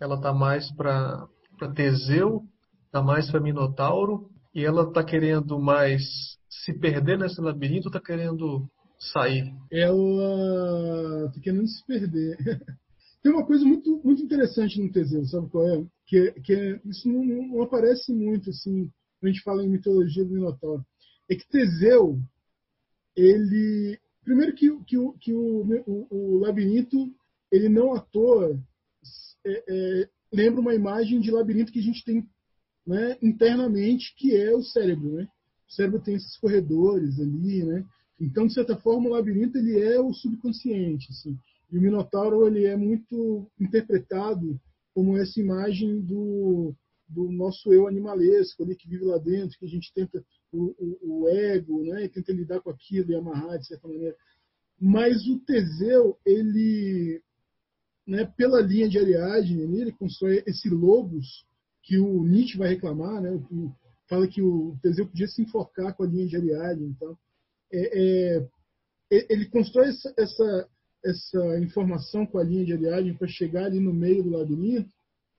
ela 0.00 0.16
está 0.16 0.32
mais 0.32 0.70
para 0.74 1.28
Teseu, 1.74 2.42
está 2.86 3.02
mais 3.02 3.30
para 3.30 3.40
Minotauro 3.40 4.30
e 4.54 4.64
ela 4.64 4.88
está 4.88 5.04
querendo 5.04 5.58
mais 5.58 6.02
se 6.48 6.72
perder 6.78 7.18
nesse 7.18 7.40
labirinto 7.40 7.88
ou 7.88 7.90
está 7.90 8.00
querendo 8.00 8.68
sair? 9.12 9.52
Ela 9.70 11.26
está 11.26 11.40
querendo 11.40 11.66
se 11.68 11.84
perder. 11.86 12.36
Tem 13.22 13.32
uma 13.32 13.46
coisa 13.46 13.64
muito, 13.64 14.00
muito 14.04 14.22
interessante 14.22 14.80
no 14.80 14.92
Teseu, 14.92 15.24
sabe 15.26 15.48
qual 15.50 15.66
é? 15.68 15.84
Que, 16.06 16.32
que 16.40 16.80
isso 16.86 17.08
não, 17.08 17.24
não, 17.24 17.62
aparece 17.62 18.12
muito 18.12 18.50
assim 18.50 18.90
quando 19.20 19.30
a 19.30 19.32
gente 19.32 19.42
fala 19.42 19.64
em 19.64 19.68
mitologia 19.68 20.24
do 20.24 20.34
Minotauro. 20.34 20.84
É 21.28 21.34
que 21.34 21.48
Teseu, 21.48 22.18
ele. 23.16 23.98
Primeiro 24.24 24.54
que, 24.54 24.70
que, 24.84 24.96
que 25.20 25.32
o, 25.32 25.64
o, 25.86 26.06
o 26.10 26.38
labirinto 26.38 27.12
ele 27.50 27.68
não 27.68 27.94
à 27.94 28.00
toa 28.00 28.58
é, 29.44 29.64
é, 29.68 30.08
lembra 30.32 30.60
uma 30.60 30.74
imagem 30.74 31.20
de 31.20 31.30
labirinto 31.30 31.72
que 31.72 31.78
a 31.78 31.82
gente 31.82 32.04
tem 32.04 32.28
né, 32.86 33.18
internamente, 33.22 34.14
que 34.16 34.34
é 34.34 34.54
o 34.54 34.62
cérebro. 34.62 35.12
Né? 35.12 35.28
O 35.68 35.72
cérebro 35.72 36.00
tem 36.00 36.14
esses 36.14 36.36
corredores 36.38 37.18
ali, 37.20 37.64
né? 37.64 37.84
Então, 38.20 38.46
de 38.46 38.54
certa 38.54 38.76
forma, 38.76 39.08
o 39.08 39.12
labirinto 39.12 39.58
ele 39.58 39.78
é 39.78 40.00
o 40.00 40.12
subconsciente. 40.12 41.08
Assim. 41.10 41.38
E 41.70 41.78
o 41.78 41.80
Minotauro 41.80 42.46
ele 42.46 42.64
é 42.64 42.76
muito 42.76 43.48
interpretado 43.60 44.58
como 44.94 45.16
essa 45.16 45.38
imagem 45.38 46.00
do, 46.00 46.74
do 47.08 47.30
nosso 47.30 47.72
eu 47.72 47.86
animalesco 47.86 48.62
ali 48.62 48.74
que 48.74 48.88
vive 48.88 49.04
lá 49.04 49.18
dentro, 49.18 49.56
que 49.58 49.64
a 49.64 49.68
gente 49.68 49.92
tenta 49.94 50.24
o, 50.50 50.74
o, 50.78 51.22
o 51.22 51.28
ego, 51.28 51.84
né, 51.84 52.04
e 52.04 52.08
tenta 52.08 52.32
lidar 52.32 52.60
com 52.60 52.70
aquilo 52.70 53.12
e 53.12 53.14
amarrar 53.14 53.58
de 53.58 53.66
certa 53.66 53.86
maneira. 53.86 54.16
Mas 54.80 55.26
o 55.26 55.38
Teseu, 55.40 56.18
ele, 56.24 57.20
né, 58.08 58.24
pela 58.38 58.62
linha 58.62 58.88
de 58.88 58.98
Ariadne, 58.98 59.80
ele 59.80 59.92
constrói 59.92 60.42
esse 60.46 60.70
logos 60.70 61.44
que 61.82 61.98
o 61.98 62.24
Nietzsche 62.24 62.56
vai 62.56 62.70
reclamar, 62.70 63.20
né? 63.20 63.38
fala 64.08 64.26
que 64.26 64.40
o 64.40 64.74
Teseu 64.82 65.06
podia 65.06 65.28
se 65.28 65.42
enfocar 65.42 65.94
com 65.94 66.04
a 66.04 66.06
linha 66.06 66.26
de 66.26 66.36
Ariadne. 66.36 66.86
Então, 66.86 67.16
é, 67.70 68.38
é, 68.38 68.46
ele 69.10 69.44
constrói 69.50 69.90
essa, 69.90 70.14
essa, 70.16 70.68
essa, 71.04 71.60
informação 71.60 72.24
com 72.24 72.38
a 72.38 72.42
linha 72.42 72.64
de 72.64 72.72
Ariadne 72.72 73.12
para 73.12 73.28
chegar 73.28 73.66
ali 73.66 73.78
no 73.78 73.92
meio 73.92 74.22
do 74.22 74.30
labirinto, 74.30 74.90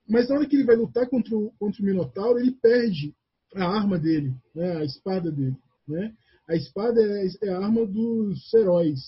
mas 0.07 0.29
na 0.29 0.35
hora 0.35 0.47
que 0.47 0.55
ele 0.55 0.65
vai 0.65 0.75
lutar 0.75 1.09
contra 1.09 1.35
o, 1.35 1.51
contra 1.57 1.81
o 1.81 1.85
Minotauro, 1.85 2.39
ele 2.39 2.51
perde 2.51 3.15
a 3.55 3.65
arma 3.65 3.97
dele, 3.97 4.31
né? 4.53 4.77
a 4.77 4.83
espada 4.83 5.31
dele. 5.31 5.57
Né? 5.87 6.13
A 6.47 6.55
espada 6.55 7.01
é, 7.01 7.27
é 7.47 7.49
a 7.49 7.57
arma 7.57 7.83
dos 7.83 8.53
heróis, 8.53 8.99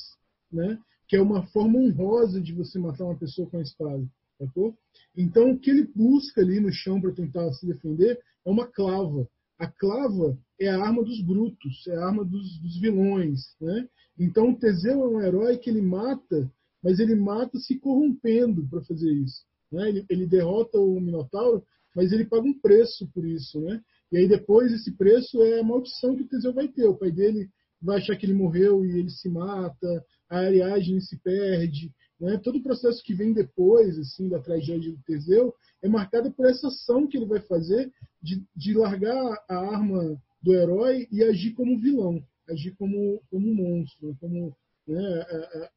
né? 0.51 0.79
Que 1.11 1.17
é 1.17 1.21
uma 1.21 1.45
forma 1.47 1.77
honrosa 1.77 2.39
de 2.39 2.53
você 2.53 2.79
matar 2.79 3.03
uma 3.03 3.17
pessoa 3.17 3.45
com 3.49 3.57
a 3.57 3.61
espada. 3.61 4.01
Sacou? 4.39 4.73
Então, 5.13 5.51
o 5.51 5.59
que 5.59 5.69
ele 5.69 5.83
busca 5.93 6.39
ali 6.39 6.61
no 6.61 6.71
chão 6.71 7.01
para 7.01 7.11
tentar 7.11 7.51
se 7.51 7.67
defender 7.67 8.17
é 8.45 8.49
uma 8.49 8.65
clava. 8.65 9.27
A 9.59 9.67
clava 9.67 10.39
é 10.57 10.69
a 10.69 10.81
arma 10.81 11.03
dos 11.03 11.21
brutos, 11.21 11.85
é 11.89 11.97
a 11.97 12.05
arma 12.05 12.23
dos, 12.23 12.57
dos 12.59 12.79
vilões. 12.79 13.41
Né? 13.59 13.89
Então, 14.17 14.55
Teseu 14.55 15.03
é 15.03 15.07
um 15.09 15.21
herói 15.21 15.57
que 15.57 15.69
ele 15.69 15.81
mata, 15.81 16.49
mas 16.81 16.97
ele 16.97 17.15
mata 17.15 17.59
se 17.59 17.77
corrompendo 17.77 18.65
para 18.69 18.81
fazer 18.83 19.11
isso. 19.11 19.43
Né? 19.69 19.89
Ele, 19.89 20.05
ele, 20.09 20.25
derrota 20.25 20.79
o 20.79 20.97
Minotauro, 20.97 21.61
mas 21.93 22.13
ele 22.13 22.23
paga 22.23 22.47
um 22.47 22.57
preço 22.57 23.05
por 23.13 23.25
isso. 23.25 23.59
Né? 23.59 23.81
E 24.13 24.17
aí, 24.17 24.29
depois, 24.29 24.71
esse 24.71 24.93
preço 24.93 25.43
é 25.43 25.59
a 25.59 25.63
maldição 25.63 26.15
que 26.15 26.23
o 26.23 26.27
Teseu 26.29 26.53
vai 26.53 26.69
ter. 26.69 26.87
O 26.87 26.95
pai 26.95 27.11
dele 27.11 27.49
vai 27.81 27.97
achar 27.97 28.15
que 28.15 28.25
ele 28.25 28.33
morreu 28.33 28.85
e 28.85 28.97
ele 28.97 29.09
se 29.09 29.27
mata, 29.27 30.05
a 30.31 30.39
Ariadne 30.39 31.01
se 31.01 31.17
perde. 31.17 31.91
Né? 32.19 32.37
Todo 32.37 32.57
o 32.59 32.63
processo 32.63 33.03
que 33.03 33.13
vem 33.13 33.33
depois 33.33 33.99
assim 33.99 34.29
da 34.29 34.39
tragédia 34.39 34.91
do 34.91 35.03
Teseu 35.03 35.53
é 35.83 35.89
marcado 35.89 36.31
por 36.31 36.45
essa 36.45 36.69
ação 36.69 37.05
que 37.05 37.17
ele 37.17 37.25
vai 37.25 37.41
fazer 37.41 37.91
de, 38.21 38.41
de 38.55 38.73
largar 38.73 39.43
a 39.49 39.57
arma 39.57 40.17
do 40.41 40.53
herói 40.53 41.07
e 41.11 41.21
agir 41.23 41.51
como 41.53 41.79
vilão, 41.79 42.23
agir 42.49 42.75
como, 42.77 43.21
como 43.29 43.53
monstro, 43.53 44.15
como 44.19 44.55
né, 44.87 45.25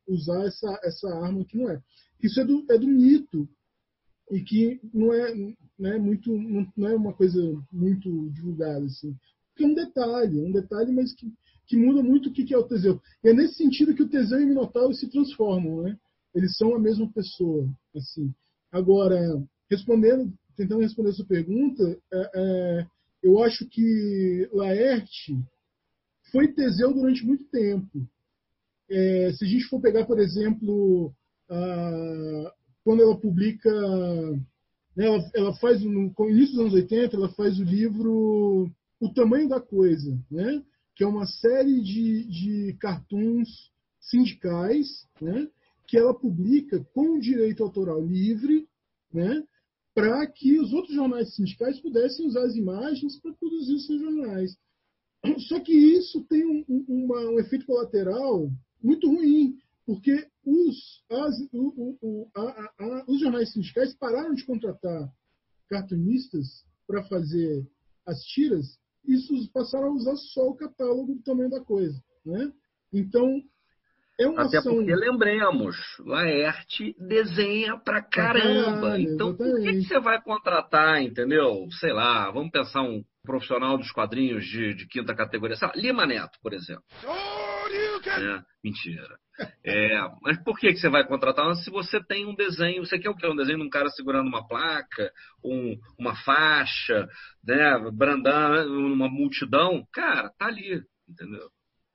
usar 0.07 0.47
essa, 0.47 0.81
essa 0.85 1.09
arma 1.09 1.45
que 1.45 1.59
não 1.59 1.71
é. 1.71 1.83
Isso 2.23 2.41
é 2.41 2.45
do, 2.45 2.65
é 2.71 2.79
do 2.79 2.87
mito 2.87 3.49
e 4.31 4.41
que 4.41 4.81
não 4.93 5.13
é, 5.13 5.35
né, 5.79 5.99
muito, 5.99 6.31
não 6.77 6.89
é 6.89 6.95
uma 6.95 7.13
coisa 7.13 7.41
muito 7.73 8.31
divulgada. 8.31 8.85
Assim. 8.85 9.17
é 9.59 9.65
um 9.67 9.75
detalhe, 9.75 10.41
um 10.41 10.53
detalhe, 10.53 10.93
mas 10.93 11.13
que 11.13 11.33
que 11.67 11.77
muda 11.77 12.03
muito 12.03 12.29
o 12.29 12.33
que 12.33 12.53
é 12.53 12.59
o 12.59 12.65
Teseu. 12.65 13.01
E 13.23 13.29
é 13.29 13.33
nesse 13.33 13.55
sentido 13.55 13.95
que 13.95 14.03
o 14.03 14.09
Teseu 14.09 14.41
e 14.41 14.45
o 14.45 14.49
Minotauro 14.49 14.95
se 14.95 15.09
transformam, 15.09 15.83
né? 15.83 15.99
Eles 16.35 16.57
são 16.57 16.75
a 16.75 16.79
mesma 16.79 17.11
pessoa, 17.13 17.69
assim. 17.95 18.33
Agora, 18.71 19.17
respondendo, 19.71 20.33
tentando 20.57 20.83
responder 20.83 21.11
essa 21.11 21.25
pergunta, 21.25 21.83
é, 22.13 22.31
é, 22.35 22.87
eu 23.23 23.43
acho 23.43 23.67
que 23.67 24.49
Laerte 24.53 25.39
foi 26.31 26.53
Teseu 26.53 26.93
durante 26.93 27.25
muito 27.25 27.45
tempo. 27.45 28.07
É, 28.91 29.33
se 29.33 29.45
a 29.45 29.49
gente 29.49 29.65
for 29.69 29.81
pegar, 29.81 30.05
por 30.05 30.19
exemplo, 30.19 31.15
a, 31.49 32.53
quando 32.85 33.03
ela 33.03 33.17
publica, 33.17 33.71
né, 34.97 35.07
ela, 35.07 35.31
ela, 35.35 35.55
faz 35.55 35.81
no, 35.83 36.13
no 36.17 36.31
início 36.31 36.57
dos 36.57 36.61
anos 36.61 36.75
80, 36.75 37.17
ela 37.17 37.29
faz 37.31 37.59
o 37.59 37.65
livro 37.65 38.71
O 39.01 39.09
Tamanho 39.15 39.49
da 39.49 39.61
Coisa, 39.61 40.19
né? 40.31 40.63
Que 40.95 41.03
é 41.03 41.07
uma 41.07 41.27
série 41.27 41.81
de, 41.81 42.25
de 42.25 42.77
cartoons 42.81 43.49
sindicais, 44.01 44.87
né, 45.21 45.49
que 45.87 45.97
ela 45.97 46.15
publica 46.15 46.85
com 46.95 47.19
direito 47.19 47.63
autoral 47.63 48.01
livre, 48.05 48.69
né, 49.13 49.43
para 49.95 50.27
que 50.27 50.59
os 50.59 50.73
outros 50.73 50.95
jornais 50.95 51.35
sindicais 51.35 51.81
pudessem 51.81 52.27
usar 52.27 52.45
as 52.45 52.57
imagens 52.57 53.19
para 53.21 53.33
produzir 53.35 53.79
seus 53.81 54.01
jornais. 54.01 54.57
Só 55.49 55.61
que 55.61 55.73
isso 55.73 56.23
tem 56.25 56.45
um, 56.45 56.85
uma, 56.89 57.21
um 57.31 57.39
efeito 57.39 57.65
colateral 57.65 58.51
muito 58.83 59.09
ruim, 59.09 59.57
porque 59.87 60.27
os, 60.45 61.05
as, 61.11 61.41
o, 61.53 61.97
o, 62.03 62.29
a, 62.35 62.73
a, 62.79 63.05
os 63.09 63.21
jornais 63.21 63.53
sindicais 63.53 63.95
pararam 63.95 64.35
de 64.35 64.45
contratar 64.45 65.11
cartunistas 65.69 66.65
para 66.87 67.05
fazer 67.05 67.67
as 68.07 68.21
tiras 68.25 68.79
isso 69.07 69.51
passaram 69.53 69.89
a 69.89 69.93
usar 69.93 70.17
só 70.17 70.49
o 70.49 70.57
catálogo 70.57 71.15
do 71.15 71.23
tamanho 71.23 71.51
da 71.51 71.61
coisa. 71.61 71.99
Né? 72.25 72.51
Então, 72.93 73.43
é 74.19 74.27
uma 74.27 74.45
Até 74.45 74.59
ação... 74.59 74.75
porque, 74.75 74.95
lembremos, 74.95 75.77
Laerte 76.01 76.95
desenha 76.99 77.77
pra 77.79 78.03
caramba. 78.03 78.81
Caralho, 78.81 79.03
então, 79.03 79.37
por 79.37 79.61
que, 79.61 79.73
que, 79.73 79.83
você 79.85 79.99
vai 79.99 80.23
contratar, 80.23 81.03
entendeu? 81.03 81.67
Sei 81.81 81.93
lá, 81.93 82.31
vamos 82.31 82.51
pensar 82.51 82.83
um 82.83 83.03
profissional 83.25 83.77
dos 83.77 83.91
quadrinhos 83.91 84.45
de, 84.45 84.75
de 84.75 84.87
quinta 84.87 85.15
categoria. 85.15 85.57
Lá, 85.61 85.73
Lima 85.75 86.07
Neto, 86.07 86.39
por 86.43 86.53
exemplo. 86.53 86.85
É, 88.07 88.43
mentira. 88.63 89.19
É, 89.65 89.99
mas 90.23 90.43
por 90.45 90.59
que, 90.59 90.73
que 90.73 90.79
você 90.79 90.89
vai 90.89 91.07
contratar 91.07 91.55
se 91.57 91.71
você 91.71 92.03
tem 92.05 92.27
um 92.27 92.35
desenho? 92.35 92.85
Você 92.85 92.99
quer 92.99 93.11
o 93.11 93.17
quê? 93.17 93.27
Um 93.27 93.37
desenho 93.37 93.59
de 93.59 93.65
um 93.65 93.71
cara 93.71 93.89
segurando 93.91 94.29
uma 94.29 94.47
placa, 94.47 95.11
um, 95.45 95.77
uma 95.99 96.15
faixa, 96.25 97.09
né, 97.43 97.79
brandando 97.93 98.73
uma 98.73 99.09
multidão? 99.09 99.87
Cara, 99.93 100.31
tá 100.39 100.47
ali, 100.47 100.83
entendeu? 101.09 101.51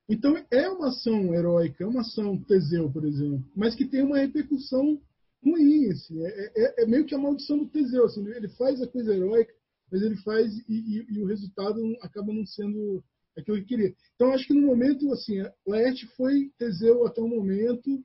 Então 0.10 0.36
é 0.52 0.68
uma 0.70 0.88
ação 0.88 1.34
heróica, 1.36 1.84
é 1.84 1.88
uma 1.88 2.02
ação 2.02 2.42
Teseu, 2.44 2.92
por 2.92 3.06
exemplo, 3.06 3.46
mas 3.56 3.76
que 3.76 3.86
tem 3.86 4.02
uma 4.02 4.18
repercussão 4.18 5.00
ruim. 5.44 5.92
Assim, 5.92 6.26
é, 6.26 6.52
é, 6.58 6.84
é 6.84 6.86
meio 6.88 7.06
que 7.06 7.14
a 7.14 7.20
maldição 7.20 7.60
do 7.60 7.70
Teseu. 7.70 8.06
Assim, 8.06 8.28
ele 8.28 8.50
faz 8.50 8.82
a 8.82 8.88
coisa 8.88 9.14
heróica, 9.14 9.54
mas 9.92 10.02
ele 10.02 10.18
faz 10.18 10.52
e, 10.68 10.74
e, 10.74 11.06
e 11.14 11.22
o 11.22 11.28
resultado 11.28 11.80
acaba 12.02 12.34
não 12.34 12.46
sendo 12.46 13.04
aquilo 13.38 13.58
que 13.58 13.66
queria. 13.66 13.94
Então, 14.16 14.32
acho 14.34 14.48
que 14.48 14.54
no 14.54 14.68
momento, 14.68 15.12
assim, 15.14 15.36
Laerte 15.66 16.06
foi 16.16 16.52
Teseu 16.58 17.06
até 17.06 17.22
o 17.22 17.28
momento 17.28 18.04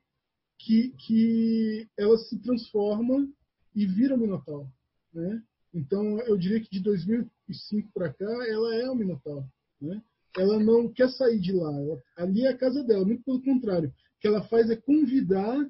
que, 0.58 0.94
que 1.06 1.88
ela 1.96 2.16
se 2.18 2.38
transforma 2.40 3.28
e 3.74 3.86
vira 3.86 4.16
Minotauro, 4.16 4.68
né? 5.12 5.42
Então, 5.72 6.20
eu 6.20 6.36
diria 6.36 6.60
que 6.60 6.70
de 6.70 6.80
2005 6.80 7.90
para 7.92 8.12
cá, 8.12 8.46
ela 8.48 8.74
é 8.76 8.88
o 8.88 8.94
Minotauro, 8.94 9.46
né? 9.80 10.00
Ela 10.36 10.58
não 10.58 10.92
quer 10.92 11.08
sair 11.10 11.40
de 11.40 11.52
lá, 11.52 11.72
ela, 11.72 12.02
ali 12.16 12.44
é 12.44 12.50
a 12.50 12.56
casa 12.56 12.82
dela, 12.82 13.04
muito 13.04 13.24
pelo 13.24 13.42
contrário. 13.42 13.88
O 13.88 14.20
que 14.20 14.28
ela 14.28 14.42
faz 14.44 14.70
é 14.70 14.76
convidar 14.76 15.68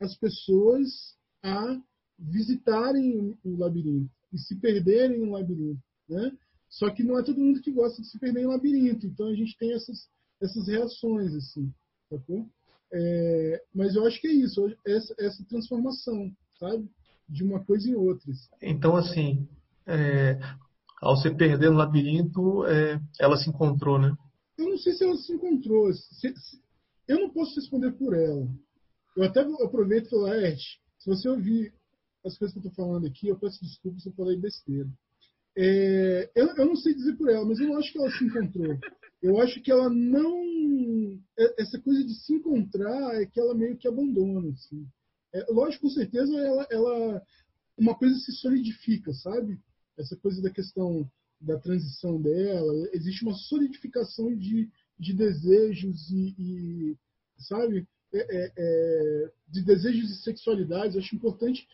as 0.00 0.16
pessoas 0.16 1.16
a 1.42 1.80
visitarem 2.18 3.36
o 3.44 3.56
labirinto 3.56 4.10
e 4.32 4.38
se 4.38 4.56
perderem 4.56 5.20
no 5.20 5.32
labirinto, 5.32 5.82
né? 6.08 6.32
Só 6.68 6.90
que 6.90 7.02
não 7.02 7.18
é 7.18 7.22
todo 7.22 7.40
mundo 7.40 7.60
que 7.60 7.72
gosta 7.72 8.00
de 8.02 8.08
se 8.08 8.18
perder 8.18 8.42
em 8.42 8.46
labirinto. 8.46 9.06
Então 9.06 9.28
a 9.28 9.34
gente 9.34 9.56
tem 9.56 9.72
essas, 9.72 10.08
essas 10.40 10.68
reações, 10.68 11.34
assim, 11.34 11.72
sacou? 12.08 12.48
É, 12.92 13.62
mas 13.74 13.94
eu 13.94 14.06
acho 14.06 14.20
que 14.20 14.28
é 14.28 14.32
isso, 14.32 14.60
essa, 14.86 15.14
essa 15.18 15.44
transformação, 15.44 16.30
sabe? 16.58 16.88
De 17.28 17.42
uma 17.42 17.64
coisa 17.64 17.88
em 17.88 17.94
outra. 17.94 18.30
Assim. 18.30 18.48
Então, 18.62 18.96
assim, 18.96 19.48
é, 19.86 20.38
ao 21.00 21.16
se 21.16 21.30
perder 21.34 21.70
no 21.70 21.78
labirinto, 21.78 22.64
é, 22.66 23.00
ela 23.20 23.36
se 23.36 23.48
encontrou, 23.48 23.98
né? 23.98 24.16
Eu 24.56 24.70
não 24.70 24.78
sei 24.78 24.94
se 24.94 25.04
ela 25.04 25.16
se 25.16 25.32
encontrou. 25.32 25.92
Se, 25.92 26.34
se, 26.34 26.60
eu 27.08 27.20
não 27.20 27.30
posso 27.30 27.54
responder 27.56 27.92
por 27.92 28.14
ela. 28.14 28.48
Eu 29.16 29.24
até 29.24 29.40
aproveito 29.40 30.06
e 30.06 30.10
falo, 30.10 30.28
Ed, 30.28 30.60
se 30.98 31.08
você 31.08 31.28
ouvir 31.28 31.72
as 32.24 32.36
coisas 32.36 32.52
que 32.52 32.58
eu 32.58 32.70
estou 32.70 32.84
falando 32.84 33.06
aqui, 33.06 33.28
eu 33.28 33.38
peço 33.38 33.62
desculpas 33.62 34.02
se 34.02 34.08
eu 34.08 34.14
falei 34.14 34.36
besteira. 34.36 34.88
É, 35.58 36.30
eu, 36.34 36.48
eu, 36.48 36.66
não 36.66 36.76
sei 36.76 36.94
dizer 36.94 37.16
por 37.16 37.30
ela, 37.30 37.46
mas 37.46 37.58
eu 37.58 37.68
não 37.68 37.78
acho 37.78 37.90
que 37.90 37.98
ela 37.98 38.10
se 38.10 38.24
encontrou. 38.24 38.78
Eu 39.22 39.40
acho 39.40 39.60
que 39.62 39.70
ela 39.70 39.88
não. 39.88 41.18
É, 41.38 41.62
essa 41.62 41.80
coisa 41.80 42.04
de 42.04 42.14
se 42.14 42.34
encontrar 42.34 43.22
é 43.22 43.24
que 43.24 43.40
ela 43.40 43.54
meio 43.54 43.76
que 43.76 43.88
abandona. 43.88 44.52
Assim. 44.52 44.86
É, 45.32 45.46
lógico, 45.50 45.88
com 45.88 45.94
certeza, 45.94 46.36
ela, 46.36 46.66
ela. 46.70 47.22
Uma 47.78 47.94
coisa 47.94 48.18
se 48.18 48.32
solidifica, 48.32 49.12
sabe? 49.14 49.58
Essa 49.98 50.14
coisa 50.16 50.42
da 50.42 50.50
questão 50.50 51.10
da 51.40 51.58
transição 51.58 52.20
dela. 52.20 52.88
Existe 52.92 53.24
uma 53.24 53.34
solidificação 53.34 54.36
de, 54.36 54.68
de 54.98 55.14
desejos 55.14 56.10
e. 56.10 56.34
e 56.38 56.96
sabe? 57.38 57.88
É, 58.12 58.18
é, 58.18 58.52
é 58.56 59.32
de 59.48 59.62
desejos 59.62 60.10
e 60.10 60.22
sexualidades. 60.22 60.94
Eu 60.94 61.00
acho 61.00 61.16
importante 61.16 61.66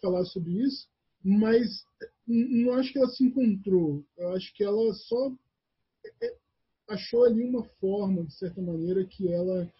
falar 0.00 0.24
sobre 0.24 0.52
isso 0.52 0.88
mas 1.24 1.84
não 2.28 2.74
acho 2.74 2.92
que 2.92 2.98
ela 2.98 3.08
se 3.08 3.24
encontrou. 3.24 4.04
Eu 4.16 4.34
acho 4.34 4.52
que 4.54 4.62
ela 4.62 4.92
só 4.94 5.32
é, 6.04 6.26
é, 6.26 6.36
achou 6.88 7.24
ali 7.24 7.42
uma 7.42 7.64
forma, 7.80 8.24
de 8.24 8.34
certa 8.34 8.60
maneira, 8.60 9.04
que 9.04 9.32
ela 9.32 9.70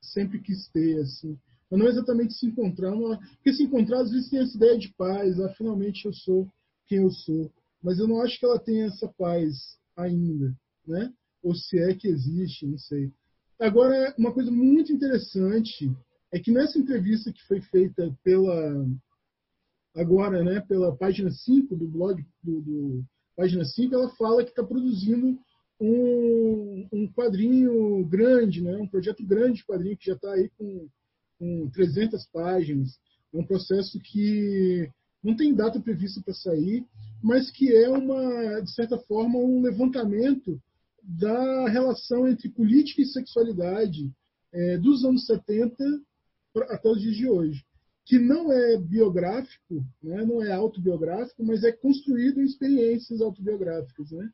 sempre 0.00 0.40
quis 0.40 0.68
ter, 0.68 1.00
assim. 1.00 1.38
Mas 1.70 1.80
não 1.80 1.88
exatamente 1.88 2.34
se 2.34 2.46
encontrar, 2.46 2.92
porque 3.36 3.52
se 3.52 3.62
encontrar 3.62 4.00
às 4.00 4.10
vezes 4.10 4.28
tem 4.28 4.40
essa 4.40 4.56
ideia 4.56 4.78
de 4.78 4.92
paz, 4.94 5.38
ah, 5.40 5.54
finalmente 5.54 6.04
eu 6.04 6.12
sou 6.12 6.48
quem 6.86 6.98
eu 6.98 7.10
sou. 7.10 7.50
Mas 7.82 7.98
eu 7.98 8.08
não 8.08 8.20
acho 8.20 8.38
que 8.38 8.44
ela 8.44 8.58
tenha 8.58 8.86
essa 8.86 9.08
paz 9.08 9.78
ainda, 9.96 10.54
né? 10.86 11.12
Ou 11.42 11.54
se 11.54 11.78
é 11.78 11.94
que 11.94 12.08
existe, 12.08 12.66
não 12.66 12.78
sei. 12.78 13.12
Agora, 13.58 14.14
uma 14.18 14.32
coisa 14.32 14.50
muito 14.50 14.92
interessante 14.92 15.90
é 16.32 16.38
que 16.38 16.50
nessa 16.50 16.78
entrevista 16.78 17.32
que 17.32 17.42
foi 17.46 17.60
feita 17.60 18.16
pela 18.22 18.86
agora, 19.94 20.42
né, 20.42 20.60
pela 20.60 20.94
página 20.94 21.30
5 21.30 21.74
do 21.76 21.88
blog 21.88 22.24
do, 22.42 22.60
do 22.60 23.04
página 23.36 23.64
5, 23.64 23.94
ela 23.94 24.08
fala 24.10 24.44
que 24.44 24.50
está 24.50 24.62
produzindo 24.62 25.38
um, 25.80 26.88
um, 26.92 27.12
quadrinho 27.12 28.04
grande, 28.04 28.62
né, 28.62 28.76
um 28.76 28.86
projeto 28.86 29.24
grande 29.24 29.58
de 29.58 29.64
quadrinho 29.64 29.96
que 29.96 30.06
já 30.06 30.14
está 30.14 30.32
aí 30.32 30.50
com, 30.58 30.88
com 31.38 31.70
300 31.70 32.26
páginas. 32.26 32.98
É 33.32 33.38
um 33.38 33.46
processo 33.46 33.98
que 33.98 34.90
não 35.22 35.34
tem 35.36 35.54
data 35.54 35.80
prevista 35.80 36.20
para 36.22 36.34
sair, 36.34 36.84
mas 37.22 37.50
que 37.50 37.72
é 37.74 37.88
uma, 37.88 38.60
de 38.60 38.72
certa 38.74 38.98
forma, 38.98 39.38
um 39.38 39.62
levantamento 39.62 40.60
da 41.02 41.68
relação 41.68 42.28
entre 42.28 42.48
política 42.48 43.02
e 43.02 43.06
sexualidade 43.06 44.10
é, 44.52 44.78
dos 44.78 45.04
anos 45.04 45.26
70 45.26 45.74
até 46.68 46.88
os 46.88 47.00
dias 47.00 47.16
de 47.16 47.28
hoje, 47.28 47.64
que 48.10 48.18
não 48.18 48.52
é 48.52 48.76
biográfico, 48.76 49.86
né, 50.02 50.24
não 50.24 50.42
é 50.42 50.52
autobiográfico, 50.52 51.44
mas 51.44 51.62
é 51.62 51.70
construído 51.70 52.40
em 52.40 52.44
experiências 52.44 53.20
autobiográficas. 53.20 54.10
Né? 54.10 54.28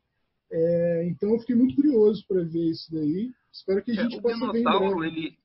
É, 0.51 1.07
então 1.07 1.29
eu 1.29 1.39
fiquei 1.41 1.55
muito 1.55 1.75
curioso 1.75 2.25
para 2.27 2.41
ver 2.41 2.71
isso 2.71 2.91
daí. 2.91 3.29
Espero 3.53 3.83
que 3.83 3.91
a 3.91 3.93
é, 3.93 3.97
gente 4.03 4.17
é, 4.17 4.21
possa 4.21 4.51
ver 4.51 4.63
ele, 5.05 5.37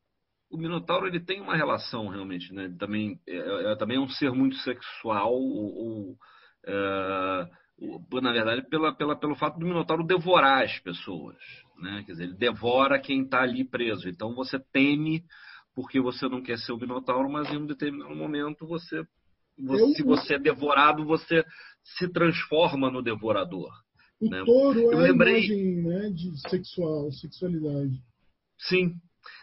o 0.51 0.57
Minotauro 0.57 1.07
ele 1.07 1.21
tem 1.21 1.43
uma 1.43 1.55
relação 1.55 2.09
realmente, 2.09 2.55
né? 2.55 2.75
Também 2.79 3.21
é, 3.29 3.73
é, 3.73 3.77
também 3.77 3.99
é 3.99 4.01
um 4.01 4.09
ser 4.09 4.33
muito 4.33 4.57
sexual 4.57 5.35
ou, 5.35 5.75
ou 5.75 6.17
é, 6.65 7.51
na 8.23 8.33
verdade, 8.33 8.67
pela, 8.71 8.95
pela, 8.97 9.15
pelo 9.15 9.35
fato 9.35 9.59
do 9.59 9.67
Minotauro 9.67 10.07
devorar 10.07 10.63
as 10.63 10.79
pessoas. 10.79 11.37
Né? 11.79 12.03
Quer 12.07 12.13
dizer, 12.13 12.25
ele 12.25 12.35
devora 12.39 12.99
quem 12.99 13.25
está 13.25 13.43
ali 13.43 13.63
preso. 13.63 14.09
Então 14.09 14.35
você 14.35 14.59
teme 14.73 15.23
porque 15.75 16.01
você 16.01 16.29
não 16.29 16.43
quer 16.43 16.59
ser 16.59 16.73
o 16.73 16.79
Minotauro, 16.79 17.31
mas 17.31 17.51
em 17.51 17.57
um 17.57 17.67
determinado 17.67 18.15
momento 18.15 18.67
você, 18.67 19.05
você 19.59 19.95
se 19.95 20.03
você 20.03 20.35
é 20.35 20.39
devorado, 20.39 21.05
você 21.05 21.45
se 21.83 22.09
transforma 22.09 22.91
no 22.91 23.03
devorador. 23.03 23.71
O 24.21 24.29
né? 24.29 24.43
touro 24.45 24.81
eu 24.81 25.01
é 25.01 25.11
lembrei... 25.11 25.35
a 25.35 25.39
imagem 25.39 25.83
né, 25.83 26.11
de 26.11 26.49
sexual, 26.49 27.11
sexualidade. 27.11 28.01
Sim. 28.59 28.95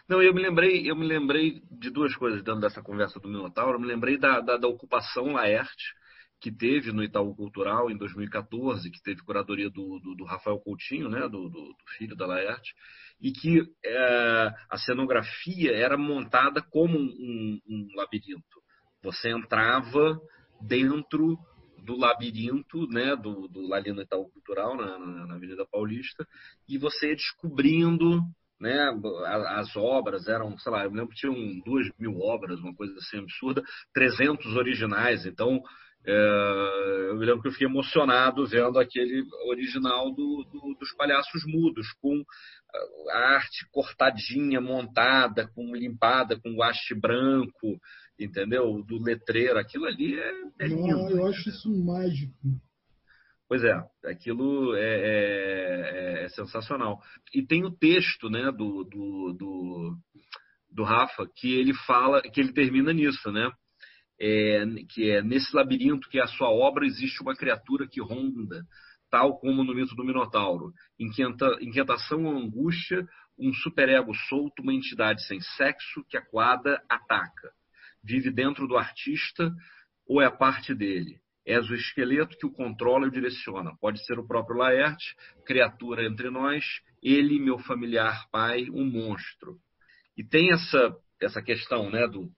Não, 0.08 0.22
eu 0.22 0.34
me 0.34 0.42
lembrei, 0.42 0.90
eu 0.90 0.96
me 0.96 1.06
lembrei 1.06 1.62
de 1.70 1.90
duas 1.90 2.14
coisas 2.16 2.42
dentro 2.42 2.60
dessa 2.60 2.82
conversa 2.82 3.20
do 3.20 3.28
Minotauro. 3.28 3.76
Eu 3.76 3.80
me 3.80 3.86
lembrei 3.86 4.18
da, 4.18 4.40
da, 4.40 4.56
da 4.56 4.68
ocupação 4.68 5.32
Laerte, 5.32 5.94
que 6.40 6.50
teve 6.50 6.90
no 6.90 7.04
Itaú 7.04 7.34
Cultural 7.36 7.90
em 7.90 7.96
2014, 7.96 8.90
que 8.90 9.02
teve 9.02 9.22
curadoria 9.22 9.68
do, 9.68 10.00
do, 10.00 10.14
do 10.14 10.24
Rafael 10.24 10.58
Coutinho, 10.58 11.08
né, 11.08 11.20
do, 11.28 11.50
do, 11.50 11.76
filho 11.98 12.16
da 12.16 12.26
Laerte, 12.26 12.74
e 13.20 13.30
que 13.30 13.62
é, 13.84 14.54
a 14.70 14.78
cenografia 14.78 15.72
era 15.72 15.98
montada 15.98 16.62
como 16.62 16.98
um, 16.98 17.60
um, 17.68 17.88
labirinto. 17.94 18.62
Você 19.02 19.28
entrava 19.28 20.18
dentro 20.62 21.38
do 21.84 21.96
labirinto, 21.96 22.86
né, 22.88 23.14
do, 23.16 23.46
do 23.46 23.74
ali 23.74 23.92
no 23.92 24.02
Itaú 24.02 24.30
Cultural, 24.30 24.76
na, 24.76 24.98
na, 24.98 25.34
Avenida 25.34 25.66
Paulista, 25.70 26.26
e 26.66 26.78
você 26.78 27.10
ia 27.10 27.16
descobrindo 27.16 28.22
né, 28.58 28.90
as 29.56 29.74
obras 29.76 30.26
eram, 30.28 30.56
sei 30.58 30.72
lá, 30.72 30.84
eu 30.84 30.90
lembro 30.90 31.08
que 31.08 31.20
tinham 31.20 31.34
duas 31.64 31.86
mil 31.98 32.18
obras, 32.20 32.60
uma 32.60 32.74
coisa 32.74 32.94
assim 32.98 33.18
absurda, 33.18 33.62
300 33.94 34.54
originais, 34.54 35.24
então 35.24 35.62
é, 36.06 37.06
eu 37.10 37.16
me 37.16 37.26
lembro 37.26 37.42
que 37.42 37.48
eu 37.48 37.52
fiquei 37.52 37.66
emocionado 37.66 38.46
vendo 38.46 38.78
aquele 38.78 39.24
original 39.48 40.10
do, 40.10 40.44
do, 40.50 40.74
dos 40.78 40.94
palhaços 40.96 41.44
mudos, 41.46 41.92
com 42.00 42.24
a 43.10 43.34
arte 43.34 43.66
cortadinha, 43.70 44.60
montada, 44.60 45.48
com 45.54 45.74
limpada, 45.74 46.40
com 46.40 46.54
guache 46.54 46.94
branco, 46.94 47.78
entendeu? 48.18 48.82
Do 48.82 49.02
letreiro, 49.02 49.58
aquilo 49.58 49.86
ali 49.86 50.18
é, 50.18 50.32
é 50.60 50.66
lindo. 50.68 51.10
Eu 51.10 51.26
acho 51.26 51.48
isso 51.48 51.68
mágico. 51.84 52.34
Pois 53.48 53.64
é, 53.64 53.74
aquilo 54.04 54.76
é, 54.76 54.80
é, 54.80 56.24
é, 56.24 56.28
sensacional. 56.28 57.00
E 57.34 57.44
tem 57.44 57.64
o 57.64 57.76
texto 57.76 58.30
né, 58.30 58.52
do, 58.52 58.84
do, 58.84 59.32
do, 59.36 59.96
do 60.70 60.84
Rafa 60.84 61.28
que 61.34 61.58
ele 61.58 61.74
fala, 61.74 62.22
que 62.22 62.40
ele 62.40 62.52
termina 62.52 62.92
nisso, 62.92 63.32
né? 63.32 63.50
É, 64.20 64.64
que 64.90 65.10
é 65.10 65.22
nesse 65.22 65.54
labirinto 65.56 66.08
que 66.10 66.18
é 66.18 66.22
a 66.22 66.26
sua 66.26 66.50
obra 66.50 66.84
existe 66.84 67.22
uma 67.22 67.34
criatura 67.34 67.88
que 67.88 68.00
ronda, 68.00 68.66
tal 69.10 69.38
como 69.40 69.64
no 69.64 69.74
mito 69.74 69.94
do 69.94 70.04
Minotauro. 70.04 70.72
Inquieta, 70.98 71.56
inquietação 71.60 72.24
ou 72.26 72.36
angústia, 72.36 73.08
um 73.38 73.52
superego 73.54 74.14
solto, 74.28 74.62
uma 74.62 74.74
entidade 74.74 75.24
sem 75.26 75.40
sexo 75.40 76.04
que 76.08 76.16
aquada 76.16 76.82
ataca. 76.88 77.50
Vive 78.04 78.30
dentro 78.30 78.68
do 78.68 78.76
artista 78.76 79.50
ou 80.06 80.20
é 80.20 80.26
a 80.26 80.30
parte 80.30 80.74
dele? 80.74 81.18
És 81.46 81.68
o 81.70 81.74
esqueleto 81.74 82.36
que 82.36 82.46
o 82.46 82.52
controla 82.52 83.06
e 83.06 83.08
o 83.08 83.12
direciona. 83.12 83.74
Pode 83.80 84.04
ser 84.04 84.18
o 84.18 84.26
próprio 84.26 84.58
Laerte, 84.58 85.16
criatura 85.46 86.04
entre 86.04 86.28
nós, 86.30 86.64
ele, 87.02 87.40
meu 87.40 87.58
familiar 87.58 88.28
pai, 88.30 88.68
um 88.70 88.84
monstro. 88.84 89.56
E 90.16 90.22
tem 90.22 90.52
essa, 90.52 90.94
essa 91.20 91.42
questão 91.42 91.90
né, 91.90 92.06
do, 92.06 92.30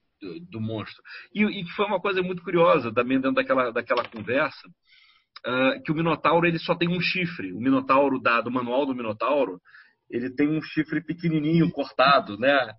do, 0.49 0.61
monstro. 0.61 1.01
E, 1.33 1.43
e 1.43 1.69
foi 1.75 1.85
uma 1.85 1.99
coisa 1.99 2.21
muito 2.21 2.43
curiosa 2.43 2.93
também 2.93 3.17
dentro 3.19 3.35
daquela, 3.35 3.71
daquela 3.71 4.07
conversa, 4.07 4.67
uh, 5.45 5.83
que 5.83 5.91
o 5.91 5.95
Minotauro 5.95 6.45
ele 6.45 6.59
só 6.59 6.75
tem 6.75 6.89
um 6.89 7.01
chifre. 7.01 7.53
O 7.53 7.59
Minotauro 7.59 8.19
da, 8.21 8.41
do 8.41 8.51
manual 8.51 8.85
do 8.85 8.95
Minotauro, 8.95 9.59
ele 10.09 10.33
tem 10.33 10.47
um 10.47 10.61
chifre 10.61 11.03
pequenininho, 11.03 11.71
cortado, 11.71 12.37
né? 12.37 12.73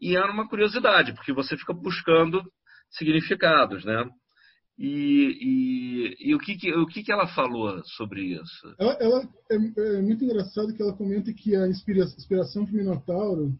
E 0.00 0.16
era 0.16 0.30
uma 0.30 0.48
curiosidade, 0.48 1.12
porque 1.14 1.32
você 1.32 1.56
fica 1.56 1.72
buscando 1.72 2.42
significados, 2.90 3.84
né? 3.84 4.08
E, 4.78 5.36
e, 5.40 6.30
e, 6.30 6.34
o, 6.36 6.38
que, 6.38 6.56
que, 6.56 6.72
o 6.72 6.86
que, 6.86 7.02
que 7.02 7.10
ela 7.10 7.26
falou 7.26 7.82
sobre 7.96 8.22
isso? 8.40 8.74
Ela, 8.78 8.96
ela 9.00 9.28
é, 9.50 9.56
é, 9.56 10.02
muito 10.02 10.24
engraçado 10.24 10.72
que 10.72 10.80
ela 10.80 10.96
comenta 10.96 11.32
que 11.32 11.56
a 11.56 11.66
inspiração, 11.66 12.16
inspiração 12.16 12.64
Minotauro 12.70 13.58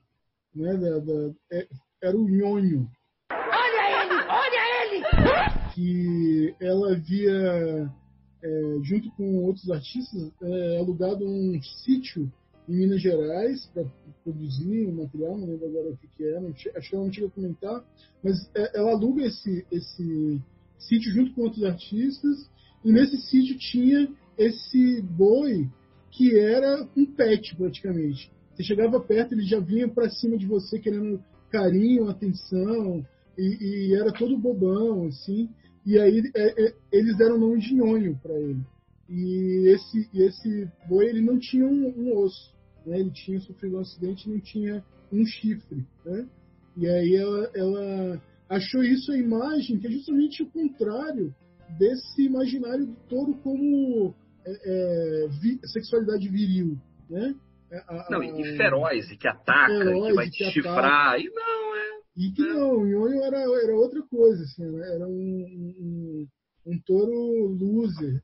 né, 0.55 0.77
da, 0.77 0.99
da, 1.01 1.35
é, 1.53 1.69
era 2.01 2.17
o 2.17 2.29
nhonho. 2.29 2.89
Que 5.75 6.55
ela 6.61 6.93
havia, 6.93 7.91
é, 8.43 8.79
junto 8.83 9.11
com 9.13 9.45
outros 9.45 9.71
artistas, 9.71 10.33
é, 10.43 10.79
alugado 10.79 11.25
um 11.25 11.61
sítio 11.63 12.31
em 12.69 12.77
Minas 12.77 13.01
Gerais 13.01 13.67
para 13.73 13.85
produzir 14.23 14.87
um 14.87 14.97
material, 14.97 15.39
não 15.39 15.47
lembro 15.47 15.67
agora 15.67 15.91
o 15.91 15.97
que, 15.97 16.09
que 16.17 16.25
era, 16.25 16.41
acho 16.49 16.91
que 16.91 16.95
ela 16.95 17.05
não 17.05 17.13
chegou 17.13 17.29
a 17.29 17.33
comentar, 17.33 17.85
mas 18.23 18.51
é, 18.55 18.79
ela 18.79 18.93
aluga 18.93 19.25
esse, 19.25 19.67
esse 19.73 20.41
sítio 20.79 21.13
junto 21.13 21.33
com 21.35 21.43
outros 21.43 21.65
artistas, 21.65 22.51
e 22.85 22.93
nesse 22.93 23.17
sítio 23.23 23.59
tinha 23.59 24.09
esse 24.37 25.03
boi 25.03 25.69
que 26.11 26.39
era 26.39 26.89
um 26.97 27.07
pet 27.07 27.57
praticamente. 27.57 28.31
Você 28.55 28.63
chegava 28.63 29.01
perto, 29.01 29.33
ele 29.33 29.45
já 29.45 29.61
vinha 29.61 29.89
para 29.89 30.11
cima 30.11 30.37
de 30.37 30.47
você 30.47 30.79
querendo 30.79 31.23
carinho, 31.51 32.09
atenção, 32.09 33.05
e, 33.39 33.91
e, 33.91 33.95
era 33.95 34.13
todo 34.13 34.37
bobão, 34.37 35.07
assim. 35.07 35.49
E 35.87 35.99
aí 35.99 36.31
é, 36.35 36.67
é, 36.67 36.75
eles 36.93 37.17
deram 37.17 37.37
o 37.37 37.39
nome 37.39 37.61
de 37.61 37.75
nhonho 37.75 38.19
para 38.23 38.35
ele. 38.35 38.61
E 39.09 39.69
esse, 39.69 40.09
esse 40.15 40.69
boi 40.87 41.07
ele 41.07 41.23
não 41.23 41.39
tinha 41.39 41.67
um, 41.67 41.95
um 41.97 42.19
osso, 42.19 42.55
né? 42.85 43.01
ele 43.01 43.11
tinha 43.11 43.41
sofrido 43.41 43.77
um 43.77 43.81
acidente 43.81 44.29
e 44.29 44.33
não 44.33 44.41
tinha 44.41 44.85
um 45.11 45.25
chifre. 45.25 45.87
Né? 46.05 46.29
E 46.77 46.87
aí 46.87 47.15
ela, 47.15 47.51
ela 47.55 48.23
achou 48.49 48.83
isso 48.83 49.13
a 49.13 49.17
imagem 49.17 49.79
que 49.79 49.87
é 49.87 49.91
justamente 49.91 50.43
o 50.43 50.51
contrário 50.51 51.35
desse 51.79 52.23
imaginário 52.23 52.87
do 52.87 52.95
touro 53.09 53.35
como 53.43 54.15
é, 54.47 54.51
é, 54.65 55.29
vi, 55.41 55.59
sexualidade 55.65 56.29
viril, 56.29 56.79
né? 57.11 57.35
A, 57.71 58.07
a, 58.07 58.11
não, 58.11 58.23
e 58.23 58.57
feroz, 58.57 59.11
e 59.11 59.17
que 59.17 59.29
ataca, 59.29 59.77
feroz, 59.77 60.07
que 60.07 60.15
vai 60.15 60.31
te 60.31 60.45
chifrar. 60.51 61.21
E 61.21 61.29
não, 61.29 61.68
e 62.19 62.33
que 62.33 62.43
não, 62.43 62.79
o 62.79 62.85
Nhonho 62.85 63.23
era, 63.23 63.39
era 63.39 63.77
outra 63.77 64.03
coisa, 64.03 64.43
assim, 64.43 64.69
né? 64.69 64.93
era 64.93 65.07
um, 65.07 65.13
um, 65.81 66.29
um 66.67 66.81
touro 66.85 67.57
loser. 67.57 68.21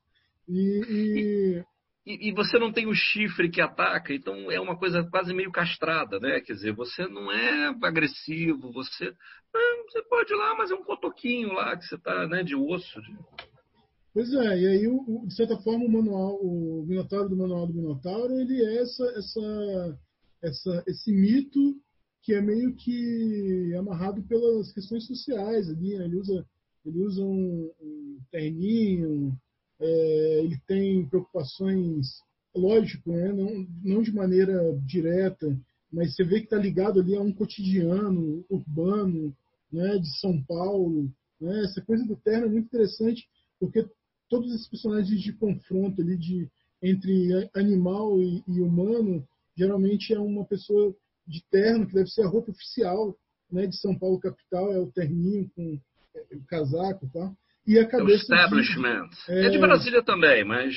E, 0.49 0.81
e... 0.89 1.63
E, 2.07 2.29
e, 2.29 2.31
você 2.33 2.59
não 2.59 2.71
tem 2.71 2.85
o 2.85 2.93
chifre 2.93 3.49
que 3.49 3.59
ataca, 3.59 4.13
então 4.13 4.51
é 4.51 4.59
uma 4.59 4.77
coisa 4.77 5.03
quase 5.09 5.33
meio 5.33 5.51
castrada, 5.51 6.19
né? 6.19 6.39
Quer 6.39 6.53
dizer, 6.53 6.71
você 6.71 7.07
não 7.07 7.31
é 7.31 7.75
agressivo, 7.81 8.71
você, 8.71 9.11
ah, 9.55 9.83
você 9.89 10.03
pode 10.03 10.31
ir 10.31 10.35
lá, 10.35 10.55
mas 10.55 10.69
é 10.69 10.75
um 10.75 10.83
cotoquinho 10.83 11.51
lá 11.53 11.75
que 11.75 11.83
você 11.83 11.95
está 11.95 12.27
né, 12.27 12.43
de 12.43 12.55
osso. 12.55 13.01
De... 13.01 13.17
Pois 14.13 14.31
é, 14.35 14.59
e 14.59 14.67
aí, 14.67 14.87
o, 14.87 15.25
de 15.25 15.33
certa 15.33 15.57
forma, 15.57 15.83
o 15.83 15.91
manual, 15.91 16.35
o 16.35 16.85
Minotauro 16.87 17.27
do 17.27 17.37
Manual 17.37 17.65
do 17.65 17.73
Minotauro, 17.73 18.39
ele 18.39 18.63
é 18.63 18.83
essa, 18.83 19.03
essa, 19.17 19.99
essa, 20.43 20.83
esse 20.85 21.11
mito 21.11 21.75
que 22.25 22.33
é 22.33 22.41
meio 22.41 22.75
que 22.75 23.71
amarrado 23.75 24.23
pelas 24.23 24.73
questões 24.73 25.05
sociais 25.05 25.69
ali, 25.69 25.95
né? 25.95 26.05
ele 26.05 26.17
usa 26.17 26.45
ele 26.83 27.03
usa 27.03 27.23
um, 27.23 27.71
um 27.81 28.19
terninho, 28.31 29.35
é, 29.79 30.41
ele 30.43 30.59
tem 30.67 31.07
preocupações, 31.07 32.19
lógico, 32.55 33.11
né? 33.11 33.31
não, 33.31 33.67
não 33.83 34.01
de 34.03 34.11
maneira 34.11 34.77
direta, 34.85 35.57
mas 35.91 36.15
você 36.15 36.23
vê 36.23 36.39
que 36.39 36.45
está 36.45 36.57
ligado 36.57 36.99
ali 36.99 37.15
a 37.15 37.21
um 37.21 37.31
cotidiano 37.31 38.45
urbano, 38.49 39.35
né, 39.71 39.97
de 39.97 40.19
São 40.19 40.41
Paulo. 40.43 41.11
Né? 41.39 41.63
Essa 41.63 41.81
coisa 41.81 42.05
do 42.05 42.15
terno 42.17 42.45
é 42.45 42.49
muito 42.49 42.65
interessante, 42.65 43.27
porque 43.59 43.87
todos 44.29 44.53
esses 44.53 44.67
personagens 44.67 45.21
de 45.21 45.33
confronto 45.33 46.01
ali 46.01 46.17
de, 46.17 46.49
entre 46.83 47.49
animal 47.55 48.21
e, 48.21 48.43
e 48.47 48.61
humano, 48.61 49.27
geralmente 49.57 50.13
é 50.13 50.19
uma 50.19 50.45
pessoa 50.45 50.95
de 51.27 51.43
terno, 51.49 51.87
que 51.87 51.93
deve 51.93 52.09
ser 52.09 52.23
a 52.23 52.27
roupa 52.27 52.51
oficial 52.51 53.15
né, 53.51 53.67
de 53.67 53.77
São 53.77 53.97
Paulo 53.97 54.19
capital, 54.19 54.71
é 54.71 54.79
o 54.79 54.91
terninho 54.91 55.49
com 55.55 55.79
é, 56.15 56.35
o 56.35 56.43
casaco 56.45 57.05
e 57.05 57.09
tá? 57.09 57.19
tal. 57.19 57.37
E 57.67 57.79
a 57.79 57.87
cabeça. 57.87 58.33
É 58.33 58.37
o 58.37 58.39
establishment. 58.39 59.09
De, 59.27 59.33
é... 59.33 59.45
é... 59.45 59.49
de 59.49 59.57
Brasília 59.57 60.03
também, 60.03 60.43
mas 60.43 60.75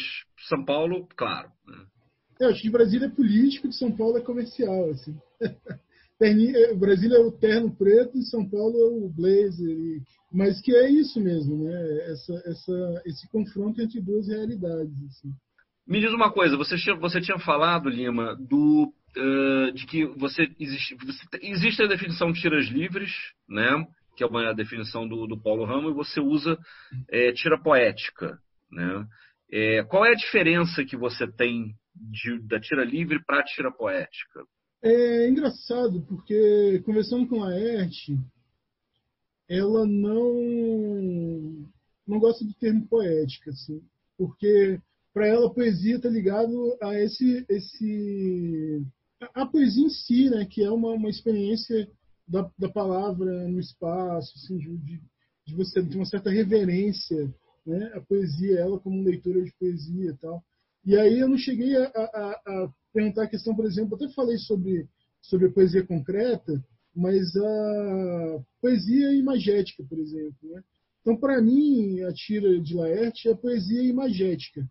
São 0.49 0.65
Paulo, 0.65 1.07
claro. 1.17 1.51
Né? 1.67 1.85
É, 2.41 2.47
acho 2.47 2.63
que 2.63 2.71
Brasília 2.71 3.07
é 3.07 3.11
político, 3.11 3.69
de 3.69 3.77
São 3.77 3.95
Paulo 3.95 4.17
é 4.17 4.21
comercial. 4.21 4.91
Assim. 4.91 5.17
É, 6.21 6.75
Brasília 6.75 7.17
é 7.17 7.21
o 7.21 7.31
terno 7.31 7.73
preto 7.77 8.19
e 8.19 8.25
São 8.25 8.45
Paulo 8.45 8.77
é 8.77 8.87
o 8.87 9.09
blazer. 9.09 9.69
E... 9.69 10.03
Mas 10.33 10.61
que 10.61 10.75
é 10.75 10.91
isso 10.91 11.21
mesmo, 11.21 11.63
né? 11.63 12.11
Essa, 12.11 12.43
essa, 12.45 13.03
esse 13.07 13.29
confronto 13.29 13.81
entre 13.81 14.01
duas 14.01 14.27
realidades. 14.27 14.93
Assim. 15.11 15.33
Me 15.87 16.01
diz 16.01 16.13
uma 16.13 16.33
coisa, 16.33 16.57
você 16.57 16.75
você 16.97 17.21
tinha 17.21 17.39
falado, 17.39 17.89
Lima, 17.89 18.35
do, 18.35 18.93
uh, 19.17 19.73
de 19.73 19.87
que 19.87 20.05
você 20.05 20.51
existe, 20.59 20.95
você, 20.97 21.27
existe 21.43 21.83
a 21.83 21.87
definição 21.87 22.33
de 22.33 22.41
tiras 22.41 22.67
livres, 22.67 23.11
né? 23.49 23.87
que 24.17 24.25
é 24.25 24.27
uma 24.27 24.53
definição 24.53 25.07
do, 25.07 25.27
do 25.29 25.41
Paulo 25.41 25.65
Ramos, 25.65 25.93
e 25.93 25.95
você 25.95 26.21
usa 26.21 26.59
é, 27.09 27.33
tira 27.33 27.57
poética. 27.57 28.37
Né? 28.71 29.07
É, 29.51 29.85
qual 29.85 30.05
é 30.05 30.11
a 30.11 30.17
diferença 30.17 30.85
que 30.85 30.97
você 30.97 31.27
tem 31.31 31.75
de, 31.95 32.41
da 32.41 32.59
tira 32.59 32.85
livre 32.85 33.25
para 33.25 33.41
a 33.41 33.45
tira 33.45 33.71
poética? 33.71 34.45
É 34.83 35.29
engraçado, 35.29 36.05
porque 36.09 36.83
conversando 36.85 37.29
com 37.29 37.43
a 37.43 37.49
Laerte, 37.49 38.17
ela 39.49 39.87
não, 39.87 41.71
não 42.07 42.19
gosta 42.19 42.45
do 42.45 42.55
termo 42.55 42.87
poética, 42.87 43.51
assim, 43.51 43.81
porque 44.17 44.81
para 45.13 45.27
ela 45.27 45.47
a 45.47 45.55
poesia 45.55 45.97
está 45.97 46.09
ligado 46.09 46.77
a 46.83 46.95
esse, 46.95 47.45
esse 47.49 48.83
a, 49.35 49.47
poesia 49.47 49.85
em 49.85 49.91
si, 49.91 50.31
né, 50.31 50.45
que 50.45 50.63
é 50.63 50.71
uma, 50.71 50.93
uma 50.93 51.09
experiência 51.09 51.89
da, 52.27 52.51
da 52.59 52.69
palavra 52.69 53.49
no 53.49 53.59
espaço, 53.59 54.33
assim, 54.37 54.59
de, 54.59 55.01
de 55.47 55.55
você 55.55 55.83
ter 55.83 55.97
uma 55.97 56.05
certa 56.05 56.31
reverência, 56.31 57.33
né? 57.67 57.93
A 57.95 58.01
poesia, 58.01 58.61
ela 58.61 58.79
como 58.79 59.03
leitora 59.03 59.43
de 59.43 59.53
poesia 59.59 60.11
e 60.11 60.17
tal. 60.17 60.43
E 60.85 60.97
aí 60.97 61.19
eu 61.19 61.29
não 61.29 61.37
cheguei 61.37 61.77
a, 61.77 61.85
a, 61.85 62.41
a 62.47 62.73
perguntar 62.93 63.25
a 63.25 63.29
questão, 63.29 63.55
por 63.55 63.67
exemplo, 63.67 63.95
até 63.95 64.09
falei 64.15 64.39
sobre, 64.39 64.89
sobre 65.21 65.51
poesia 65.51 65.87
concreta, 65.87 66.63
mas 66.95 67.35
a 67.37 68.45
poesia 68.61 69.13
imagética, 69.13 69.85
por 69.85 69.99
exemplo. 69.99 70.37
Né? 70.43 70.63
Então, 71.01 71.17
para 71.17 71.41
mim, 71.41 72.01
a 72.03 72.13
tira 72.13 72.61
de 72.61 72.75
Laerte 72.75 73.29
é 73.29 73.35
poesia 73.35 73.83
imagética. 73.83 74.67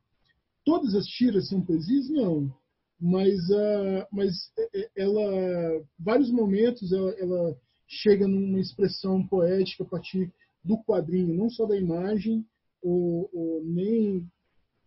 Todas 0.65 0.93
as 0.95 1.05
tiras 1.05 1.47
são 1.47 1.61
poesias? 1.61 2.09
Não 2.09 2.53
mas, 2.99 3.37
uh, 3.49 4.07
mas 4.11 4.51
é, 4.57 4.79
é, 4.79 4.89
ela, 4.97 5.83
vários 5.99 6.31
momentos 6.31 6.91
ela, 6.91 7.11
ela, 7.19 7.57
chega 7.87 8.27
numa 8.27 8.59
expressão 8.59 9.25
poética 9.25 9.83
a 9.83 9.87
partir 9.87 10.31
do 10.63 10.77
quadrinho, 10.83 11.33
não 11.33 11.49
só 11.49 11.65
da 11.65 11.77
imagem, 11.77 12.45
ou, 12.81 13.29
ou 13.31 13.63
nem 13.63 14.27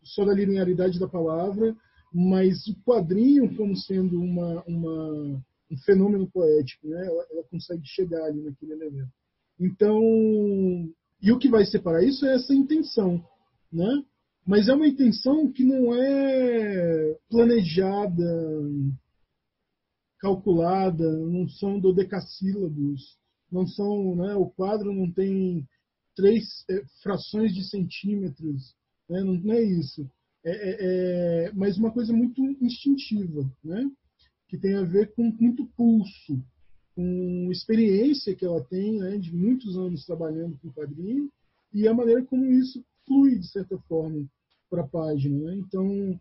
só 0.03 0.25
da 0.25 0.35
linearidade 0.35 0.99
da 0.99 1.09
palavra, 1.09 1.75
mas 2.13 2.67
o 2.67 2.77
quadrinho 2.85 3.57
como 3.57 3.75
sendo 3.77 4.21
uma, 4.21 4.63
uma 4.67 5.43
um 5.71 5.77
fenômeno 5.79 6.29
poético, 6.29 6.89
né? 6.89 7.07
Ela, 7.07 7.27
ela, 7.31 7.45
consegue 7.45 7.87
chegar 7.87 8.25
ali 8.25 8.43
naquele 8.43 8.73
elemento. 8.73 9.13
Então, 9.59 10.03
e 11.23 11.31
o 11.31 11.39
que 11.39 11.49
vai 11.49 11.65
separar 11.65 12.03
isso 12.03 12.27
é 12.27 12.35
essa 12.35 12.53
intenção, 12.53 13.25
né? 13.73 14.05
Mas 14.51 14.67
é 14.67 14.75
uma 14.75 14.89
intenção 14.89 15.49
que 15.53 15.63
não 15.63 15.95
é 15.95 17.17
planejada, 17.31 18.69
calculada, 20.19 21.09
não 21.19 21.49
são 21.49 21.79
dodecassílabos, 21.79 23.17
não 23.49 23.65
são, 23.65 24.17
né, 24.17 24.35
o 24.35 24.47
quadro 24.51 24.93
não 24.93 25.09
tem 25.09 25.65
três 26.17 26.65
é, 26.69 26.83
frações 27.01 27.55
de 27.55 27.63
centímetros, 27.63 28.75
né, 29.09 29.23
não, 29.23 29.35
não, 29.35 29.55
é 29.55 29.63
isso. 29.63 30.05
É, 30.45 30.51
é, 30.51 30.77
é, 30.81 31.53
mas 31.53 31.79
uma 31.79 31.93
coisa 31.93 32.13
muito 32.13 32.43
instintiva, 32.61 33.49
né, 33.63 33.89
que 34.49 34.59
tem 34.59 34.75
a 34.75 34.83
ver 34.83 35.15
com 35.15 35.31
muito 35.41 35.65
pulso, 35.77 36.45
com 36.97 37.49
experiência 37.53 38.35
que 38.35 38.45
ela 38.45 38.65
tem 38.65 38.99
né, 38.99 39.17
de 39.17 39.33
muitos 39.33 39.79
anos 39.79 40.05
trabalhando 40.05 40.59
com 40.59 40.73
quadrinho 40.73 41.31
e 41.73 41.87
a 41.87 41.95
maneira 41.95 42.25
como 42.25 42.45
isso 42.47 42.85
flui, 43.07 43.39
de 43.39 43.47
certa 43.47 43.79
forma, 43.83 44.29
para 44.71 44.83
a 44.83 44.89
página. 44.89 45.37
Né? 45.37 45.57
Então, 45.57 46.19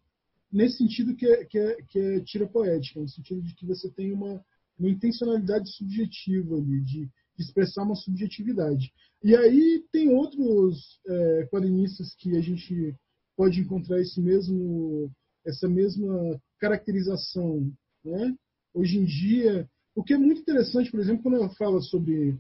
nesse 0.52 0.78
sentido 0.78 1.16
que 1.16 1.26
é, 1.26 1.46
que, 1.46 1.58
é, 1.58 1.76
que 1.84 2.00
é 2.00 2.20
tira 2.22 2.48
poética, 2.48 3.00
no 3.00 3.08
sentido 3.08 3.42
de 3.42 3.54
que 3.56 3.66
você 3.66 3.90
tem 3.92 4.12
uma, 4.12 4.44
uma 4.78 4.90
intencionalidade 4.90 5.72
subjetiva 5.76 6.56
ali, 6.56 6.82
de, 6.82 7.10
expressar 7.40 7.84
uma 7.84 7.96
subjetividade. 7.96 8.92
E 9.24 9.36
aí 9.36 9.84
tem 9.92 10.10
outros 10.10 11.00
é, 11.08 11.48
quadrinistas 11.50 12.14
que 12.16 12.36
a 12.36 12.42
gente 12.42 12.96
pode 13.36 13.60
encontrar 13.62 14.00
esse 14.02 14.20
mesmo, 14.22 15.10
essa 15.46 15.68
mesma 15.68 16.40
caracterização. 16.60 17.72
Né? 18.04 18.36
Hoje 18.74 18.98
em 18.98 19.06
dia, 19.06 19.70
o 19.96 20.04
que 20.04 20.14
é 20.14 20.18
muito 20.18 20.42
interessante, 20.42 20.92
por 20.92 21.00
exemplo, 21.00 21.24
quando 21.24 21.36
ela 21.36 21.50
fala 21.56 21.82
sobre, 21.82 22.38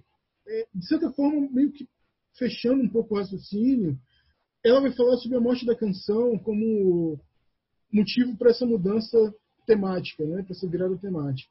é, 0.47 0.67
de 0.73 0.87
certa 0.87 1.09
forma, 1.11 1.49
meio 1.49 1.71
que 1.71 1.87
fechando 2.37 2.83
um 2.83 2.89
pouco 2.89 3.15
o 3.15 3.17
raciocínio, 3.17 3.97
ela 4.63 4.81
vai 4.81 4.91
falar 4.91 5.17
sobre 5.17 5.37
a 5.37 5.41
morte 5.41 5.65
da 5.65 5.75
canção 5.75 6.37
como 6.39 7.19
motivo 7.91 8.37
para 8.37 8.51
essa 8.51 8.65
mudança 8.65 9.17
temática, 9.65 10.25
né, 10.25 10.43
para 10.43 10.55
essa 10.55 10.67
virada 10.67 10.97
temática. 10.97 11.49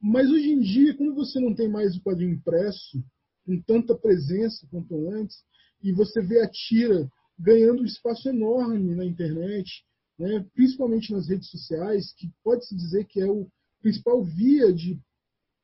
Mas 0.00 0.30
hoje 0.30 0.50
em 0.50 0.60
dia, 0.60 0.96
quando 0.96 1.14
você 1.14 1.40
não 1.40 1.54
tem 1.54 1.68
mais 1.68 1.96
o 1.96 2.02
quadrinho 2.02 2.34
impresso, 2.34 3.02
com 3.44 3.60
tanta 3.62 3.96
presença 3.96 4.66
quanto 4.70 5.10
antes, 5.10 5.42
e 5.82 5.92
você 5.92 6.20
vê 6.22 6.40
a 6.40 6.48
tira 6.48 7.10
ganhando 7.38 7.82
um 7.82 7.86
espaço 7.86 8.28
enorme 8.28 8.94
na 8.94 9.04
internet, 9.04 9.84
né, 10.18 10.44
principalmente 10.54 11.12
nas 11.12 11.28
redes 11.28 11.48
sociais, 11.48 12.12
que 12.14 12.30
pode-se 12.42 12.74
dizer 12.74 13.06
que 13.06 13.20
é 13.20 13.26
o 13.26 13.48
principal 13.80 14.22
via 14.24 14.72
de 14.72 14.98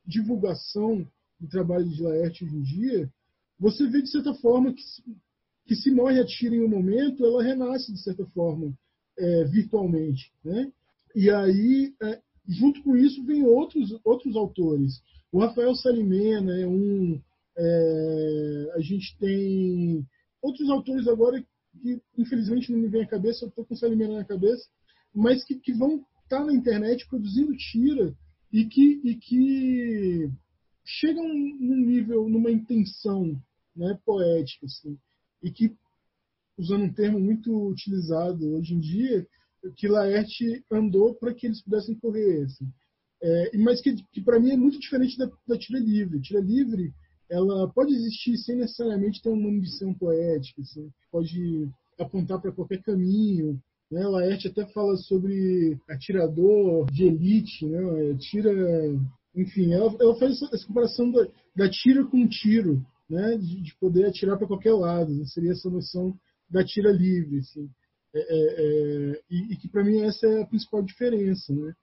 divulgação 0.07 1.07
do 1.41 1.49
trabalho 1.49 1.89
de 1.89 2.03
Laerte 2.03 2.45
hoje 2.45 2.57
em 2.57 2.62
dia, 2.62 3.12
você 3.59 3.89
vê, 3.89 4.03
de 4.03 4.11
certa 4.11 4.35
forma, 4.35 4.72
que 4.72 4.82
que 5.67 5.75
se 5.75 5.91
morre 5.91 6.21
a 6.21 6.27
tira 6.27 6.55
em 6.55 6.62
um 6.62 6.69
momento, 6.69 7.25
ela 7.25 7.43
renasce 7.43 7.93
de 7.93 8.03
certa 8.03 8.25
forma 8.27 8.73
é, 9.19 9.45
virtualmente, 9.45 10.33
né? 10.45 10.71
E 11.15 11.31
aí, 11.31 11.95
é, 12.03 12.21
junto 12.49 12.83
com 12.83 12.97
isso, 12.97 13.25
vem 13.25 13.45
outros 13.45 13.99
outros 14.05 14.37
autores. 14.37 15.01
O 15.33 15.39
Rafael 15.39 15.75
Salimena 15.75 16.59
é 16.59 16.67
um. 16.67 17.21
É, 17.57 18.73
a 18.75 18.81
gente 18.81 19.17
tem 19.19 20.07
outros 20.43 20.69
autores 20.69 21.07
agora 21.07 21.43
que, 21.81 22.01
infelizmente, 22.19 22.71
não 22.71 22.79
me 22.81 22.89
vem 22.89 23.03
à 23.03 23.07
cabeça. 23.07 23.45
Eu 23.45 23.49
estou 23.49 23.65
com 23.65 23.75
o 23.75 23.77
Salimena 23.77 24.17
na 24.17 24.25
cabeça, 24.25 24.69
mas 25.15 25.45
que, 25.45 25.55
que 25.55 25.73
vão 25.73 26.05
estar 26.25 26.41
tá 26.41 26.45
na 26.45 26.53
internet 26.53 27.07
produzindo 27.09 27.57
tira 27.57 28.15
e 28.53 28.65
que 28.67 29.01
e 29.05 29.15
que 29.17 30.31
chegam 30.85 31.27
num 31.27 31.77
nível, 31.77 32.29
numa 32.29 32.51
intenção, 32.51 33.41
né, 33.75 33.99
poética, 34.05 34.67
assim 34.67 34.99
e 35.45 35.51
que, 35.53 35.73
usando 36.59 36.85
um 36.85 36.93
termo 36.93 37.21
muito 37.21 37.69
utilizado 37.69 38.57
hoje 38.57 38.75
em 38.75 38.81
dia, 38.81 39.27
que 39.77 39.87
Laerte 39.87 40.65
andou 40.71 41.15
para 41.15 41.33
que 41.33 41.47
eles 41.47 41.63
pudessem 41.63 41.95
correr. 41.95 42.45
Assim. 42.45 42.67
É, 43.23 43.57
mas 43.59 43.81
que, 43.81 43.95
que 44.13 44.21
para 44.21 44.41
mim 44.41 44.51
é 44.51 44.57
muito 44.57 44.81
diferente 44.81 45.17
da, 45.17 45.31
da 45.47 45.57
tira 45.57 45.79
livre. 45.79 46.21
Tira 46.21 46.41
livre 46.41 46.93
ela 47.31 47.69
pode 47.73 47.93
existir 47.95 48.37
sem 48.39 48.57
necessariamente 48.57 49.23
ter 49.23 49.31
uma 49.31 49.49
ambição 49.49 49.95
poética, 49.95 50.61
assim, 50.61 50.91
pode 51.11 51.69
apontar 51.99 52.41
para 52.41 52.53
qualquer 52.53 52.83
caminho. 52.83 53.61
Né? 53.91 54.07
Laerte 54.07 54.49
até 54.49 54.67
fala 54.67 54.97
sobre 54.97 55.79
atirador 55.89 56.87
de 56.91 57.05
elite, 57.05 57.67
né? 57.67 58.15
tira, 58.19 58.51
enfim, 59.35 59.73
ela, 59.73 59.95
ela 60.01 60.17
faz 60.17 60.33
essa, 60.33 60.55
essa 60.55 60.67
comparação 60.67 61.11
da, 61.11 61.27
da 61.57 61.71
tira 61.71 62.05
com 62.05 62.29
tiro 62.29 62.85
né, 63.09 63.37
de, 63.37 63.61
de 63.63 63.77
poder 63.77 64.07
atirar 64.07 64.39
para 64.39 64.47
qualquer 64.47 64.73
lado. 64.73 65.13
Né? 65.13 65.25
Seria 65.27 65.53
essa 65.53 65.71
noção 65.71 66.19
da 66.49 66.65
tira 66.65 66.91
livre. 66.91 67.39
Assim. 67.39 67.69
É, 68.15 68.21
é, 68.21 69.13
é, 69.13 69.21
e, 69.31 69.53
e, 69.53 69.57
que 69.57 69.69
para 69.69 69.85
mim 69.85 70.01
essa 70.03 70.27
é 70.27 70.43
a 70.43 70.47
principal 70.47 70.83
diferença. 70.83 71.53
Né? 71.53 71.75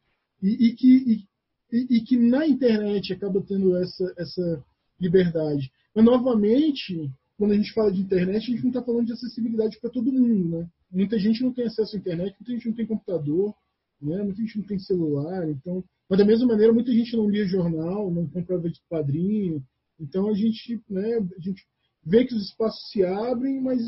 E, 0.42 0.68
e 0.68 0.76
que, 0.76 1.28
e, 1.72 1.98
e, 1.98 2.02
que 2.02 2.18
na 2.18 2.48
internet 2.48 3.14
acaba 3.14 3.42
tendo 3.42 3.76
essa, 3.78 4.14
essa 4.18 4.64
liberdade. 5.00 5.72
Mas, 5.96 6.06
novamente, 6.06 7.12
quando 7.38 7.54
a 7.54 7.58
gente 7.58 7.74
fala 7.74 7.92
de 7.92 8.02
internet, 8.02 8.44
a 8.44 8.54
gente 8.54 8.62
não 8.62 8.70
está 8.70 8.84
falando 8.84 9.08
de 9.08 9.14
acessibilidade 9.14 9.80
para 9.80 9.90
todo 9.90 10.12
mundo. 10.12 10.60
Né? 10.60 10.70
Muita 10.92 11.18
gente 11.18 11.42
não 11.44 11.54
tem 11.54 11.66
acesso 11.66 11.96
à 11.96 12.00
internet, 12.00 12.36
muita 12.40 12.54
gente 12.54 12.68
não 12.68 12.76
tem 12.76 12.86
computador, 12.86 13.54
né? 14.02 14.22
muita 14.24 14.42
gente 14.42 14.58
não 14.58 14.66
tem 14.66 14.80
celular, 14.80 15.50
então. 15.50 15.84
Mas 16.10 16.20
da 16.20 16.26
mesma 16.26 16.48
maneira, 16.48 16.74
muita 16.74 16.92
gente 16.92 17.16
não 17.16 17.30
lia 17.30 17.46
jornal, 17.46 18.12
não 18.12 18.28
comprava 18.28 18.70
de 18.70 18.80
quadrinho. 18.90 19.64
Então 20.02 20.28
a 20.28 20.34
gente, 20.34 20.82
né, 20.90 21.18
a 21.18 21.40
gente 21.40 21.64
vê 22.04 22.26
que 22.26 22.34
os 22.34 22.44
espaços 22.46 22.90
se 22.90 23.06
abrem, 23.06 23.62
mas 23.62 23.80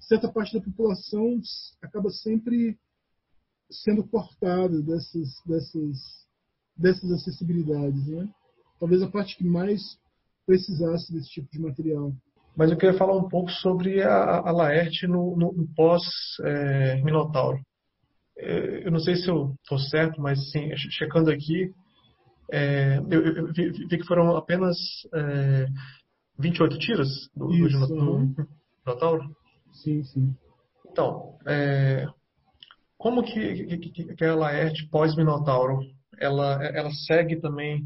certa 0.00 0.30
parte 0.30 0.52
da 0.56 0.62
população 0.62 1.40
acaba 1.82 2.10
sempre 2.10 2.78
sendo 3.70 4.06
cortada 4.06 4.80
dessas, 4.82 5.28
dessas, 5.46 5.96
dessas 6.76 7.10
acessibilidades. 7.10 8.06
Né? 8.06 8.28
Talvez 8.78 9.02
a 9.02 9.10
parte 9.10 9.36
que 9.36 9.44
mais 9.44 9.80
precisasse 10.46 11.12
desse 11.12 11.30
tipo 11.30 11.50
de 11.50 11.60
material. 11.60 12.12
Mas 12.56 12.70
eu 12.70 12.76
queria 12.76 12.98
falar 12.98 13.16
um 13.16 13.28
pouco 13.28 13.50
sobre 13.50 14.02
a, 14.02 14.38
a 14.38 14.50
Laerte 14.50 15.06
no, 15.06 15.36
no, 15.36 15.52
no 15.52 15.68
pós-Minotauro. 15.74 17.60
É, 18.36 18.86
eu 18.86 18.90
não 18.90 18.98
sei 18.98 19.16
se 19.16 19.28
eu 19.28 19.54
estou 19.62 19.78
certo, 19.78 20.20
mas 20.20 20.50
sim, 20.50 20.70
checando 20.76 21.30
aqui, 21.30 21.72
é, 22.50 22.98
eu, 23.10 23.24
eu 23.24 23.52
vi, 23.52 23.70
vi, 23.70 23.98
que 23.98 24.06
foram 24.06 24.36
apenas 24.36 24.76
é, 25.14 25.66
28 26.38 26.78
tiras 26.78 27.08
do, 27.34 27.52
Isso, 27.52 27.78
do, 27.86 27.96
do 28.34 28.48
Minotauro. 28.86 29.36
Sim, 29.72 30.02
sim. 30.04 30.34
Então, 30.90 31.38
é, 31.46 32.06
como 32.96 33.22
que, 33.22 33.78
que, 33.78 34.14
que 34.14 34.24
a 34.24 34.34
Laerte 34.34 34.88
pós-Minotauro, 34.90 35.80
ela, 36.18 36.64
ela 36.64 36.90
segue 36.90 37.40
também 37.40 37.84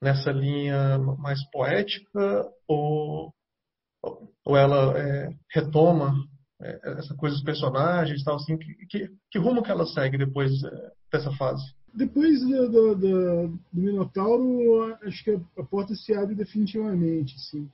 nessa 0.00 0.32
linha 0.32 0.98
mais 1.18 1.48
poética 1.50 2.44
ou, 2.66 3.32
ou 4.44 4.56
ela 4.56 4.98
é, 4.98 5.30
retoma 5.54 6.12
é, 6.60 6.98
essa 6.98 7.14
coisa 7.14 7.36
dos 7.36 7.44
personagens 7.44 8.24
tal 8.24 8.34
assim 8.34 8.58
que, 8.58 8.74
que, 8.86 9.08
que, 9.30 9.38
rumo 9.38 9.62
que 9.62 9.70
ela 9.70 9.86
segue 9.86 10.18
depois 10.18 10.50
é, 10.64 10.90
dessa 11.12 11.30
fase 11.36 11.62
depois 11.94 12.40
do, 12.40 12.68
do, 12.68 12.94
do, 12.94 13.48
do 13.48 13.60
Minotauro 13.72 14.94
acho 15.02 15.24
que 15.24 15.30
a, 15.58 15.62
porta 15.64 15.94
se 15.94 16.14
abre 16.14 16.34
definitivamente 16.34 17.38
sim 17.40 17.68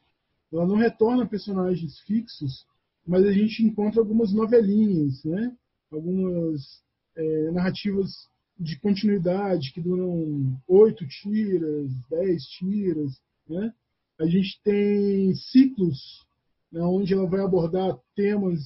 ela 0.52 0.66
não 0.66 0.76
retorna 0.76 1.26
personagens 1.26 1.98
fixos 2.00 2.66
mas 3.06 3.24
a 3.24 3.32
gente 3.32 3.62
encontra 3.62 4.00
algumas 4.00 4.32
novelinhas 4.32 5.22
né 5.24 5.54
algumas 5.90 6.82
é, 7.16 7.50
narrativas 7.50 8.28
de 8.58 8.78
continuidade 8.80 9.72
que 9.72 9.80
duram 9.80 10.60
oito 10.66 11.06
tiras, 11.06 11.90
dez 12.10 12.44
tiras, 12.44 13.20
né? 13.48 13.72
A 14.18 14.26
gente 14.26 14.60
tem 14.64 15.34
ciclos 15.34 16.26
né, 16.72 16.80
onde 16.82 17.14
ela 17.14 17.26
vai 17.26 17.40
abordar 17.40 17.96
temas 18.16 18.60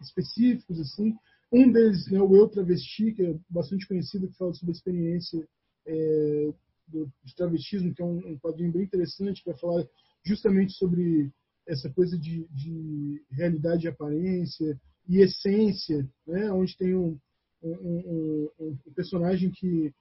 específicos, 0.00 0.78
assim. 0.78 1.16
Um 1.50 1.72
deles, 1.72 2.10
né, 2.10 2.20
o 2.20 2.36
Eu 2.36 2.48
Travesti, 2.48 3.12
que 3.12 3.22
é 3.22 3.34
bastante 3.48 3.86
conhecido, 3.86 4.28
que 4.28 4.36
fala 4.36 4.52
sobre 4.52 4.72
a 4.72 4.76
experiência 4.76 5.48
é, 5.86 6.52
do, 6.86 7.10
de 7.24 7.34
travestismo, 7.34 7.94
que 7.94 8.02
é 8.02 8.04
um, 8.04 8.18
um 8.18 8.38
quadrinho 8.38 8.72
bem 8.72 8.82
interessante, 8.82 9.42
vai 9.44 9.56
falar 9.56 9.86
justamente 10.24 10.74
sobre 10.74 11.30
essa 11.66 11.88
coisa 11.90 12.18
de, 12.18 12.46
de 12.50 13.22
realidade 13.30 13.86
e 13.86 13.88
aparência 13.88 14.78
e 15.08 15.20
essência, 15.22 16.06
né, 16.26 16.52
onde 16.52 16.76
tem 16.76 16.94
um, 16.94 17.18
um, 17.62 17.70
um, 17.72 18.50
um 18.86 18.92
personagem 18.94 19.50
que, 19.50 19.92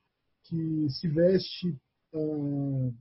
que 0.43 0.89
se 0.89 1.07
veste, 1.07 1.77
uh, 2.13 2.93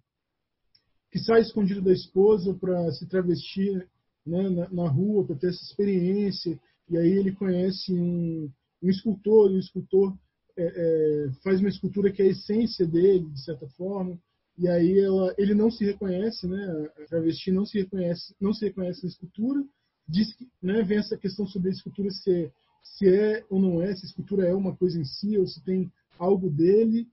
que 1.11 1.19
sai 1.19 1.41
escondido 1.41 1.83
da 1.83 1.93
esposa 1.93 2.55
para 2.55 2.93
se 2.93 3.07
travestir 3.07 3.89
né, 4.25 4.49
na, 4.51 4.69
na, 4.69 4.89
rua, 4.89 5.25
para 5.25 5.37
ter 5.37 5.49
essa 5.49 5.63
experiência. 5.63 6.59
E 6.89 6.97
aí 6.97 7.13
ele 7.13 7.33
conhece 7.33 7.93
um, 7.93 8.51
um 8.83 8.89
escultor, 8.89 9.51
e 9.51 9.57
o 9.57 9.59
escultor 9.59 10.17
é, 10.57 10.65
é, 10.65 11.31
faz 11.43 11.61
uma 11.61 11.69
escultura 11.69 12.11
que 12.11 12.23
é 12.23 12.27
a 12.27 12.31
essência 12.31 12.87
dele, 12.87 13.29
de 13.31 13.45
certa 13.45 13.69
forma. 13.71 14.19
E 14.59 14.69
aí 14.69 14.99
ela, 14.99 15.35
ele 15.37 15.55
não 15.55 15.71
se 15.71 15.85
reconhece, 15.85 16.47
né, 16.47 16.91
a 16.99 17.05
travesti 17.07 17.53
não 17.53 17.67
se 17.67 17.79
reconhece, 17.79 18.35
não 18.41 18.55
se 18.55 18.65
reconhece 18.65 19.03
na 19.03 19.11
escultura. 19.11 19.63
Diz 20.09 20.33
que 20.35 20.49
né, 20.63 20.83
vem 20.83 20.99
essa 20.99 21.17
questão 21.17 21.47
sobre 21.47 21.69
a 21.69 21.73
escultura 21.73 22.11
ser 22.11 22.53
se 22.83 23.09
é 23.09 23.45
ou 23.51 23.61
não 23.61 23.83
é, 23.83 23.95
se 23.95 24.05
a 24.05 24.09
escultura 24.09 24.47
é 24.47 24.55
uma 24.55 24.75
coisa 24.75 24.99
em 24.99 25.05
si 25.05 25.37
ou 25.37 25.47
se 25.47 25.63
tem 25.63 25.91
algo 26.19 26.49
dele. 26.49 27.07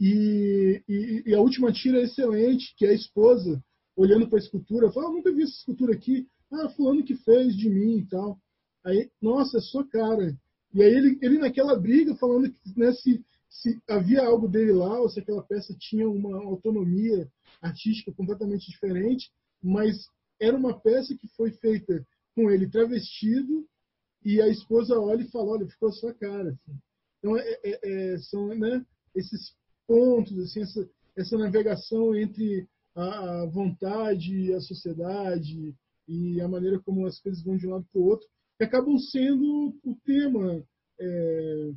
E, 0.00 0.80
e, 0.88 1.22
e 1.26 1.34
a 1.34 1.40
última 1.40 1.72
tira 1.72 1.98
é 1.98 2.04
excelente, 2.04 2.74
que 2.76 2.86
é 2.86 2.90
a 2.90 2.94
esposa 2.94 3.62
olhando 3.96 4.28
para 4.28 4.38
a 4.38 4.42
escultura, 4.42 4.92
fala, 4.92 5.08
ah, 5.08 5.12
nunca 5.12 5.32
vi 5.32 5.42
essa 5.42 5.54
escultura 5.54 5.92
aqui. 5.92 6.26
Ah, 6.52 6.68
fulano 6.70 7.04
que 7.04 7.16
fez 7.16 7.56
de 7.56 7.68
mim 7.68 7.98
e 7.98 8.06
tal. 8.06 8.38
Aí, 8.84 9.10
nossa, 9.20 9.58
é 9.58 9.60
sua 9.60 9.86
cara. 9.86 10.36
E 10.74 10.82
aí 10.82 10.94
ele, 10.94 11.18
ele 11.22 11.38
naquela 11.38 11.78
briga 11.78 12.14
falando 12.16 12.50
que 12.50 12.78
né, 12.78 12.92
se, 12.92 13.24
se 13.48 13.80
havia 13.88 14.24
algo 14.24 14.48
dele 14.48 14.72
lá, 14.72 15.00
ou 15.00 15.08
se 15.08 15.20
aquela 15.20 15.42
peça 15.42 15.74
tinha 15.78 16.08
uma 16.08 16.36
autonomia 16.36 17.28
artística 17.60 18.12
completamente 18.12 18.70
diferente, 18.70 19.30
mas 19.62 20.06
era 20.40 20.56
uma 20.56 20.78
peça 20.78 21.16
que 21.16 21.26
foi 21.28 21.50
feita 21.52 22.06
com 22.34 22.50
ele 22.50 22.70
travestido 22.70 23.66
e 24.24 24.40
a 24.40 24.48
esposa 24.48 24.98
olha 24.98 25.22
e 25.22 25.30
fala, 25.30 25.52
olha, 25.52 25.66
ficou 25.66 25.88
a 25.88 25.92
sua 25.92 26.14
cara. 26.14 26.50
Assim. 26.50 26.78
Então, 27.18 27.36
é, 27.36 27.58
é, 27.64 27.80
é, 27.82 28.18
são 28.18 28.48
né, 28.48 28.84
esses 29.14 29.52
pontos, 29.86 30.38
assim, 30.38 30.60
essa, 30.60 30.88
essa 31.16 31.36
navegação 31.36 32.14
entre 32.14 32.68
a, 32.94 33.42
a 33.42 33.46
vontade 33.46 34.52
a 34.52 34.60
sociedade 34.60 35.74
e 36.06 36.40
a 36.40 36.48
maneira 36.48 36.78
como 36.80 37.06
as 37.06 37.18
coisas 37.20 37.42
vão 37.42 37.56
de 37.56 37.66
um 37.66 37.70
lado 37.70 37.86
para 37.92 38.00
o 38.00 38.04
outro, 38.04 38.26
que 38.58 38.64
acabam 38.64 38.98
sendo 38.98 39.72
o 39.84 39.96
tema. 40.04 40.62
É, 41.00 41.70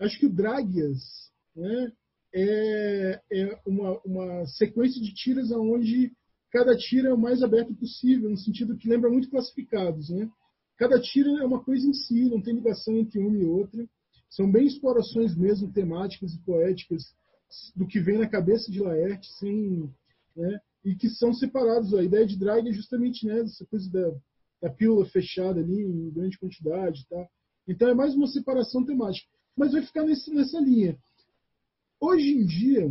acho 0.00 0.18
que 0.20 0.26
o 0.26 0.32
Dragias 0.32 1.32
né, 1.54 1.92
é, 2.32 3.20
é 3.32 3.60
uma, 3.66 4.00
uma 4.04 4.46
sequência 4.46 5.02
de 5.02 5.12
tiras 5.12 5.50
onde 5.50 6.12
cada 6.50 6.76
tira 6.76 7.08
é 7.08 7.12
o 7.12 7.18
mais 7.18 7.42
aberto 7.42 7.74
possível, 7.74 8.30
no 8.30 8.38
sentido 8.38 8.76
que 8.76 8.88
lembra 8.88 9.10
muito 9.10 9.28
classificados. 9.28 10.08
Né? 10.10 10.30
Cada 10.78 11.00
tira 11.00 11.28
é 11.40 11.44
uma 11.44 11.62
coisa 11.62 11.86
em 11.86 11.92
si, 11.92 12.30
não 12.30 12.40
tem 12.40 12.54
ligação 12.54 12.96
entre 12.96 13.18
uma 13.18 13.36
e 13.36 13.44
outra. 13.44 13.84
São 14.30 14.50
bem 14.50 14.66
explorações 14.66 15.36
mesmo 15.36 15.72
temáticas 15.72 16.32
e 16.32 16.38
poéticas 16.38 17.02
do 17.74 17.86
que 17.86 17.98
vem 17.98 18.18
na 18.18 18.28
cabeça 18.28 18.70
de 18.70 18.78
Laerte, 18.78 19.26
sem, 19.38 19.90
né, 20.36 20.60
e 20.84 20.94
que 20.94 21.08
são 21.08 21.32
separados. 21.32 21.94
A 21.94 22.02
ideia 22.02 22.26
de 22.26 22.38
drag 22.38 22.68
é 22.68 22.72
justamente 22.72 23.26
né, 23.26 23.40
essa 23.40 23.64
coisa 23.66 23.90
da, 23.90 24.14
da 24.60 24.70
pílula 24.70 25.06
fechada 25.06 25.60
ali 25.60 25.82
em 25.82 26.10
grande 26.10 26.38
quantidade. 26.38 27.06
Tá? 27.08 27.26
Então 27.66 27.88
é 27.88 27.94
mais 27.94 28.14
uma 28.14 28.26
separação 28.26 28.84
temática. 28.84 29.28
Mas 29.56 29.72
vai 29.72 29.82
ficar 29.82 30.04
nesse, 30.04 30.32
nessa 30.32 30.60
linha. 30.60 30.96
Hoje 32.00 32.30
em 32.30 32.46
dia. 32.46 32.88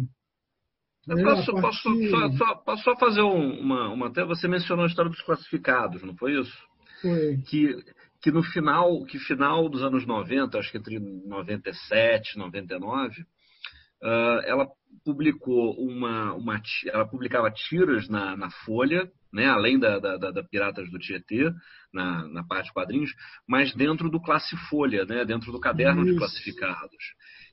Né, 1.08 1.24
posso, 1.24 1.54
partir... 1.54 1.62
posso, 1.62 2.10
só, 2.10 2.32
só, 2.32 2.56
posso, 2.56 2.84
só, 2.84 2.96
fazer 2.98 3.22
uma, 3.22 3.90
uma. 3.94 4.08
Até 4.08 4.26
você 4.26 4.48
mencionou 4.48 4.84
a 4.84 4.88
história 4.88 5.10
dos 5.10 5.22
classificados, 5.22 6.04
não 6.04 6.16
foi 6.18 6.38
isso? 6.40 6.68
Foi. 7.02 7.38
Que, 7.48 7.74
que 8.22 8.32
no 8.32 8.44
final, 8.44 9.06
que 9.06 9.18
final 9.20 9.70
dos 9.70 9.82
anos 9.82 10.06
90, 10.06 10.58
acho 10.58 10.70
que 10.70 10.78
entre 10.78 11.00
97 11.00 12.34
e 12.34 12.38
99, 12.40 13.22
uh, 13.22 14.06
ela 14.44 14.68
publicou 15.06 15.80
uma, 15.80 16.34
uma. 16.34 16.62
Ela 16.88 17.08
publicava 17.08 17.50
tiras 17.52 18.10
na, 18.10 18.36
na 18.36 18.50
Folha, 18.66 19.10
né, 19.38 19.46
além 19.46 19.78
da, 19.78 20.00
da, 20.00 20.18
da, 20.18 20.44
Piratas 20.44 20.90
do 20.90 20.98
Tietê, 20.98 21.52
na, 21.94 22.28
na 22.28 22.44
parte 22.44 22.66
de 22.66 22.74
quadrinhos, 22.74 23.12
mas 23.48 23.72
dentro 23.76 24.10
do 24.10 24.20
Classe 24.20 24.58
Folha, 24.68 25.06
né, 25.06 25.24
dentro 25.24 25.52
do 25.52 25.60
caderno 25.60 26.02
Isso. 26.02 26.14
de 26.14 26.18
classificados. 26.18 27.04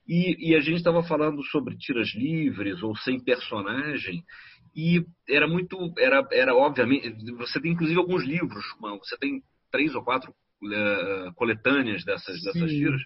E, 0.08 0.50
e 0.50 0.56
a 0.56 0.60
gente 0.60 0.78
estava 0.78 1.02
falando 1.02 1.44
sobre 1.44 1.76
tiras 1.76 2.08
livres 2.14 2.82
ou 2.82 2.96
sem 2.96 3.22
personagem, 3.22 4.24
e 4.74 5.04
era 5.28 5.46
muito, 5.46 5.76
era, 5.98 6.26
era 6.32 6.54
obviamente, 6.54 7.12
você 7.32 7.60
tem 7.60 7.72
inclusive 7.72 8.00
alguns 8.00 8.24
livros, 8.24 8.64
você 8.80 9.18
tem 9.18 9.42
três 9.70 9.94
ou 9.94 10.02
quatro 10.02 10.30
uh, 10.30 11.34
coletâneas 11.34 12.02
dessas, 12.02 12.42
dessas 12.42 12.70
tiras, 12.70 13.02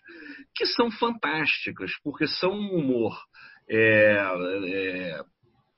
que 0.55 0.65
são 0.67 0.89
fantásticas, 0.93 1.91
porque 2.05 2.29
são 2.29 2.53
um 2.53 2.77
humor 2.77 3.19
é, 3.69 4.25
é, 4.67 5.21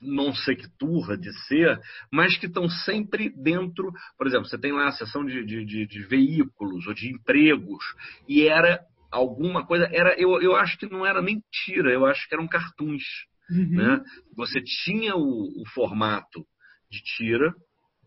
não 0.00 0.34
sei 0.34 0.56
que 0.56 0.68
turra 0.78 1.16
de 1.16 1.32
ser, 1.46 1.78
mas 2.10 2.36
que 2.38 2.46
estão 2.46 2.68
sempre 2.68 3.28
dentro. 3.30 3.92
Por 4.16 4.26
exemplo, 4.26 4.46
você 4.46 4.58
tem 4.58 4.72
lá 4.72 4.88
a 4.88 4.92
seção 4.92 5.24
de, 5.24 5.44
de, 5.44 5.64
de, 5.64 5.86
de 5.86 6.02
veículos 6.06 6.86
ou 6.86 6.94
de 6.94 7.08
empregos, 7.12 7.84
e 8.28 8.46
era 8.46 8.80
alguma 9.10 9.66
coisa. 9.66 9.88
era 9.92 10.18
eu, 10.18 10.40
eu 10.40 10.56
acho 10.56 10.78
que 10.78 10.90
não 10.90 11.04
era 11.04 11.20
nem 11.20 11.42
tira, 11.50 11.92
eu 11.92 12.06
acho 12.06 12.28
que 12.28 12.34
eram 12.34 12.48
cartuns. 12.48 13.02
Uhum. 13.50 13.76
Né? 13.76 14.02
Você 14.36 14.60
tinha 14.62 15.16
o, 15.16 15.62
o, 15.62 15.68
formato 15.74 16.46
de 16.90 17.02
tira, 17.02 17.52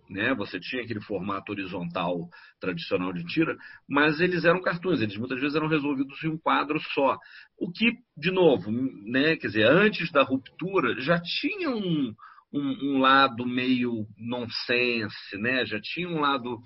né? 0.09 0.33
você 0.33 0.59
tinha 0.59 0.83
aquele 0.83 1.01
formato 1.01 1.51
horizontal 1.51 2.29
tradicional 2.59 3.13
de 3.13 3.23
tira, 3.25 3.55
mas 3.87 4.19
eles 4.19 4.45
eram 4.45 4.61
cartões, 4.61 5.01
eles 5.01 5.17
muitas 5.17 5.39
vezes 5.39 5.55
eram 5.55 5.67
resolvidos 5.67 6.23
em 6.23 6.29
um 6.29 6.37
quadro 6.37 6.79
só. 6.93 7.17
O 7.57 7.71
que, 7.71 7.91
de 8.17 8.31
novo, 8.31 8.71
né? 8.71 9.35
quer 9.35 9.47
dizer, 9.47 9.65
antes 9.65 10.11
da 10.11 10.23
ruptura 10.23 10.99
já 10.99 11.19
tinha 11.21 11.69
um, 11.69 12.13
um, 12.53 12.95
um 12.95 12.99
lado 12.99 13.45
meio 13.45 14.05
nonsense, 14.17 15.37
né? 15.37 15.65
já 15.65 15.79
tinha 15.81 16.07
um 16.07 16.19
lado. 16.19 16.59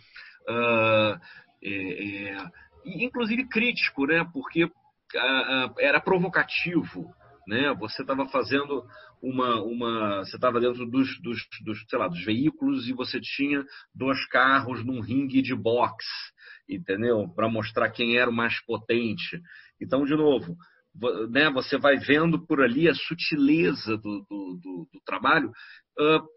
Uh, 0.50 1.20
é, 1.64 2.30
é, 2.30 2.46
inclusive 2.86 3.48
crítico, 3.50 4.06
né? 4.06 4.26
porque 4.32 4.70
era 5.80 6.00
provocativo, 6.00 7.14
né? 7.48 7.74
Você 7.80 8.02
estava 8.02 8.28
fazendo 8.28 8.86
uma, 9.22 9.62
uma 9.64 10.20
você 10.20 10.36
estava 10.36 10.60
dentro 10.60 10.86
dos, 10.86 11.20
dos, 11.22 11.40
dos, 11.64 11.86
sei 11.90 11.98
lá, 11.98 12.08
dos 12.08 12.24
veículos 12.24 12.88
e 12.88 12.94
você 12.94 13.20
tinha 13.22 13.64
dois 13.96 14.24
carros 14.28 14.86
num 14.86 15.00
ringue 15.00 15.42
de 15.42 15.56
boxe, 15.56 16.06
entendeu? 16.70 17.30
Para 17.34 17.50
mostrar 17.50 17.90
quem 17.90 18.18
era 18.18 18.30
o 18.30 18.34
mais 18.34 18.60
potente. 18.66 19.42
Então, 19.82 20.04
de 20.04 20.16
novo, 20.16 20.58
né, 21.30 21.50
você 21.50 21.78
vai 21.78 21.98
vendo 21.98 22.46
por 22.46 22.62
ali 22.62 22.90
a 22.90 22.94
sutileza 22.94 23.98
do, 23.98 24.26
do, 24.30 24.60
do, 24.62 24.90
do 24.94 25.02
trabalho, 25.06 25.50
uh, 26.00 26.28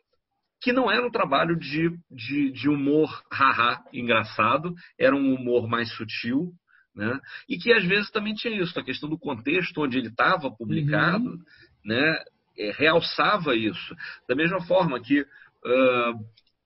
que 0.62 0.72
não 0.72 0.90
era 0.90 1.04
um 1.04 1.10
trabalho 1.10 1.58
de, 1.58 1.90
de, 2.10 2.52
de 2.52 2.68
humor 2.68 3.22
haha 3.32 3.82
engraçado, 3.92 4.74
era 4.98 5.16
um 5.16 5.34
humor 5.34 5.66
mais 5.66 5.90
sutil, 5.94 6.52
né? 7.00 7.18
E 7.48 7.56
que 7.56 7.72
às 7.72 7.84
vezes 7.84 8.10
também 8.10 8.34
tinha 8.34 8.62
isso, 8.62 8.78
a 8.78 8.84
questão 8.84 9.08
do 9.08 9.18
contexto 9.18 9.80
onde 9.80 9.96
ele 9.96 10.08
estava 10.08 10.50
publicado, 10.50 11.24
uhum. 11.24 11.42
né? 11.82 12.22
É, 12.58 12.72
realçava 12.72 13.56
isso. 13.56 13.96
Da 14.28 14.36
mesma 14.36 14.60
forma 14.66 15.00
que 15.00 15.22
uh, 15.22 16.24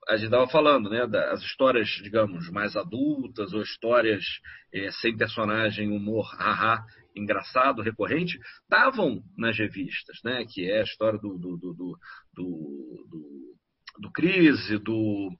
a 0.08 0.16
gente 0.16 0.24
estava 0.24 0.48
falando, 0.48 0.90
né? 0.90 1.06
Das 1.06 1.40
histórias, 1.42 1.88
digamos, 2.02 2.50
mais 2.50 2.74
adultas 2.74 3.52
ou 3.52 3.62
histórias 3.62 4.24
é, 4.72 4.90
sem 4.90 5.16
personagem, 5.16 5.88
humor, 5.88 6.26
haha, 6.36 6.84
engraçado, 7.14 7.80
recorrente, 7.80 8.36
estavam 8.62 9.22
nas 9.38 9.56
revistas, 9.56 10.18
né? 10.24 10.44
Que 10.52 10.68
é 10.68 10.80
a 10.80 10.84
história 10.84 11.18
do, 11.18 11.38
do, 11.38 11.56
do, 11.56 11.74
do, 11.74 11.98
do, 12.34 13.54
do 14.00 14.12
Crise, 14.12 14.78
do. 14.78 15.30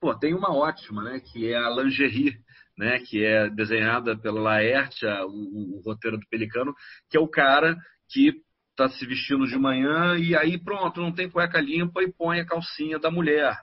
Pô, 0.00 0.14
tem 0.14 0.34
uma 0.34 0.54
ótima, 0.54 1.02
né? 1.02 1.20
Que 1.20 1.48
é 1.48 1.56
a 1.56 1.68
Lingerie, 1.68 2.36
né, 2.76 2.98
que 3.00 3.24
é 3.24 3.48
desenhada 3.48 4.16
pela 4.16 4.40
Laerte, 4.40 5.06
o, 5.06 5.78
o, 5.78 5.82
roteiro 5.84 6.18
do 6.18 6.26
Pelicano, 6.28 6.74
que 7.08 7.16
é 7.16 7.20
o 7.20 7.28
cara 7.28 7.76
que 8.08 8.34
está 8.70 8.88
se 8.88 9.06
vestindo 9.06 9.46
de 9.46 9.56
manhã 9.56 10.16
e 10.18 10.36
aí 10.36 10.62
pronto, 10.62 11.00
não 11.00 11.12
tem 11.12 11.30
cueca 11.30 11.60
limpa 11.60 12.02
e 12.02 12.12
põe 12.12 12.40
a 12.40 12.46
calcinha 12.46 12.98
da 12.98 13.10
mulher, 13.10 13.56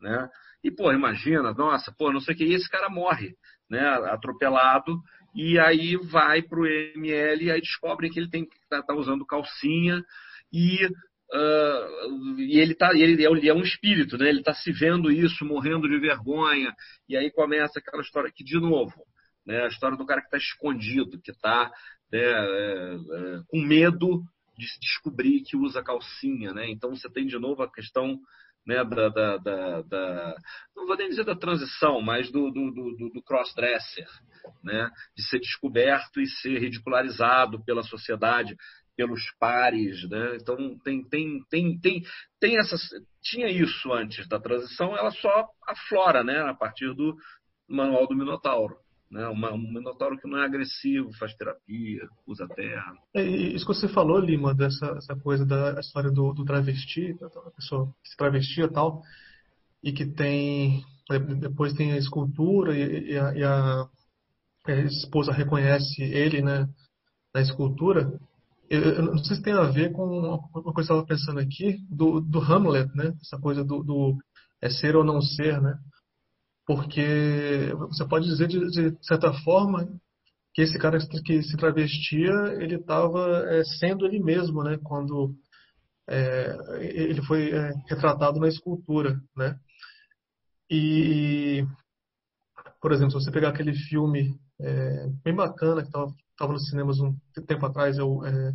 né? 0.00 0.28
E, 0.62 0.70
pô, 0.70 0.92
imagina, 0.92 1.52
nossa, 1.54 1.92
pô, 1.96 2.12
não 2.12 2.20
sei 2.20 2.34
o 2.34 2.38
que, 2.38 2.44
e 2.44 2.54
esse 2.54 2.68
cara 2.68 2.90
morre, 2.90 3.34
né, 3.68 3.80
atropelado, 4.10 5.00
e 5.34 5.58
aí 5.58 5.96
vai 5.96 6.42
pro 6.42 6.66
ML 6.66 7.44
e 7.44 7.50
aí 7.50 7.60
descobrem 7.60 8.10
que 8.10 8.20
ele 8.20 8.28
tem 8.28 8.46
tá, 8.68 8.82
tá 8.82 8.94
usando 8.94 9.24
calcinha 9.24 10.04
e 10.52 10.88
Uh, 11.32 12.40
e 12.40 12.58
ele 12.58 12.74
tá 12.74 12.90
ele 12.92 13.24
é, 13.24 13.30
ele 13.30 13.48
é, 13.48 13.54
um 13.54 13.62
espírito 13.62 14.18
né? 14.18 14.28
Ele 14.28 14.40
está 14.40 14.52
se 14.52 14.72
vendo 14.72 15.12
isso 15.12 15.44
morrendo 15.44 15.88
de 15.88 15.96
vergonha. 15.98 16.74
E 17.08 17.16
aí 17.16 17.30
começa 17.30 17.78
aquela 17.78 18.02
história 18.02 18.32
que 18.34 18.42
de 18.42 18.58
novo 18.58 19.06
né 19.46 19.62
a 19.62 19.68
história 19.68 19.96
do 19.96 20.04
cara 20.04 20.20
que 20.20 20.26
está 20.26 20.38
escondido 20.38 21.20
que 21.20 21.30
está 21.30 21.70
né, 22.10 22.18
é, 22.18 22.94
é, 22.94 23.40
com 23.46 23.60
medo 23.60 24.24
de 24.58 24.66
se 24.68 24.80
descobrir 24.80 25.42
que 25.42 25.56
usa 25.56 25.84
calcinha 25.84 26.52
né? 26.52 26.68
Então 26.68 26.90
você 26.90 27.08
tem 27.08 27.26
de 27.26 27.38
novo 27.38 27.62
a 27.62 27.72
questão 27.72 28.18
né, 28.66 28.82
da, 28.84 29.08
da, 29.08 29.36
da, 29.36 29.82
da 29.82 30.34
não 30.74 30.86
vou 30.86 30.96
nem 30.96 31.10
dizer 31.10 31.24
da 31.24 31.36
transição 31.36 32.00
mas 32.00 32.28
do, 32.32 32.50
do, 32.50 32.72
do, 32.72 33.10
do 33.10 33.22
cross-dresser 33.22 34.08
né, 34.64 34.90
de 35.16 35.22
ser 35.28 35.38
descoberto 35.38 36.20
e 36.20 36.26
ser 36.26 36.58
ridicularizado 36.58 37.62
pela 37.64 37.82
sociedade 37.82 38.56
pelos 38.96 39.22
pares, 39.38 40.08
né? 40.08 40.36
Então 40.40 40.78
tem 40.84 41.02
tem 41.04 41.42
tem 41.50 41.78
tem 41.78 42.02
tem 42.40 42.58
essas 42.58 42.80
tinha 43.22 43.48
isso 43.48 43.92
antes 43.92 44.28
da 44.28 44.40
transição, 44.40 44.96
ela 44.96 45.10
só 45.10 45.48
aflora, 45.66 46.24
né? 46.24 46.40
A 46.42 46.54
partir 46.54 46.94
do 46.94 47.16
manual 47.68 48.06
do 48.06 48.16
Minotauro. 48.16 48.76
Né, 49.10 49.26
um 49.28 49.58
minotauro 49.58 50.16
que 50.16 50.28
não 50.28 50.38
é 50.38 50.44
agressivo, 50.44 51.12
faz 51.14 51.34
terapia, 51.34 52.08
usa 52.24 52.46
terra. 52.46 52.96
É, 53.12 53.20
isso 53.20 53.66
que 53.66 53.74
você 53.74 53.88
falou, 53.88 54.20
Lima, 54.20 54.54
dessa 54.54 54.86
essa 54.96 55.16
coisa 55.16 55.44
da 55.44 55.80
história 55.80 56.12
do, 56.12 56.32
do 56.32 56.44
travesti, 56.44 57.16
a 57.20 57.50
pessoa 57.50 57.92
que 58.04 58.08
se 58.08 58.16
travestia 58.16 58.66
e 58.66 58.72
tal, 58.72 59.02
e 59.82 59.92
que 59.92 60.06
tem. 60.06 60.84
Depois 61.40 61.72
tem 61.72 61.90
a 61.90 61.96
escultura 61.96 62.76
e, 62.76 63.10
e, 63.10 63.18
a, 63.18 63.34
e 63.34 63.42
a, 63.42 63.88
a, 64.68 64.72
esposa 64.82 65.32
reconhece 65.32 66.00
ele 66.02 66.40
né, 66.40 66.68
na 67.34 67.40
escultura. 67.40 68.16
Eu, 68.70 69.02
não 69.02 69.18
sei 69.18 69.36
se 69.36 69.42
tem 69.42 69.52
a 69.52 69.64
ver 69.64 69.90
com 69.90 70.04
uma 70.06 70.38
coisa 70.48 70.72
que 70.72 70.78
eu 70.78 70.82
estava 70.82 71.04
pensando 71.04 71.40
aqui, 71.40 71.78
do, 71.90 72.20
do 72.20 72.38
Hamlet, 72.38 72.88
né? 72.94 73.12
Essa 73.20 73.36
coisa 73.36 73.64
do, 73.64 73.82
do, 73.82 74.16
é 74.62 74.70
ser 74.70 74.94
ou 74.94 75.02
não 75.02 75.20
ser, 75.20 75.60
né? 75.60 75.76
Porque 76.64 77.72
você 77.88 78.06
pode 78.06 78.26
dizer, 78.26 78.46
de, 78.46 78.60
de 78.70 78.96
certa 79.04 79.32
forma, 79.42 79.88
que 80.54 80.62
esse 80.62 80.78
cara 80.78 80.98
que 81.24 81.42
se 81.42 81.56
travestia, 81.56 82.30
ele 82.60 82.76
estava 82.76 83.44
é, 83.48 83.64
sendo 83.64 84.06
ele 84.06 84.20
mesmo, 84.20 84.62
né? 84.62 84.78
Quando 84.84 85.34
é, 86.08 86.56
ele 86.80 87.22
foi 87.26 87.50
é, 87.50 87.72
retratado 87.88 88.38
na 88.38 88.46
escultura, 88.46 89.20
né? 89.36 89.58
E, 90.70 91.66
por 92.80 92.92
exemplo, 92.92 93.18
se 93.18 93.24
você 93.24 93.32
pegar 93.32 93.48
aquele 93.48 93.74
filme 93.74 94.38
é, 94.62 95.06
bem 95.24 95.34
bacana 95.34 95.82
que 95.82 95.88
estava 95.88 96.52
nos 96.52 96.68
cinemas 96.68 97.00
um 97.00 97.14
tempo 97.46 97.66
atrás, 97.66 97.98
é 97.98 98.02
o 98.02 98.24
é, 98.24 98.52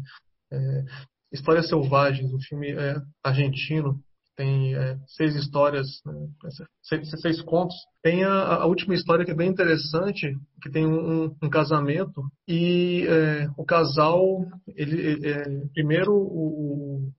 é, 0.51 0.83
Histórias 1.31 1.67
Selvagens, 1.67 2.33
um 2.33 2.39
filme 2.39 2.71
é, 2.71 2.95
argentino, 3.23 3.99
tem 4.35 4.75
é, 4.75 4.97
seis 5.07 5.35
histórias, 5.35 5.87
né, 6.05 6.13
seis, 6.83 7.09
seis, 7.21 7.41
contos. 7.41 7.75
Tem 8.03 8.23
a, 8.23 8.31
a, 8.31 8.65
última 8.65 8.93
história 8.93 9.23
que 9.23 9.31
é 9.31 9.35
bem 9.35 9.49
interessante, 9.49 10.37
que 10.61 10.69
tem 10.69 10.85
um, 10.85 11.35
um 11.41 11.49
casamento 11.49 12.21
e 12.47 13.05
é, 13.07 13.47
o 13.57 13.65
casal, 13.65 14.45
ele 14.75 15.27
é, 15.27 15.43
primeiro 15.73 16.13
o, 16.13 17.11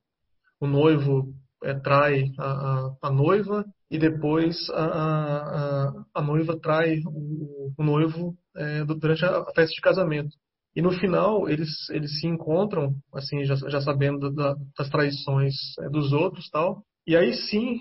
o 0.61 0.67
noivo 0.67 1.33
é, 1.65 1.75
trai 1.75 2.31
a, 2.39 2.45
a, 2.45 2.97
a, 3.03 3.11
noiva 3.11 3.65
e 3.91 3.99
depois 3.99 4.69
a, 4.71 5.93
a, 6.15 6.23
noiva 6.23 6.59
trai 6.61 7.01
o, 7.07 7.73
o 7.77 7.83
noivo 7.83 8.37
é, 8.57 8.85
durante 8.85 9.25
a 9.25 9.45
festa 9.55 9.75
de 9.75 9.81
casamento. 9.81 10.35
E 10.75 10.83
no 10.83 10.93
final 10.93 11.49
eles, 11.49 11.89
eles 11.89 12.21
se 12.21 12.27
encontram, 12.27 12.95
assim, 13.15 13.45
já, 13.45 13.55
já 13.55 13.81
sabendo 13.81 14.31
da, 14.31 14.55
das 14.77 14.91
traições 14.91 15.55
é, 15.81 15.89
dos 15.89 16.13
outros 16.13 16.51
tal. 16.51 16.83
E 17.07 17.17
aí 17.17 17.33
sim 17.33 17.81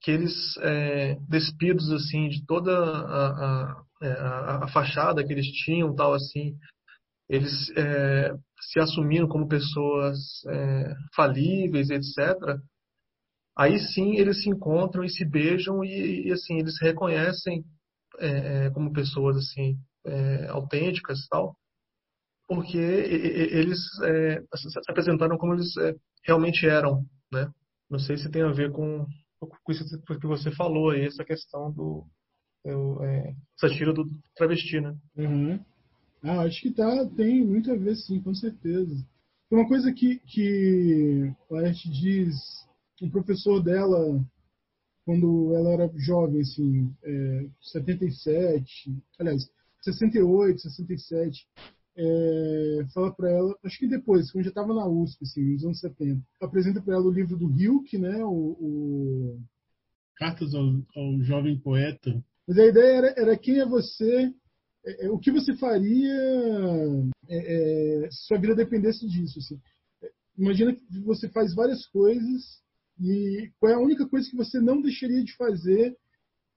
que 0.00 0.12
eles, 0.12 0.56
é, 0.58 1.16
despidos 1.28 1.90
assim 1.90 2.28
de 2.28 2.44
toda 2.46 2.70
a, 2.72 3.26
a, 3.26 3.82
é, 4.02 4.12
a, 4.12 4.64
a, 4.64 4.68
fachada 4.68 5.24
que 5.24 5.32
eles 5.32 5.46
tinham 5.64 5.94
tal 5.94 6.14
assim, 6.14 6.54
eles 7.28 7.70
é, 7.76 8.32
se 8.60 8.78
assumiram 8.78 9.26
como 9.26 9.48
pessoas 9.48 10.16
é, 10.48 10.94
falíveis, 11.16 11.90
etc. 11.90 12.38
Aí 13.58 13.78
sim 13.80 14.16
eles 14.16 14.42
se 14.42 14.50
encontram 14.50 15.02
e 15.02 15.08
se 15.08 15.24
beijam 15.24 15.82
e, 15.82 16.28
e 16.28 16.32
assim 16.32 16.58
eles 16.58 16.80
reconhecem 16.80 17.64
é, 18.18 18.70
como 18.70 18.92
pessoas 18.92 19.36
assim 19.36 19.76
autênticas 20.50 21.26
tal 21.28 21.56
porque 22.48 22.78
eles 22.78 23.78
é, 24.04 24.40
se 24.54 24.78
apresentaram 24.88 25.36
como 25.36 25.54
eles 25.54 25.76
é, 25.78 25.94
realmente 26.24 26.66
eram, 26.66 27.04
né? 27.32 27.50
Não 27.90 27.98
sei 27.98 28.16
se 28.16 28.30
tem 28.30 28.42
a 28.42 28.52
ver 28.52 28.70
com, 28.70 29.04
com 29.40 29.72
isso 29.72 29.84
que 30.20 30.26
você 30.26 30.50
falou 30.52 30.90
aí, 30.90 31.04
essa 31.04 31.24
questão 31.24 31.72
do 31.72 32.04
é, 32.64 33.34
essa 33.56 33.74
tira 33.74 33.92
do 33.92 34.04
travesti, 34.36 34.80
né? 34.80 34.96
Uhum. 35.16 35.60
Ah, 36.22 36.40
acho 36.40 36.60
que 36.60 36.72
tá, 36.72 37.06
tem 37.16 37.44
muito 37.44 37.70
a 37.70 37.76
ver, 37.76 37.94
sim, 37.96 38.20
com 38.20 38.34
certeza. 38.34 39.04
Uma 39.50 39.66
coisa 39.68 39.92
que, 39.92 40.18
que 40.20 41.32
Laerte 41.48 41.88
diz, 41.88 42.34
um 43.00 43.08
professor 43.08 43.62
dela, 43.62 44.20
quando 45.04 45.54
ela 45.54 45.70
era 45.70 45.92
jovem, 45.96 46.40
assim, 46.40 46.92
é, 47.04 47.46
77, 47.60 48.98
aliás, 49.20 49.48
68, 49.92 50.60
67, 50.60 51.46
é, 51.98 52.86
fala 52.92 53.14
para 53.14 53.30
ela, 53.30 53.56
acho 53.64 53.78
que 53.78 53.88
depois, 53.88 54.30
quando 54.30 54.44
já 54.44 54.50
estava 54.50 54.74
na 54.74 54.86
USP, 54.86 55.24
assim, 55.24 55.52
nos 55.52 55.64
anos 55.64 55.80
70, 55.80 56.22
apresenta 56.40 56.82
para 56.82 56.94
ela 56.94 57.06
o 57.06 57.12
livro 57.12 57.36
do 57.36 57.50
Hilke, 57.50 57.98
né, 57.98 58.22
o, 58.24 58.56
o... 58.60 59.40
Cartas 60.16 60.54
ao, 60.54 60.64
ao, 60.94 61.22
Jovem 61.22 61.58
Poeta. 61.58 62.22
Mas 62.46 62.58
a 62.58 62.66
ideia 62.66 62.96
era, 62.96 63.14
era 63.16 63.38
quem 63.38 63.60
é 63.60 63.66
você, 63.66 64.32
é, 64.84 65.06
é 65.06 65.10
o 65.10 65.18
que 65.18 65.30
você 65.30 65.54
faria 65.56 66.14
é, 67.28 68.04
é, 68.04 68.10
se 68.10 68.26
sua 68.26 68.38
vida 68.38 68.54
dependesse 68.54 69.06
disso. 69.06 69.38
Assim. 69.38 69.60
Imagina 70.36 70.74
que 70.74 71.00
você 71.00 71.28
faz 71.28 71.54
várias 71.54 71.86
coisas 71.86 72.62
e 73.00 73.50
qual 73.58 73.72
é 73.72 73.74
a 73.74 73.80
única 73.80 74.06
coisa 74.06 74.28
que 74.28 74.36
você 74.36 74.60
não 74.60 74.80
deixaria 74.80 75.22
de 75.24 75.34
fazer 75.34 75.96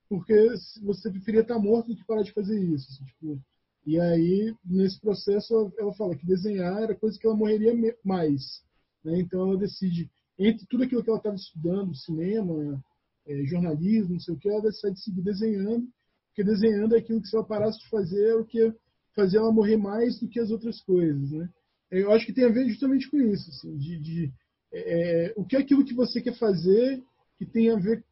porque 0.10 0.34
você 0.82 1.12
preferia 1.12 1.42
estar 1.42 1.60
morto 1.60 1.90
do 1.90 1.96
que 1.96 2.06
parar 2.06 2.24
de 2.24 2.34
fazer 2.34 2.60
isso. 2.60 2.90
Assim, 2.92 3.06
tipo, 3.06 3.40
e 3.86 4.00
aí, 4.00 4.54
nesse 4.66 5.00
processo, 5.00 5.72
ela 5.78 5.94
fala 5.94 6.16
que 6.16 6.26
desenhar 6.26 6.82
era 6.82 6.96
coisa 6.96 7.18
que 7.18 7.26
ela 7.26 7.36
morreria 7.36 7.74
mais. 8.04 8.64
Né? 9.04 9.20
Então, 9.20 9.48
ela 9.48 9.58
decide, 9.58 10.10
entre 10.38 10.66
tudo 10.66 10.84
aquilo 10.84 11.04
que 11.04 11.10
ela 11.10 11.20
estava 11.20 11.36
estudando, 11.36 11.96
cinema, 11.96 12.84
é, 13.28 13.44
jornalismo, 13.46 14.14
não 14.14 14.20
sei 14.20 14.34
o 14.34 14.38
que, 14.38 14.50
ela 14.50 14.62
decide 14.62 15.00
seguir 15.00 15.22
desenhando, 15.22 15.88
porque 16.28 16.44
desenhando 16.44 16.96
é 16.96 17.00
aquilo 17.00 17.22
que 17.22 17.28
se 17.28 17.36
ela 17.36 17.46
parasse 17.46 17.80
de 17.80 17.90
fazer, 17.90 18.30
é 18.30 18.36
o 18.36 18.46
que 18.46 18.74
fazer 19.16 19.38
ela 19.38 19.52
morrer 19.52 19.78
mais 19.78 20.20
do 20.20 20.28
que 20.28 20.40
as 20.40 20.50
outras 20.50 20.82
coisas, 20.82 21.32
né? 21.32 21.50
Eu 21.92 22.12
acho 22.12 22.26
que 22.26 22.34
tem 22.34 22.46
a 22.46 22.50
ver 22.50 22.68
justamente 22.68 23.10
com 23.10 23.18
isso, 23.18 23.50
assim, 23.50 23.76
de, 23.78 24.00
de 24.00 24.34
é, 24.72 25.34
o 25.36 25.44
que 25.44 25.56
é 25.56 25.60
aquilo 25.60 25.84
que 25.84 25.94
você 25.94 26.22
quer 26.22 26.38
fazer 26.38 27.04
que 27.38 27.46
tem 27.46 27.72
a 27.72 27.76
ver 27.76 28.04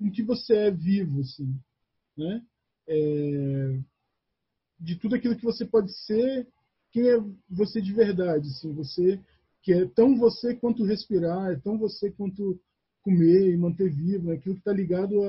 o 0.00 0.10
que 0.10 0.22
você 0.22 0.54
é 0.54 0.70
vivo, 0.70 1.20
assim, 1.20 1.54
né? 2.16 2.42
É, 2.88 3.80
de 4.78 4.96
tudo 4.96 5.14
aquilo 5.14 5.36
que 5.36 5.44
você 5.44 5.64
pode 5.64 5.92
ser, 6.04 6.48
quem 6.90 7.08
é 7.08 7.18
você 7.48 7.80
de 7.80 7.92
verdade, 7.92 8.48
assim, 8.48 8.72
você 8.72 9.20
que 9.62 9.72
é 9.72 9.86
tão 9.86 10.16
você 10.16 10.54
quanto 10.54 10.84
respirar, 10.84 11.52
é 11.52 11.56
tão 11.56 11.78
você 11.78 12.10
quanto 12.10 12.58
comer 13.02 13.52
e 13.52 13.56
manter 13.56 13.90
vivo, 13.90 14.28
né? 14.28 14.34
aquilo 14.34 14.54
que 14.54 14.60
está 14.60 14.72
ligado 14.72 15.22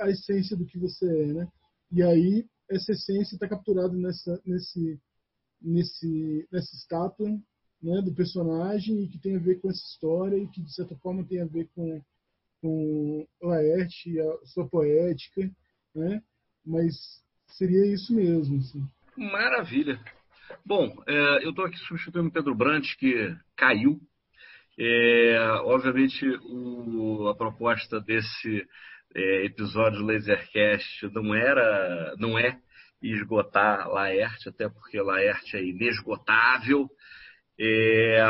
à 0.00 0.10
essência 0.10 0.56
do 0.56 0.66
que 0.66 0.78
você 0.78 1.06
é, 1.06 1.32
né? 1.32 1.48
E 1.92 2.02
aí 2.02 2.46
essa 2.68 2.92
essência 2.92 3.36
está 3.36 3.48
capturada 3.48 3.94
nessa 3.94 4.40
nesse 4.44 5.00
nesse 5.60 6.48
nessa 6.50 6.74
estátua 6.74 7.30
né, 7.82 8.02
do 8.02 8.12
personagem 8.14 9.02
e 9.02 9.08
que 9.08 9.18
tem 9.18 9.36
a 9.36 9.40
ver 9.40 9.60
com 9.60 9.70
essa 9.70 9.84
história 9.84 10.36
e 10.36 10.48
que 10.48 10.62
de 10.62 10.74
certa 10.74 10.96
forma 10.96 11.24
tem 11.24 11.40
a 11.40 11.46
ver 11.46 11.68
com 11.74 12.02
com 12.60 13.26
Laerte, 13.42 14.20
a 14.20 14.46
sua 14.46 14.68
poética, 14.68 15.50
né? 15.94 16.22
Mas 16.64 16.94
seria 17.48 17.86
isso 17.92 18.14
mesmo. 18.14 18.58
Assim. 18.58 18.82
Maravilha. 19.16 20.00
Bom, 20.64 21.02
é, 21.06 21.44
eu 21.44 21.50
estou 21.50 21.64
aqui 21.64 21.76
substituindo 21.78 22.28
o 22.28 22.32
Pedro 22.32 22.54
Brant, 22.54 22.86
que 22.98 23.34
caiu. 23.56 24.00
É, 24.78 25.38
obviamente, 25.64 26.26
o, 26.44 27.28
a 27.28 27.36
proposta 27.36 28.00
desse 28.00 28.66
é, 29.14 29.46
episódio 29.46 30.00
do 30.00 30.06
Lasercast 30.06 31.08
não 31.12 31.34
era, 31.34 32.14
não 32.18 32.38
é 32.38 32.58
esgotar 33.02 33.88
Laerte, 33.88 34.48
até 34.48 34.68
porque 34.68 35.00
Laerte 35.00 35.56
é 35.56 35.64
inesgotável. 35.64 36.88
É, 37.58 38.26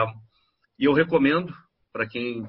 e 0.79 0.85
eu 0.85 0.93
recomendo 0.93 1.53
para 1.93 2.07
quem 2.07 2.47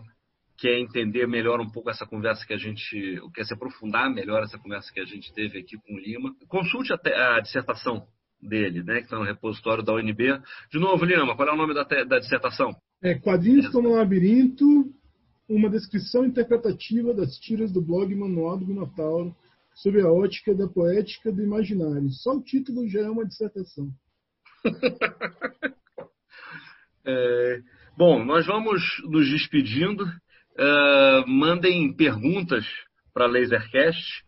quer 0.58 0.80
entender 0.80 1.28
melhor 1.28 1.60
um 1.62 1.70
pouco 1.70 1.90
essa 1.90 2.06
conversa 2.06 2.46
que 2.46 2.54
a 2.54 2.58
gente, 2.58 3.22
quer 3.34 3.46
se 3.46 3.54
aprofundar 3.54 4.10
melhor 4.10 4.44
essa 4.44 4.58
conversa 4.58 4.92
que 4.92 5.00
a 5.00 5.06
gente 5.06 5.32
teve 5.34 5.60
aqui 5.60 5.78
com 5.78 5.94
o 5.94 6.00
Lima, 6.00 6.36
consulte 6.48 6.92
a, 6.92 7.36
a 7.36 7.40
dissertação 7.40 8.08
dele, 8.42 8.84
né, 8.84 8.98
que 8.98 9.04
está 9.04 9.18
no 9.18 9.24
repositório 9.24 9.84
da 9.84 9.94
UNB. 9.94 10.40
De 10.72 10.80
novo, 10.80 11.06
Lima, 11.06 11.36
qual 11.36 11.48
é 11.48 11.54
o 11.54 11.58
nome 11.58 11.74
da, 11.74 11.84
da 11.84 12.20
dissertação? 12.20 12.76
É 13.02 13.16
Quadrinhos 13.16 13.70
como 13.70 13.96
Labirinto, 13.96 14.92
uma 15.48 15.70
descrição 15.70 16.26
interpretativa 16.26 17.14
das 17.14 17.38
tiras 17.38 17.72
do 17.72 17.82
blog 17.82 18.14
Manual 18.16 18.58
do 18.58 18.68
Minotauro 18.68 19.36
sob 19.76 20.02
a 20.02 20.12
ótica 20.12 20.56
da 20.56 20.68
poética 20.68 21.32
do 21.32 21.44
imaginário. 21.44 22.10
Só 22.10 22.36
o 22.36 22.44
título 22.44 22.88
já 22.90 23.02
é 23.02 23.10
uma 23.10 23.26
dissertação. 23.26 23.90
é, 27.06 27.62
bom, 27.96 28.26
nós 28.26 28.46
vamos 28.48 28.82
nos 29.04 29.30
despedindo. 29.30 30.04
Uh, 30.58 31.28
mandem 31.28 31.94
perguntas 31.94 32.66
para 33.14 33.28
Lasercast. 33.28 34.26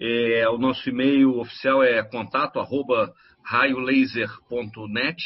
É, 0.00 0.48
o 0.48 0.56
nosso 0.56 0.88
e-mail 0.88 1.38
oficial 1.38 1.82
é 1.82 2.02
contato 2.02 2.58
arroba 2.58 3.12
raiolaser.net. 3.44 5.22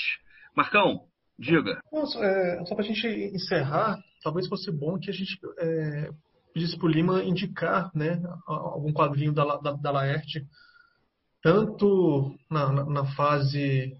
Marcão, 0.56 1.02
diga. 1.38 1.80
Só, 2.06 2.24
é, 2.24 2.64
só 2.64 2.74
para 2.74 2.84
a 2.84 2.86
gente 2.88 3.06
encerrar, 3.06 3.98
talvez 4.22 4.48
fosse 4.48 4.72
bom 4.72 4.98
que 4.98 5.10
a 5.10 5.12
gente 5.12 5.38
é, 5.58 6.10
pedisse 6.52 6.76
para 6.76 6.86
o 6.86 6.90
Lima 6.90 7.22
indicar 7.22 7.90
né, 7.94 8.20
algum 8.46 8.92
quadrinho 8.92 9.32
da, 9.32 9.56
da, 9.56 9.72
da 9.72 9.90
Laerte, 9.90 10.44
tanto 11.42 12.36
na, 12.50 12.72
na, 12.72 12.84
na 12.84 13.04
fase 13.14 13.92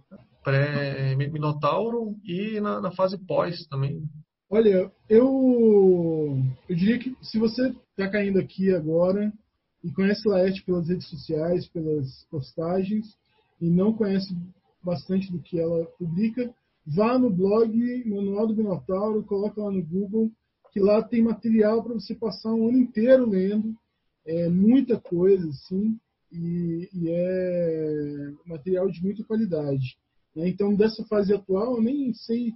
pré-Minotauro 0.42 2.16
e 2.24 2.60
na, 2.60 2.80
na 2.80 2.90
fase 2.92 3.18
pós 3.26 3.66
também. 3.66 4.02
Olha, 4.50 4.92
eu, 5.08 6.38
eu 6.68 6.76
diria 6.76 6.98
que 6.98 7.16
se 7.22 7.38
você 7.38 7.74
está 7.90 8.10
caindo 8.10 8.38
aqui 8.38 8.72
agora 8.72 9.32
e 9.82 9.90
conhece 9.90 10.28
Laerte 10.28 10.62
pelas 10.64 10.88
redes 10.88 11.08
sociais, 11.08 11.68
pelas 11.68 12.24
postagens, 12.30 13.16
e 13.60 13.68
não 13.68 13.92
conhece 13.92 14.34
bastante 14.82 15.32
do 15.32 15.40
que 15.40 15.58
ela 15.58 15.86
publica, 15.98 16.54
vá 16.86 17.18
no 17.18 17.30
blog 17.30 17.74
Manual 18.06 18.46
do 18.46 18.56
Minotauro, 18.56 19.24
coloca 19.24 19.62
lá 19.62 19.70
no 19.70 19.84
Google, 19.84 20.30
que 20.72 20.80
lá 20.80 21.02
tem 21.02 21.22
material 21.22 21.82
para 21.82 21.94
você 21.94 22.14
passar 22.14 22.52
um 22.52 22.68
ano 22.68 22.78
inteiro 22.78 23.28
lendo, 23.28 23.74
é 24.26 24.48
muita 24.48 25.00
coisa, 25.00 25.48
assim, 25.48 25.98
e, 26.32 26.88
e 26.92 27.08
é 27.08 28.32
material 28.46 28.90
de 28.90 29.02
muita 29.02 29.22
qualidade. 29.24 29.96
Né? 30.34 30.48
Então, 30.48 30.74
dessa 30.74 31.04
fase 31.04 31.32
atual, 31.32 31.76
eu 31.76 31.82
nem 31.82 32.12
sei 32.12 32.52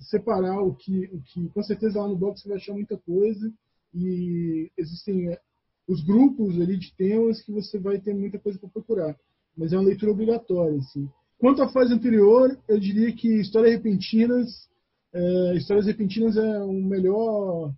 separar 0.00 0.60
o 0.60 0.74
que, 0.74 1.06
o 1.12 1.20
que. 1.22 1.48
Com 1.50 1.62
certeza 1.62 2.00
lá 2.00 2.08
no 2.08 2.16
blog 2.16 2.38
você 2.38 2.48
vai 2.48 2.58
achar 2.58 2.72
muita 2.72 2.96
coisa. 2.96 3.52
E 3.94 4.70
existem 4.76 5.30
é, 5.30 5.40
os 5.88 6.02
grupos 6.04 6.60
ali 6.60 6.76
de 6.76 6.94
temas 6.94 7.40
que 7.42 7.52
você 7.52 7.78
vai 7.78 7.98
ter 7.98 8.14
muita 8.14 8.38
coisa 8.38 8.58
para 8.58 8.68
procurar. 8.68 9.16
Mas 9.56 9.72
é 9.72 9.76
uma 9.76 9.86
leitura 9.86 10.12
obrigatória. 10.12 10.78
Assim. 10.78 11.08
Quanto 11.38 11.62
à 11.62 11.68
fase 11.68 11.92
anterior, 11.92 12.58
eu 12.68 12.78
diria 12.78 13.14
que 13.14 13.40
Histórias 13.40 13.74
Repentinas. 13.74 14.68
É, 15.12 15.56
Histórias 15.56 15.86
Repentinas 15.86 16.36
é 16.36 16.58
o 16.62 16.72
melhor 16.72 17.72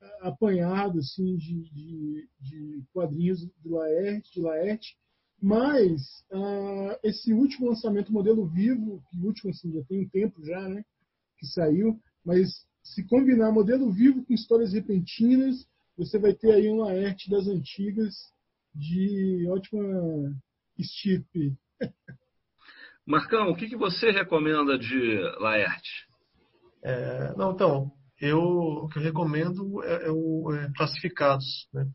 é, 0.00 0.28
apanhado 0.28 0.98
assim, 0.98 1.36
de, 1.36 1.62
de, 1.70 2.28
de 2.40 2.82
quadrinhos 2.92 3.40
de 3.40 3.68
Laerte, 3.68 4.32
de 4.34 4.40
Laerte. 4.40 4.96
Mas 5.42 6.24
uh, 6.30 6.96
esse 7.02 7.32
último 7.34 7.66
lançamento, 7.66 8.12
modelo 8.12 8.46
vivo, 8.46 9.02
que 9.10 9.18
último 9.18 9.50
assim, 9.50 9.72
já 9.72 9.82
tem 9.82 10.04
um 10.04 10.08
tempo 10.08 10.40
já, 10.44 10.68
né? 10.68 10.84
Que 11.42 11.48
saiu, 11.48 11.98
mas 12.24 12.48
se 12.84 13.04
combinar 13.04 13.50
modelo 13.50 13.92
vivo 13.92 14.24
com 14.24 14.32
histórias 14.32 14.72
repentinas, 14.72 15.66
você 15.96 16.18
vai 16.18 16.32
ter 16.32 16.52
aí 16.52 16.68
uma 16.68 16.92
arte 16.92 17.28
das 17.28 17.48
antigas 17.48 18.14
de 18.72 19.46
ótima 19.48 19.82
estirpe. 20.78 21.56
Marcão, 23.04 23.50
o 23.50 23.56
que, 23.56 23.68
que 23.68 23.76
você 23.76 24.12
recomenda 24.12 24.78
de 24.78 25.18
Laerte? 25.40 26.06
É, 26.84 27.34
não, 27.36 27.52
então, 27.52 27.90
eu, 28.20 28.38
o 28.38 28.88
que 28.88 28.98
eu 28.98 29.02
recomendo 29.02 29.82
é, 29.82 30.06
é 30.06 30.10
o 30.10 30.54
é, 30.54 30.72
Classificados. 30.76 31.68
Né? 31.74 31.90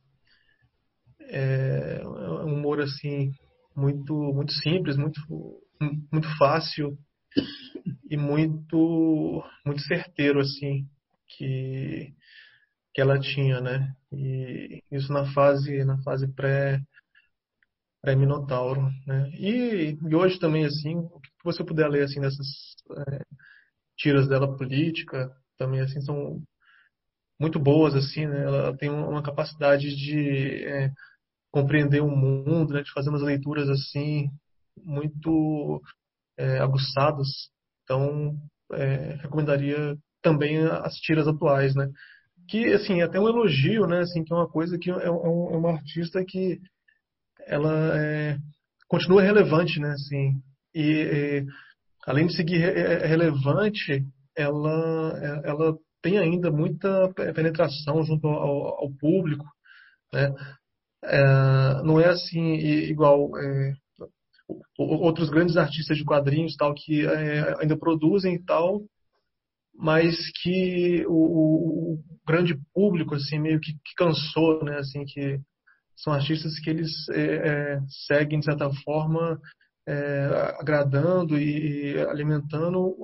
É, 1.22 2.02
é 2.02 2.07
um 2.07 2.56
humor 2.56 2.82
assim 2.82 3.32
muito 3.76 4.14
muito 4.14 4.52
simples, 4.52 4.98
muito 4.98 5.19
muito 6.11 6.28
fácil 6.38 6.98
e 8.09 8.18
muito 8.18 9.43
muito 9.65 9.81
certeiro 9.81 10.39
assim 10.39 10.88
que 11.27 12.14
que 12.93 13.01
ela 13.01 13.19
tinha, 13.19 13.61
né? 13.61 13.95
E 14.11 14.81
isso 14.91 15.14
na 15.14 15.31
fase 15.34 15.84
na 15.85 16.01
fase 16.01 16.27
pré 16.27 16.81
pré 18.01 18.15
Minotauro, 18.15 18.89
né? 19.05 19.30
E, 19.34 19.97
e 20.01 20.15
hoje 20.15 20.39
também 20.39 20.65
assim, 20.65 20.95
o 20.97 21.19
que 21.19 21.30
você 21.43 21.64
puder 21.64 21.89
ler 21.89 22.03
assim 22.03 22.22
dessas 22.22 22.47
é, 23.07 23.22
tiras 23.97 24.27
dela 24.27 24.55
política, 24.57 25.31
também 25.57 25.81
assim 25.81 26.01
são 26.01 26.41
muito 27.39 27.59
boas 27.59 27.95
assim, 27.95 28.26
né? 28.26 28.43
Ela 28.43 28.77
tem 28.77 28.89
uma 28.89 29.22
capacidade 29.23 29.95
de 29.95 30.65
é, 30.65 30.91
compreender 31.51 32.01
o 32.01 32.09
mundo, 32.09 32.73
né? 32.73 32.81
De 32.81 32.91
fazer 32.91 33.09
umas 33.09 33.22
leituras 33.22 33.69
assim 33.69 34.30
muito 34.84 35.81
é, 36.38 36.59
aguçadas 36.59 37.27
então, 37.88 38.35
é, 38.73 39.15
recomendaria 39.22 39.95
também 40.22 40.57
as 40.65 40.95
tiras 40.95 41.26
atuais, 41.26 41.73
né? 41.73 41.89
Que, 42.49 42.73
assim, 42.73 42.99
é 42.99 43.03
até 43.03 43.18
um 43.18 43.30
elogio, 43.30 43.88
né? 43.88 44.01
Assim, 44.01 44.26
que 44.26 44.34
é 44.34 44.35
uma 44.35 44.49
coisa 44.49 44.77
que 44.77 44.91
é, 44.91 44.93
é, 44.93 45.09
um, 45.09 45.53
é 45.53 45.57
uma 45.57 45.72
artista 45.72 46.23
que 46.27 46.59
ela 47.45 47.97
é, 47.97 48.38
continua 48.89 49.22
relevante, 49.22 49.80
né? 49.80 49.91
Assim, 49.91 50.34
e, 50.76 51.45
além 52.05 52.27
de 52.27 52.35
seguir 52.35 52.57
re 52.57 53.07
relevante, 53.07 54.05
ela, 54.35 55.41
ela 55.45 55.77
tem 56.01 56.18
ainda 56.18 56.51
muita 56.51 57.09
penetração 57.34 58.03
junto 58.03 58.27
ao, 58.27 58.84
ao 58.84 58.91
público, 58.99 59.45
né? 60.14 60.34
É, 61.03 61.23
não 61.84 62.01
é 62.01 62.09
assim 62.09 62.55
igual 62.55 63.30
é, 63.38 63.73
outros 64.78 65.30
grandes 65.30 65.57
artistas 65.57 65.98
de 65.98 66.06
quadrinhos 66.06 66.56
tal 66.56 66.74
que 66.74 67.06
é, 67.06 67.56
ainda 67.60 67.78
produzem 67.78 68.36
e 68.36 68.44
tal, 68.44 68.84
mas 69.74 70.15
que 70.41 71.06
o, 71.07 71.94
o, 71.94 72.03
grande 72.26 72.60
público 72.74 73.15
assim 73.15 73.40
meio 73.40 73.60
que, 73.60 73.74
que, 73.74 73.95
cansou, 73.95 74.64
né? 74.64 74.78
Assim 74.78 75.06
que 75.06 75.40
são 75.95 76.14
artistas 76.14 76.60
que 76.60 76.69
eles 76.69 76.91
é, 77.10 77.22
é, 77.22 77.80
seguem 78.07 78.40
de 78.40 78.45
certa 78.45 78.69
forma 78.84 79.40
é, 79.88 80.56
agradando 80.60 81.40
e 81.40 81.98
alimentando 82.10 82.95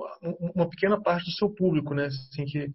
uma 0.54 0.68
pequena 0.68 1.00
parte 1.00 1.24
do 1.24 1.32
seu 1.32 1.48
público, 1.50 1.94
né? 1.94 2.06
Assim 2.06 2.44
que 2.44 2.70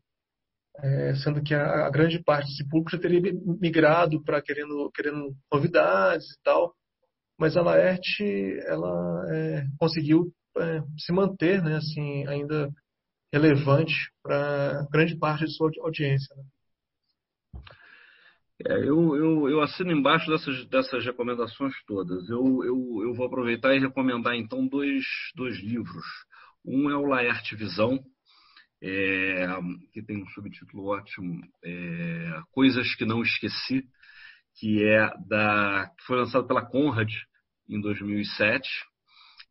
é, 0.81 1.15
sendo 1.15 1.43
que 1.43 1.53
a, 1.53 1.87
a, 1.87 1.89
grande 1.89 2.23
parte 2.23 2.47
desse 2.47 2.67
público 2.67 2.91
já 2.91 2.99
teria 2.99 3.21
migrado 3.59 4.23
para 4.23 4.41
querendo 4.41 4.89
querendo 4.93 5.35
novidades 5.51 6.25
e 6.25 6.41
tal 6.43 6.73
mas 7.39 7.55
a 7.55 7.61
Laerte 7.61 8.59
ela 8.65 9.25
é, 9.33 9.65
conseguiu 9.79 10.31
é, 10.57 10.81
se 10.97 11.13
manter, 11.13 11.63
né, 11.63 11.77
assim, 11.77 12.27
ainda 12.27 12.69
relevante 13.31 13.93
para 14.21 14.85
grande 14.91 15.17
parte 15.17 15.45
de 15.45 15.55
sua 15.55 15.71
audiência. 15.81 16.35
Né? 16.35 16.43
É, 18.67 18.73
eu, 18.79 19.15
eu, 19.15 19.49
eu, 19.49 19.61
assino 19.61 19.91
embaixo 19.91 20.29
dessas, 20.29 20.65
dessas 20.67 21.05
recomendações 21.05 21.73
todas. 21.87 22.29
Eu, 22.29 22.61
eu, 22.65 23.03
eu 23.03 23.13
vou 23.13 23.25
aproveitar 23.25 23.73
e 23.73 23.79
recomendar 23.79 24.35
então 24.35 24.67
dois, 24.67 25.05
dois 25.33 25.57
livros. 25.59 26.05
Um 26.65 26.89
é 26.89 26.95
o 26.97 27.05
Laerte 27.05 27.55
Visão, 27.55 28.03
é, 28.81 29.47
que 29.93 30.01
tem 30.01 30.21
um 30.21 30.27
subtítulo 30.27 30.87
ótimo, 30.87 31.41
é, 31.63 32.41
Coisas 32.51 32.93
que 32.95 33.05
Não 33.05 33.21
Esqueci, 33.21 33.87
que 34.59 34.83
é 34.83 35.09
da 35.27 35.89
que 35.97 36.03
foi 36.05 36.17
lançado 36.17 36.45
pela 36.45 36.65
Conrad 36.65 37.09
em 37.69 37.79
2007 37.79 38.67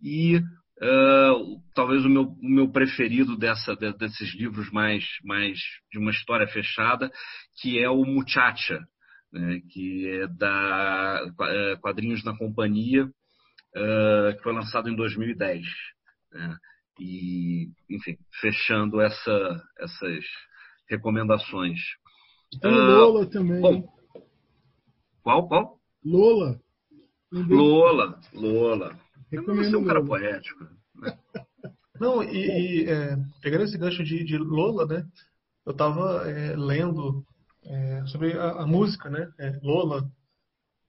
e 0.03 0.37
uh, 0.37 1.63
talvez 1.75 2.05
o 2.05 2.09
meu, 2.09 2.23
o 2.23 2.49
meu 2.49 2.71
preferido 2.71 3.37
dessa, 3.37 3.75
de, 3.75 3.93
desses 3.95 4.35
livros 4.35 4.71
mais, 4.71 5.05
mais 5.25 5.59
de 5.91 5.99
uma 5.99 6.11
história 6.11 6.47
fechada, 6.47 7.11
que 7.61 7.79
é 7.79 7.89
o 7.89 8.05
Muchacha, 8.05 8.81
né, 9.33 9.61
que 9.71 10.09
é 10.09 10.27
da 10.29 11.21
é, 11.41 11.77
Quadrinhos 11.77 12.25
na 12.25 12.37
Companhia, 12.37 13.05
uh, 13.05 14.37
que 14.37 14.43
foi 14.43 14.53
lançado 14.53 14.89
em 14.89 14.97
2010. 14.97 15.63
Né, 16.33 16.57
e, 17.01 17.69
enfim, 17.89 18.17
fechando 18.41 19.01
essa, 19.01 19.63
essas 19.79 20.25
recomendações. 20.89 21.79
Tem 22.61 22.73
uh, 22.73 22.75
Lola 22.75 23.27
também. 23.31 23.61
Bom, 23.61 23.98
qual, 25.29 25.47
qual? 25.47 25.79
Lola. 26.03 26.59
Lola, 27.31 28.19
Lola. 28.33 28.99
Recomendo 29.31 29.77
é 29.77 29.79
um 29.79 29.85
cara 29.85 30.03
poético. 30.03 30.65
Né? 30.95 31.19
Não, 32.01 32.23
e, 32.23 32.47
e 32.47 32.89
é, 32.89 33.15
pegando 33.43 33.65
esse 33.65 33.77
gancho 33.77 34.03
de, 34.03 34.25
de 34.25 34.39
Lola, 34.39 34.87
né? 34.87 35.07
Eu 35.67 35.73
estava 35.73 36.27
é, 36.31 36.57
lendo 36.57 37.23
é, 37.63 38.07
sobre 38.07 38.33
a, 38.39 38.63
a, 38.63 38.67
música, 38.67 39.11
né? 39.11 39.31
É, 39.39 39.61
Lola, 39.63 40.11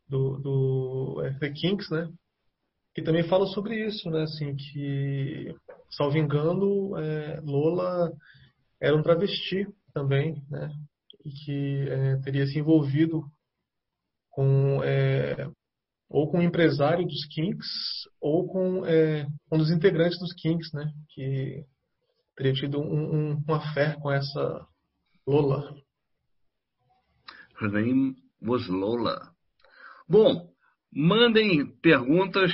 do, 0.07 0.37
do 0.37 1.21
é, 1.25 1.33
The 1.39 1.49
Kinks, 1.49 1.89
né? 1.89 2.09
Que 2.95 3.01
também 3.01 3.27
fala 3.27 3.45
sobre 3.47 3.87
isso, 3.87 4.09
né? 4.09 4.23
Assim, 4.23 4.55
que, 4.55 5.53
salvo 5.89 6.17
engano, 6.17 6.97
é, 6.97 7.41
Lola 7.41 8.09
era 8.79 8.95
um 8.95 9.03
travesti 9.03 9.67
também, 9.93 10.41
né? 10.49 10.71
E 11.25 11.29
que 11.29 11.85
teria 12.23 12.47
se 12.47 12.57
envolvido 12.57 13.29
com 14.39 14.79
ou 16.09 16.31
com 16.31 16.39
um 16.39 16.41
empresário 16.41 17.05
dos 17.05 17.25
Kinks 17.25 17.67
ou 18.21 18.47
com 18.47 18.83
um 19.51 19.57
dos 19.57 19.69
integrantes 19.69 20.17
dos 20.17 20.33
Kinks, 20.33 20.71
né? 20.73 20.91
Que 21.09 21.65
teria 22.37 22.53
tido 22.53 22.79
um, 22.79 23.31
um, 23.31 23.43
uma 23.45 23.73
fé 23.73 23.97
com 24.01 24.09
essa 24.09 24.65
Lola. 25.27 25.75
Her 27.61 27.69
name 27.69 28.15
was 28.41 28.65
Lola. 28.69 29.29
Bom, 30.07 30.49
mandem 30.91 31.67
perguntas 31.81 32.53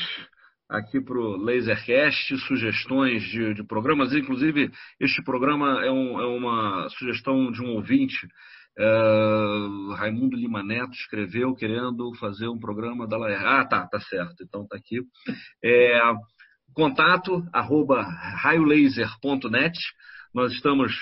aqui 0.68 1.00
para 1.00 1.20
o 1.20 1.38
Lasercast, 1.38 2.36
sugestões 2.48 3.22
de, 3.26 3.54
de, 3.54 3.64
programas. 3.64 4.12
Inclusive, 4.12 4.72
este 5.00 5.24
programa 5.24 5.86
é, 5.86 5.92
um, 5.92 6.20
é 6.20 6.26
uma 6.26 6.90
sugestão 6.90 7.52
de 7.52 7.62
um 7.62 7.76
ouvinte. 7.76 8.28
Uh, 8.78 9.94
Raimundo 9.94 10.36
Lima 10.36 10.62
Neto 10.62 10.92
escreveu 10.92 11.56
querendo 11.56 12.14
fazer 12.16 12.48
um 12.48 12.60
programa 12.60 13.08
da 13.08 13.18
Laer. 13.18 13.46
Ah, 13.46 13.66
tá, 13.66 13.88
tá 13.88 14.00
certo. 14.00 14.44
Então 14.44 14.68
tá 14.68 14.76
aqui. 14.76 15.02
É, 15.64 16.00
contato 16.74 17.44
arroba 17.54 18.02
raiolaser.net. 18.02 19.80
Nós 20.34 20.52
estamos 20.52 20.94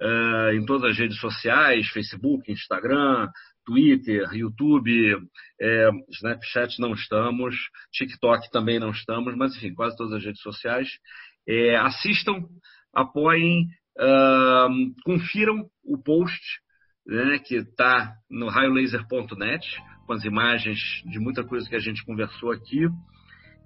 uh, 0.00 0.52
em 0.54 0.64
todas 0.66 0.90
as 0.90 0.98
redes 0.98 1.18
sociais, 1.18 1.88
Facebook, 1.88 2.52
Instagram, 2.52 3.28
Twitter, 3.64 4.28
YouTube, 4.32 5.16
é, 5.60 5.90
Snapchat 6.10 6.80
não 6.80 6.92
estamos, 6.92 7.54
TikTok 7.92 8.50
também 8.50 8.78
não 8.80 8.90
estamos, 8.90 9.36
mas 9.36 9.56
enfim, 9.56 9.72
quase 9.72 9.96
todas 9.96 10.14
as 10.14 10.24
redes 10.24 10.42
sociais. 10.42 10.88
É, 11.48 11.76
assistam, 11.76 12.44
apoiem, 12.92 13.66
uh, 13.98 14.68
confiram 15.04 15.68
o 15.84 15.96
post 16.02 16.40
né, 17.06 17.38
que 17.38 17.56
está 17.56 18.12
no 18.30 18.48
raiolaser.net, 18.48 19.66
com 20.06 20.12
as 20.12 20.24
imagens 20.24 20.78
de 21.04 21.18
muita 21.18 21.44
coisa 21.44 21.68
que 21.68 21.76
a 21.76 21.80
gente 21.80 22.04
conversou 22.04 22.50
aqui. 22.52 22.86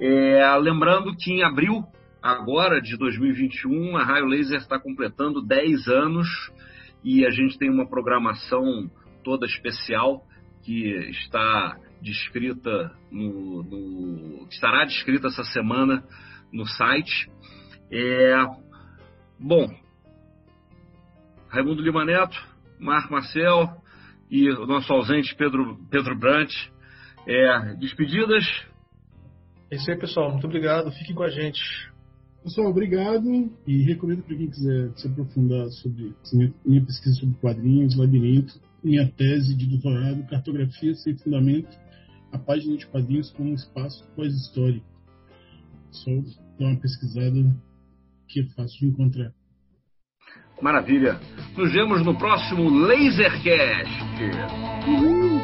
É, 0.01 0.57
lembrando 0.57 1.17
que 1.17 1.33
em 1.33 1.43
abril, 1.43 1.85
agora 2.23 2.81
de 2.81 2.97
2021, 2.97 3.97
a 3.97 4.05
Raio 4.05 4.27
Laser 4.27 4.59
está 4.59 4.79
completando 4.79 5.43
10 5.43 5.89
anos 5.89 6.29
e 7.03 7.25
a 7.27 7.31
gente 7.31 7.59
tem 7.59 7.71
uma 7.71 7.89
programação 7.89 8.91
toda 9.23 9.47
especial 9.47 10.23
que 10.63 10.89
está 11.11 11.77
descrita 12.03 12.93
no, 13.11 13.63
no 13.63 14.47
estará 14.51 14.85
descrita 14.85 15.29
essa 15.29 15.45
semana 15.45 16.05
no 16.53 16.67
site. 16.67 17.31
É, 17.91 18.35
bom, 19.39 19.69
Raimundo 21.49 21.83
Lima 21.83 22.05
Neto, 22.05 22.37
Marco 22.79 23.13
Marcel 23.13 23.83
e 24.31 24.51
o 24.51 24.67
nosso 24.67 24.93
ausente 24.93 25.35
Pedro, 25.35 25.79
Pedro 25.91 26.19
Brant. 26.19 26.53
É, 27.27 27.75
despedidas. 27.77 28.45
É 29.71 29.77
isso 29.77 29.91
aí, 29.91 29.99
pessoal. 29.99 30.31
Muito 30.31 30.47
obrigado. 30.47 30.91
Fiquem 30.93 31.15
com 31.15 31.25
a 31.25 31.31
gente. 31.31 31.61
Pessoal, 32.47 32.69
obrigado 32.69 33.51
e 33.67 33.83
recomendo 33.83 34.23
para 34.23 34.37
quem 34.37 34.49
quiser 34.49 34.93
se 34.95 35.09
aprofundar 35.09 35.69
sobre 35.71 36.15
minha 36.65 36.85
pesquisa 36.85 37.17
sobre 37.17 37.35
quadrinhos, 37.41 37.97
labirinto, 37.97 38.55
minha 38.85 39.05
tese 39.11 39.57
de 39.57 39.67
doutorado, 39.67 40.25
Cartografia 40.29 40.95
sem 40.95 41.19
Fundamento, 41.19 41.77
a 42.31 42.39
página 42.39 42.77
de 42.77 42.87
quadrinhos 42.87 43.33
como 43.33 43.51
um 43.51 43.55
espaço 43.55 44.09
pós-histórico. 44.15 44.87
Só 45.91 46.11
dar 46.61 46.67
uma 46.67 46.77
pesquisada 46.77 47.57
que 48.29 48.43
é 48.43 48.45
fácil 48.55 48.79
de 48.79 48.87
encontrar. 48.87 49.35
Maravilha. 50.61 51.21
Nos 51.57 51.73
vemos 51.73 52.03
no 52.05 52.17
próximo 52.17 52.69
Lasercast. 52.69 53.91
Uhul. 54.89 55.41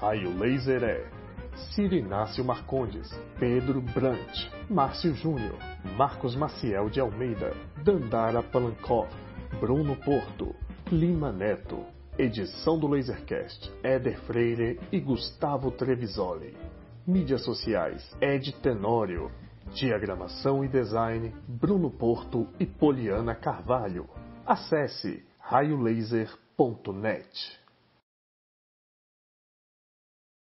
Raio 0.00 0.36
Laser 0.38 0.82
é 0.82 1.06
Ciro 1.74 1.94
Inácio 1.94 2.44
Marcondes, 2.44 3.10
Pedro 3.38 3.80
Brant, 3.80 4.48
Márcio 4.68 5.14
Júnior, 5.14 5.58
Marcos 5.96 6.34
Maciel 6.34 6.88
de 6.88 7.00
Almeida, 7.00 7.52
Dandara 7.84 8.42
Palankov, 8.42 9.08
Bruno 9.60 9.94
Porto, 9.96 10.54
Lima 10.90 11.30
Neto. 11.30 11.84
Edição 12.18 12.76
do 12.76 12.88
Lasercast, 12.88 13.70
Éder 13.80 14.18
Freire 14.22 14.80
e 14.90 14.98
Gustavo 14.98 15.70
Trevisoli. 15.70 16.52
Mídias 17.08 17.42
sociais, 17.42 18.14
Ed 18.20 18.52
Tenório. 18.60 19.32
Diagramação 19.72 20.62
e 20.62 20.68
design, 20.68 21.34
Bruno 21.48 21.90
Porto 21.90 22.46
e 22.60 22.66
Poliana 22.66 23.34
Carvalho. 23.34 24.06
Acesse 24.44 25.24
raiolaser.net. 25.40 26.38